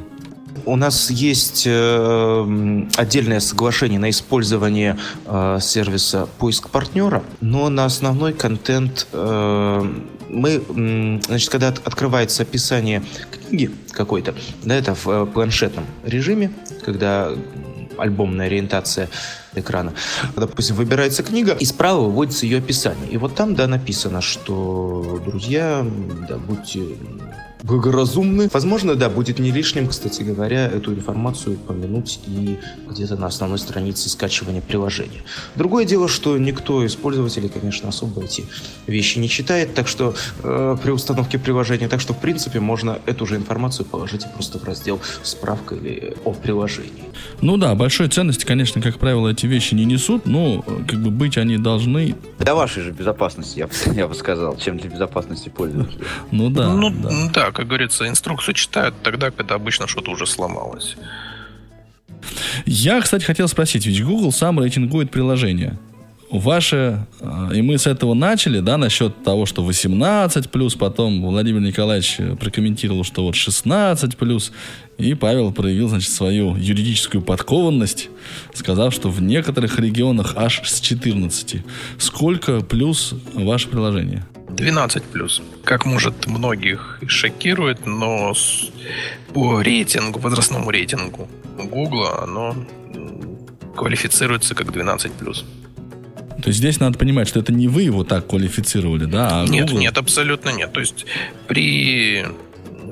У 0.66 0.76
нас 0.76 1.10
есть 1.10 1.64
э, 1.66 2.86
отдельное 2.96 3.40
соглашение 3.40 3.98
на 3.98 4.10
использование 4.10 4.98
э, 5.26 5.58
сервиса 5.60 6.28
поиск 6.38 6.68
партнера, 6.68 7.22
но 7.40 7.68
на 7.70 7.86
основной 7.86 8.34
контент 8.34 9.06
э, 9.12 9.92
мы, 10.28 11.20
значит, 11.26 11.50
когда 11.50 11.68
от, 11.68 11.86
открывается 11.86 12.42
описание 12.42 13.02
книги 13.30 13.70
какой-то, 13.90 14.34
да, 14.62 14.74
это 14.74 14.94
в 14.94 15.08
э, 15.08 15.26
планшетном 15.26 15.86
режиме, 16.04 16.52
когда 16.84 17.32
альбомная 18.00 18.46
ориентация 18.46 19.08
экрана. 19.54 19.92
Допустим, 20.36 20.76
выбирается 20.76 21.22
книга, 21.22 21.52
и 21.52 21.64
справа 21.64 22.00
выводится 22.00 22.46
ее 22.46 22.58
описание. 22.58 23.10
И 23.10 23.16
вот 23.16 23.34
там, 23.34 23.54
да, 23.54 23.66
написано, 23.66 24.20
что, 24.20 25.20
друзья, 25.24 25.84
да, 26.28 26.36
будьте 26.36 26.80
благоразумны. 27.62 28.48
Возможно, 28.52 28.94
да, 28.94 29.08
будет 29.08 29.38
не 29.38 29.50
лишним, 29.50 29.88
кстати 29.88 30.22
говоря, 30.22 30.66
эту 30.66 30.92
информацию 30.92 31.56
помянуть 31.56 32.20
и 32.26 32.58
где-то 32.88 33.16
на 33.16 33.26
основной 33.26 33.58
странице 33.58 34.08
скачивания 34.08 34.60
приложения. 34.60 35.22
Другое 35.56 35.84
дело, 35.84 36.08
что 36.08 36.36
никто 36.38 36.84
из 36.84 36.94
пользователей, 36.96 37.48
конечно, 37.48 37.88
особо 37.88 38.24
эти 38.24 38.44
вещи 38.86 39.18
не 39.18 39.28
читает, 39.28 39.74
так 39.74 39.88
что 39.88 40.14
э, 40.42 40.76
при 40.82 40.90
установке 40.90 41.38
приложения, 41.38 41.88
так 41.88 42.00
что, 42.00 42.14
в 42.14 42.18
принципе, 42.18 42.60
можно 42.60 42.98
эту 43.06 43.26
же 43.26 43.36
информацию 43.36 43.86
положить 43.86 44.26
просто 44.34 44.58
в 44.58 44.64
раздел 44.64 45.00
«Справка» 45.22 45.74
или 45.74 46.16
«О 46.24 46.32
приложении». 46.32 47.04
Ну 47.40 47.56
да, 47.56 47.74
большой 47.74 48.08
ценности, 48.08 48.44
конечно, 48.44 48.80
как 48.80 48.98
правило, 48.98 49.28
эти 49.28 49.46
вещи 49.46 49.74
не 49.74 49.84
несут, 49.84 50.26
но 50.26 50.62
как 50.62 51.00
бы 51.00 51.10
быть 51.10 51.38
они 51.38 51.58
должны. 51.58 52.14
Для 52.38 52.54
вашей 52.54 52.82
же 52.82 52.92
безопасности, 52.92 53.58
я, 53.58 53.68
я 53.92 54.08
бы 54.08 54.14
сказал, 54.14 54.56
чем 54.56 54.78
для 54.78 54.90
безопасности 54.90 55.48
пользователя. 55.48 56.04
Ну 56.30 56.50
да. 56.50 56.72
Ну 56.74 56.90
да. 56.90 57.10
да, 57.32 57.49
как 57.52 57.66
говорится, 57.66 58.08
инструкцию 58.08 58.54
читают 58.54 58.94
тогда, 59.02 59.30
когда 59.30 59.54
обычно 59.54 59.86
что-то 59.86 60.10
уже 60.10 60.26
сломалось. 60.26 60.96
Я, 62.66 63.00
кстати, 63.00 63.24
хотел 63.24 63.48
спросить, 63.48 63.86
ведь 63.86 64.04
Google 64.04 64.32
сам 64.32 64.60
рейтингует 64.60 65.10
приложения. 65.10 65.78
Ваше, 66.30 67.06
э, 67.20 67.50
и 67.54 67.62
мы 67.62 67.76
с 67.76 67.88
этого 67.88 68.14
начали, 68.14 68.60
да, 68.60 68.76
насчет 68.78 69.24
того, 69.24 69.46
что 69.46 69.64
18 69.64 70.48
плюс, 70.50 70.76
потом 70.76 71.22
Владимир 71.22 71.60
Николаевич 71.60 72.18
прокомментировал, 72.38 73.02
что 73.02 73.24
вот 73.24 73.34
16 73.34 74.16
плюс, 74.16 74.52
и 75.00 75.14
Павел 75.14 75.52
проявил, 75.52 75.88
значит, 75.88 76.10
свою 76.10 76.54
юридическую 76.56 77.22
подкованность, 77.22 78.08
сказав, 78.54 78.92
что 78.94 79.08
в 79.10 79.22
некоторых 79.22 79.78
регионах 79.78 80.34
аж 80.36 80.60
с 80.64 80.80
14. 80.80 81.62
Сколько 81.98 82.60
плюс 82.60 83.14
ваше 83.34 83.68
приложение? 83.68 84.24
12 84.50 85.02
плюс. 85.04 85.42
Как 85.64 85.86
может 85.86 86.26
многих 86.26 86.98
шокирует, 87.06 87.86
но 87.86 88.34
по 89.32 89.60
рейтингу, 89.62 90.18
возрастному 90.20 90.70
рейтингу 90.70 91.28
Гугла 91.56 92.22
оно 92.22 92.56
квалифицируется 93.76 94.54
как 94.54 94.72
12 94.72 95.12
плюс. 95.12 95.44
То 96.42 96.48
есть 96.48 96.58
здесь 96.58 96.80
надо 96.80 96.98
понимать, 96.98 97.28
что 97.28 97.40
это 97.40 97.52
не 97.52 97.68
вы 97.68 97.82
его 97.82 98.02
так 98.02 98.26
квалифицировали, 98.26 99.04
да? 99.04 99.42
А 99.42 99.46
Нет, 99.46 99.66
Google- 99.68 99.80
нет, 99.80 99.98
абсолютно 99.98 100.50
нет. 100.50 100.72
То 100.72 100.80
есть 100.80 101.04
при 101.48 102.24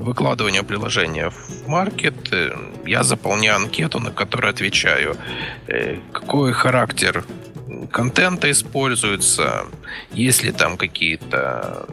выкладывании 0.05 0.61
приложения 0.61 1.31
в 1.31 1.69
маркет 1.69 2.33
э, 2.33 2.51
я 2.87 3.03
заполняю 3.03 3.57
анкету, 3.57 4.01
на 4.01 4.11
которую 4.11 4.51
отвечаю, 4.51 5.17
э, 5.67 5.99
какой 6.13 6.53
характер 6.53 7.25
контента 7.91 8.51
используется, 8.51 9.67
есть 10.13 10.43
ли 10.43 10.53
там 10.53 10.77
какие-то 10.77 11.87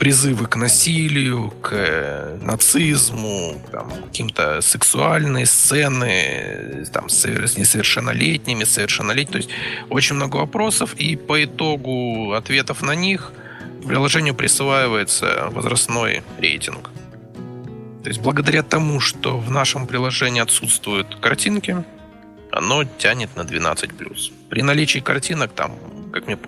призывы 0.00 0.46
к 0.46 0.56
насилию, 0.56 1.50
к 1.60 1.72
э, 1.72 2.38
нацизму, 2.40 3.60
там, 3.70 3.90
каким-то 3.90 4.62
сексуальные 4.62 5.44
сцены, 5.44 6.86
там, 6.90 7.10
с 7.10 7.26
совер- 7.26 7.46
с 7.46 7.58
несовершеннолетними, 7.58 8.64
совершеннолетними. 8.64 9.32
То 9.32 9.36
есть 9.36 9.50
очень 9.90 10.16
много 10.16 10.38
вопросов, 10.38 10.94
и 10.94 11.16
по 11.16 11.44
итогу 11.44 12.32
ответов 12.32 12.80
на 12.80 12.94
них 12.94 13.32
приложению 13.86 14.34
присваивается 14.34 15.48
возрастной 15.50 16.22
рейтинг. 16.38 16.90
То 18.02 18.08
есть 18.08 18.20
благодаря 18.20 18.62
тому, 18.62 19.00
что 19.00 19.38
в 19.38 19.50
нашем 19.50 19.86
приложении 19.86 20.40
отсутствуют 20.40 21.16
картинки, 21.16 21.84
оно 22.50 22.84
тянет 22.84 23.36
на 23.36 23.42
12+. 23.42 24.32
При 24.48 24.62
наличии 24.62 25.00
картинок 25.00 25.52
там, 25.52 25.72
как, 26.12 26.26
мне, 26.26 26.38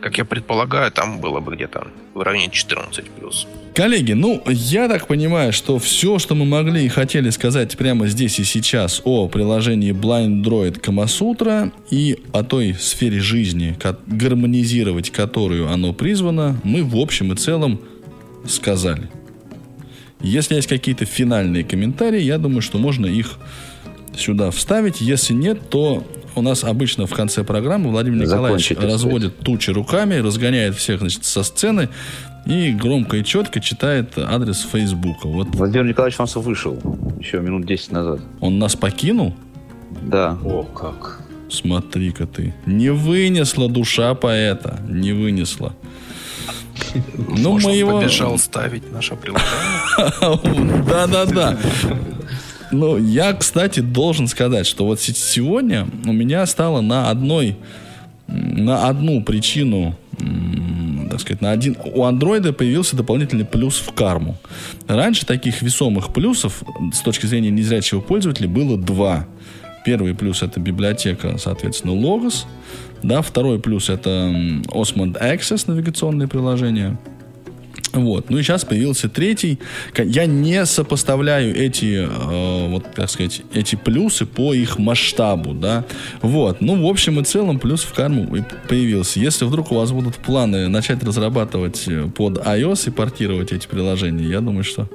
как 0.00 0.18
я 0.18 0.24
предполагаю, 0.24 0.90
там 0.90 1.20
было 1.20 1.40
бы 1.40 1.54
где-то 1.54 1.88
в 2.14 2.20
районе 2.20 2.46
14+. 2.46 3.46
Коллеги, 3.74 4.12
ну, 4.12 4.42
я 4.46 4.88
так 4.88 5.06
понимаю, 5.06 5.52
что 5.52 5.78
все, 5.78 6.18
что 6.18 6.34
мы 6.34 6.44
могли 6.44 6.84
и 6.84 6.88
хотели 6.88 7.30
сказать 7.30 7.76
прямо 7.76 8.08
здесь 8.08 8.38
и 8.38 8.44
сейчас 8.44 9.00
о 9.04 9.28
приложении 9.28 9.92
Blind 9.92 10.42
Droid 10.42 10.80
Камасутра 10.80 11.72
и 11.90 12.18
о 12.32 12.42
той 12.42 12.74
сфере 12.74 13.20
жизни, 13.20 13.76
гармонизировать 14.06 15.10
которую 15.10 15.70
оно 15.70 15.92
призвано, 15.92 16.60
мы 16.64 16.82
в 16.82 16.96
общем 16.96 17.32
и 17.32 17.36
целом 17.36 17.80
сказали. 18.46 19.08
Если 20.20 20.56
есть 20.56 20.68
какие-то 20.68 21.04
финальные 21.04 21.62
комментарии, 21.62 22.20
я 22.20 22.38
думаю, 22.38 22.62
что 22.62 22.78
можно 22.78 23.06
их 23.06 23.38
сюда 24.16 24.50
вставить. 24.50 25.00
Если 25.00 25.32
нет, 25.32 25.70
то 25.70 26.04
у 26.38 26.42
нас 26.42 26.64
обычно 26.64 27.06
в 27.06 27.12
конце 27.12 27.44
программы 27.44 27.90
Владимир 27.90 28.24
Николаевич 28.26 28.68
Закончить, 28.68 28.78
так 28.78 28.86
разводит 28.86 29.38
тучи 29.38 29.70
руками, 29.70 30.16
разгоняет 30.16 30.74
всех 30.74 31.00
значит, 31.00 31.24
со 31.24 31.42
сцены 31.42 31.88
и 32.46 32.72
громко 32.72 33.18
и 33.18 33.24
четко 33.24 33.60
читает 33.60 34.16
адрес 34.16 34.66
Фейсбука. 34.72 35.28
Вот 35.28 35.48
Владимир 35.54 35.86
Николаевич 35.86 36.18
у 36.18 36.22
нас 36.22 36.34
вышел 36.36 36.78
еще 37.18 37.40
минут 37.40 37.66
10 37.66 37.92
назад. 37.92 38.20
он 38.40 38.58
нас 38.58 38.76
покинул? 38.76 39.34
Да. 40.02 40.38
О, 40.44 40.62
как. 40.62 41.20
Смотри-ка 41.50 42.26
ты. 42.26 42.54
Не 42.66 42.90
вынесла 42.90 43.68
душа 43.68 44.14
поэта. 44.14 44.78
Не 44.88 45.12
вынесла. 45.12 45.74
Ну, 47.16 47.58
мы 47.58 47.70
он 47.70 47.72
его... 47.72 48.00
побежал 48.00 48.38
ставить 48.38 48.90
наше 48.92 49.16
приложение. 49.16 50.84
Да-да-да. 50.88 51.58
Ну, 52.70 52.98
я, 52.98 53.32
кстати, 53.32 53.80
должен 53.80 54.28
сказать, 54.28 54.66
что 54.66 54.84
вот 54.84 55.00
се- 55.00 55.14
сегодня 55.14 55.86
у 56.06 56.12
меня 56.12 56.44
стало 56.46 56.80
на 56.80 57.08
одной, 57.10 57.56
на 58.26 58.88
одну 58.88 59.22
причину, 59.22 59.96
так 61.10 61.20
сказать, 61.20 61.40
на 61.40 61.50
один, 61.52 61.76
у 61.94 62.04
андроида 62.04 62.52
появился 62.52 62.96
дополнительный 62.96 63.46
плюс 63.46 63.78
в 63.78 63.92
карму. 63.94 64.36
Раньше 64.86 65.24
таких 65.24 65.62
весомых 65.62 66.12
плюсов 66.12 66.62
с 66.92 67.00
точки 67.00 67.26
зрения 67.26 67.50
незрячего 67.50 68.00
пользователя 68.00 68.48
было 68.48 68.76
два. 68.76 69.26
Первый 69.84 70.14
плюс 70.14 70.42
это 70.42 70.60
библиотека, 70.60 71.38
соответственно, 71.38 71.92
Logos. 71.92 72.44
Да, 73.02 73.22
второй 73.22 73.58
плюс 73.60 73.88
это 73.88 74.10
Osmond 74.66 75.18
Access 75.22 75.64
навигационное 75.68 76.26
приложение. 76.26 76.98
Вот. 77.92 78.30
Ну 78.30 78.38
и 78.38 78.42
сейчас 78.42 78.64
появился 78.64 79.08
третий. 79.08 79.58
Я 79.96 80.26
не 80.26 80.64
сопоставляю 80.66 81.56
эти, 81.56 82.06
э, 82.08 82.68
вот, 82.68 82.84
так 82.94 83.10
сказать, 83.10 83.42
эти 83.52 83.76
плюсы 83.76 84.26
по 84.26 84.54
их 84.54 84.78
масштабу, 84.78 85.54
да. 85.54 85.84
Вот. 86.22 86.60
Ну, 86.60 86.86
в 86.86 86.86
общем 86.86 87.20
и 87.20 87.24
целом, 87.24 87.58
плюс 87.58 87.82
в 87.82 87.94
карму 87.94 88.36
и 88.36 88.42
появился. 88.68 89.20
Если 89.20 89.44
вдруг 89.44 89.72
у 89.72 89.76
вас 89.76 89.92
будут 89.92 90.16
планы 90.16 90.68
начать 90.68 91.02
разрабатывать 91.02 91.88
э, 91.88 92.08
под 92.14 92.38
iOS 92.38 92.88
и 92.88 92.90
портировать 92.90 93.52
эти 93.52 93.66
приложения, 93.66 94.28
я 94.28 94.40
думаю, 94.40 94.64
что, 94.64 94.88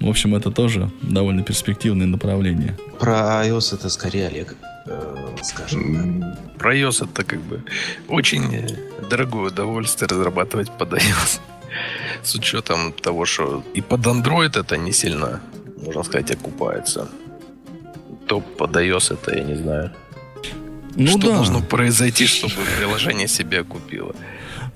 в 0.00 0.08
общем, 0.08 0.34
это 0.34 0.50
тоже 0.50 0.90
довольно 1.02 1.42
перспективное 1.42 2.06
направление. 2.06 2.76
Про 2.98 3.42
iOS 3.46 3.74
это 3.74 3.90
скорее 3.90 4.28
Олег 4.28 4.56
э, 4.86 5.36
скажем. 5.42 6.24
Про 6.58 6.74
iOS 6.74 7.08
это 7.10 7.24
как 7.24 7.40
бы 7.42 7.62
очень 8.08 8.54
э, 8.54 8.66
дорогое 9.10 9.50
удовольствие 9.50 10.08
разрабатывать 10.08 10.70
под 10.70 10.94
iOS. 10.94 11.40
С 12.22 12.34
учетом 12.34 12.92
того, 12.92 13.24
что 13.26 13.62
и 13.74 13.80
под 13.80 14.06
Android 14.06 14.58
это 14.58 14.76
не 14.76 14.92
сильно, 14.92 15.40
можно 15.82 16.02
сказать, 16.02 16.30
окупается. 16.30 17.08
То 18.26 18.40
под 18.40 18.76
iOS 18.76 19.14
это 19.14 19.36
я 19.36 19.44
не 19.44 19.54
знаю. 19.54 19.92
Ну 20.96 21.06
что 21.08 21.18
да. 21.18 21.34
должно 21.36 21.60
произойти, 21.60 22.26
чтобы 22.26 22.54
приложение 22.78 23.28
себя 23.28 23.60
окупило? 23.60 24.14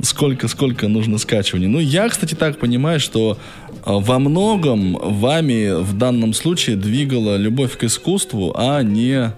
сколько-сколько 0.03 0.89
нужно 0.89 1.19
скачиваний. 1.19 1.67
Ну, 1.67 1.81
я, 1.81 2.09
кстати, 2.09 2.35
так 2.35 2.59
понимаю, 2.59 3.01
что 3.01 3.39
а, 3.85 3.95
во 3.95 4.19
многом 4.19 4.95
вами 4.95 5.81
в 5.83 5.97
данном 5.97 6.35
случае 6.35 6.77
двигала 6.77 7.37
любовь 7.37 7.77
к 7.77 7.85
искусству, 7.85 8.55
а 8.57 8.83
не, 8.83 9.33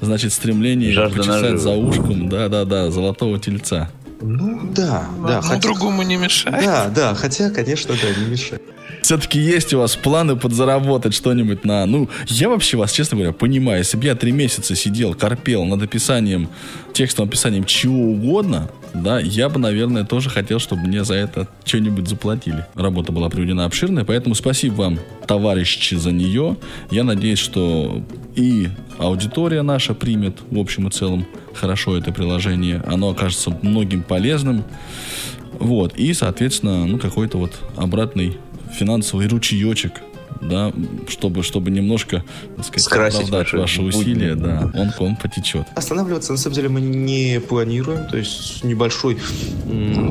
значит, 0.00 0.32
стремление 0.32 0.92
Жажда 0.92 1.18
почесать 1.18 1.42
наживы. 1.42 1.58
за 1.58 1.70
ушком, 1.76 2.28
да-да-да, 2.28 2.90
золотого 2.90 3.38
тельца. 3.38 3.90
Ну, 4.20 4.70
да, 4.74 5.06
да. 5.26 5.38
Одно 5.38 5.58
другому 5.60 6.02
не 6.02 6.16
мешает. 6.16 6.64
Да, 6.64 6.88
да, 6.88 7.14
хотя, 7.14 7.50
конечно, 7.50 7.94
да, 7.94 8.20
не 8.20 8.30
мешает. 8.30 8.62
Все-таки 9.02 9.38
есть 9.38 9.72
у 9.72 9.78
вас 9.78 9.94
планы 9.94 10.36
подзаработать 10.36 11.14
что-нибудь 11.14 11.64
на... 11.64 11.86
Ну, 11.86 12.08
я 12.26 12.48
вообще 12.48 12.76
вас, 12.76 12.92
честно 12.92 13.16
говоря, 13.16 13.32
понимаю. 13.32 13.78
Если 13.78 13.96
бы 13.96 14.04
я 14.04 14.14
три 14.14 14.32
месяца 14.32 14.74
сидел, 14.74 15.14
корпел 15.14 15.64
над 15.64 15.82
описанием, 15.82 16.48
текстовым 16.92 17.28
описанием 17.28 17.64
чего 17.64 18.10
угодно, 18.10 18.68
да, 18.94 19.20
я 19.20 19.48
бы, 19.48 19.60
наверное, 19.60 20.04
тоже 20.04 20.30
хотел, 20.30 20.58
чтобы 20.58 20.82
мне 20.82 21.04
за 21.04 21.14
это 21.14 21.46
что-нибудь 21.64 22.08
заплатили. 22.08 22.64
Работа 22.74 23.12
была 23.12 23.28
приведена 23.28 23.64
обширная, 23.66 24.04
поэтому 24.04 24.34
спасибо 24.34 24.74
вам, 24.74 24.98
товарищи, 25.26 25.94
за 25.94 26.10
нее. 26.10 26.56
Я 26.90 27.04
надеюсь, 27.04 27.38
что 27.38 28.02
и 28.34 28.70
аудитория 28.98 29.62
наша 29.62 29.94
примет 29.94 30.38
в 30.50 30.58
общем 30.58 30.88
и 30.88 30.90
целом 30.90 31.26
хорошо 31.56 31.96
это 31.96 32.12
приложение. 32.12 32.82
Оно 32.86 33.10
окажется 33.10 33.50
многим 33.62 34.02
полезным. 34.02 34.64
Вот. 35.58 35.96
И, 35.96 36.12
соответственно, 36.14 36.86
ну, 36.86 36.98
какой-то 36.98 37.38
вот 37.38 37.52
обратный 37.76 38.38
финансовый 38.78 39.26
ручеечек 39.26 40.02
да, 40.40 40.72
чтобы, 41.08 41.42
чтобы 41.42 41.70
немножко, 41.70 42.24
так 42.56 42.66
сказать, 42.66 42.84
Скрасить 42.84 43.28
оправдать 43.28 43.52
ваши 43.52 43.82
будни. 43.82 43.88
усилия, 44.00 44.34
да, 44.34 44.70
он 44.74 44.90
к 44.90 45.00
вам 45.00 45.16
потечет. 45.16 45.66
Останавливаться, 45.74 46.32
на 46.32 46.38
самом 46.38 46.54
деле, 46.54 46.68
мы 46.68 46.80
не 46.80 47.40
планируем. 47.40 48.06
То 48.08 48.16
есть 48.16 48.64
небольшой 48.64 49.18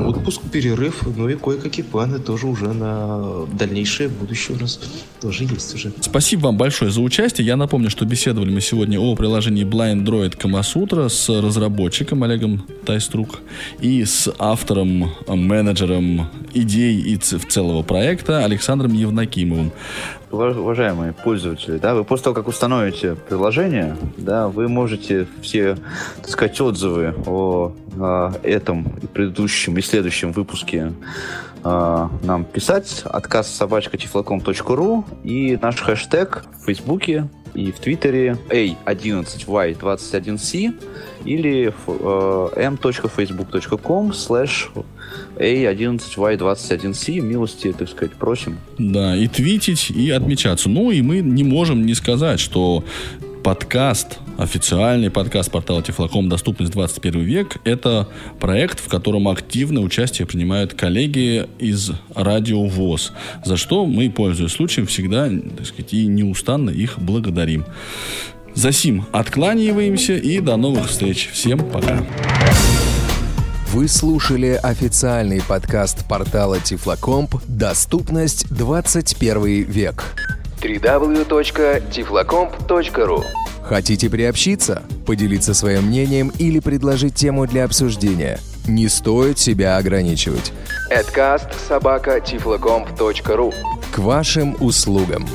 отпуск, 0.06 0.42
перерыв, 0.52 1.04
ну 1.16 1.30
и 1.30 1.36
кое-какие 1.36 1.86
планы 1.86 2.20
тоже 2.20 2.48
уже 2.48 2.74
на 2.74 3.46
дальнейшее 3.54 4.10
будущее 4.10 4.58
у 4.58 4.62
нас 4.62 4.80
тоже 5.22 5.46
есть 5.46 5.74
уже. 5.76 5.92
Спасибо 6.02 6.48
вам 6.48 6.58
большое 6.58 6.92
за 6.92 7.02
участие. 7.02 7.48
Я 7.48 7.56
напомню, 7.58 7.90
что 7.90 8.06
беседовали 8.06 8.50
мы 8.50 8.62
сегодня 8.62 9.00
о 9.00 9.16
приложении 9.16 9.66
Blind 9.66 10.04
Droid 10.04 10.38
Kamasutra 10.38 11.10
с 11.10 11.30
разработчиком 11.30 12.24
Олегом 12.24 12.66
Тайструк 12.86 13.40
и 13.80 14.04
с 14.06 14.32
автором, 14.38 15.12
менеджером 15.28 16.30
идей 16.54 17.00
и 17.00 17.18
целого 17.18 17.82
проекта 17.84 18.46
Александром 18.46 18.94
Евнакимовым. 18.94 19.72
Ува- 20.36 20.60
Уважаемые 20.60 21.14
пользователи, 21.14 21.78
да, 21.78 21.96
вы 21.96 22.04
после 22.04 22.26
того, 22.26 22.34
как 22.34 22.48
установите 22.48 23.16
приложение, 23.16 23.96
да, 24.18 24.50
вы 24.50 24.68
можете 24.68 25.28
все, 25.42 25.78
так 26.18 26.30
сказать, 26.30 26.60
отзывы 26.60 27.16
о 27.26 27.72
а, 28.00 28.34
этом 28.44 28.86
и 29.02 29.08
предыдущем 29.08 29.78
и 29.78 29.82
следующем 29.82 30.34
выпуске 30.34 30.92
а, 31.64 32.10
нам 32.24 32.44
писать. 32.44 33.04
Отказ 33.06 33.50
собачка 33.50 33.98
тифлоком.ру 33.98 35.06
и 35.24 35.58
наш 35.62 35.80
хэштег 35.80 36.44
в 36.60 36.66
Фейсбуке 36.66 37.30
и 37.54 37.72
в 37.72 37.80
Твиттере 37.80 38.38
a11y21c 38.50 40.74
или 41.26 41.74
э, 41.88 42.50
m.facebook.com 42.56 44.12
slash 44.12 44.70
a11y21c. 45.38 47.20
Милости, 47.20 47.74
так 47.74 47.90
сказать, 47.90 48.14
просим. 48.14 48.58
Да, 48.78 49.16
и 49.16 49.28
твитить, 49.28 49.90
и 49.90 50.10
отмечаться. 50.12 50.70
Ну, 50.70 50.92
и 50.92 51.02
мы 51.02 51.20
не 51.20 51.44
можем 51.44 51.86
не 51.86 51.94
сказать, 51.94 52.40
что 52.40 52.84
подкаст, 53.46 54.18
официальный 54.40 55.12
подкаст 55.12 55.52
портала 55.52 55.84
Тифлоком 55.84 56.30
«Доступность 56.30 56.72
21 56.72 57.22
век»— 57.22 57.58
это 57.64 58.08
проект, 58.40 58.80
в 58.80 58.88
котором 58.88 59.28
активное 59.28 59.84
участие 59.84 60.26
принимают 60.26 60.74
коллеги 60.74 61.48
из 61.60 61.92
Радио 62.16 62.66
ВОЗ, 62.66 63.14
за 63.46 63.56
что 63.56 63.86
мы, 63.86 64.10
пользуясь 64.10 64.52
случаем, 64.52 64.88
всегда, 64.88 65.30
так 65.30 65.68
сказать, 65.68 65.94
и 65.94 66.08
неустанно 66.08 66.72
их 66.72 66.98
благодарим. 66.98 67.66
За 68.56 68.72
сим 68.72 69.06
откланиваемся 69.12 70.14
и 70.14 70.40
до 70.40 70.56
новых 70.56 70.88
встреч. 70.88 71.30
Всем 71.34 71.60
пока. 71.60 72.06
Вы 73.74 73.90
слушали 73.90 74.58
официальный 74.64 75.42
подкаст 75.42 76.08
портала 76.08 76.62
Тифлокомп 76.62 77.36
«Доступность 77.50 78.48
21 78.50 79.64
век». 79.64 80.06
www.tiflocomp.ru 80.62 83.24
Хотите 83.64 84.10
приобщиться, 84.10 84.84
поделиться 85.06 85.54
своим 85.54 85.88
мнением 85.88 86.32
или 86.40 86.60
предложить 86.60 87.16
тему 87.16 87.48
для 87.48 87.66
обсуждения? 87.66 88.40
Не 88.68 88.88
стоит 88.88 89.38
себя 89.38 89.76
ограничивать. 89.76 90.54
Adcast 90.90 91.50
собака 91.68 92.22
К 93.92 94.00
вашим 94.00 94.56
услугам. 94.62 95.28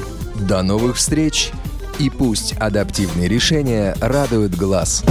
До 0.48 0.62
новых 0.62 0.96
встреч 0.96 1.52
и 2.00 2.08
пусть 2.08 2.54
адаптивные 2.58 3.28
решения 3.28 3.94
радуют 4.00 4.54
глаз. 4.54 5.04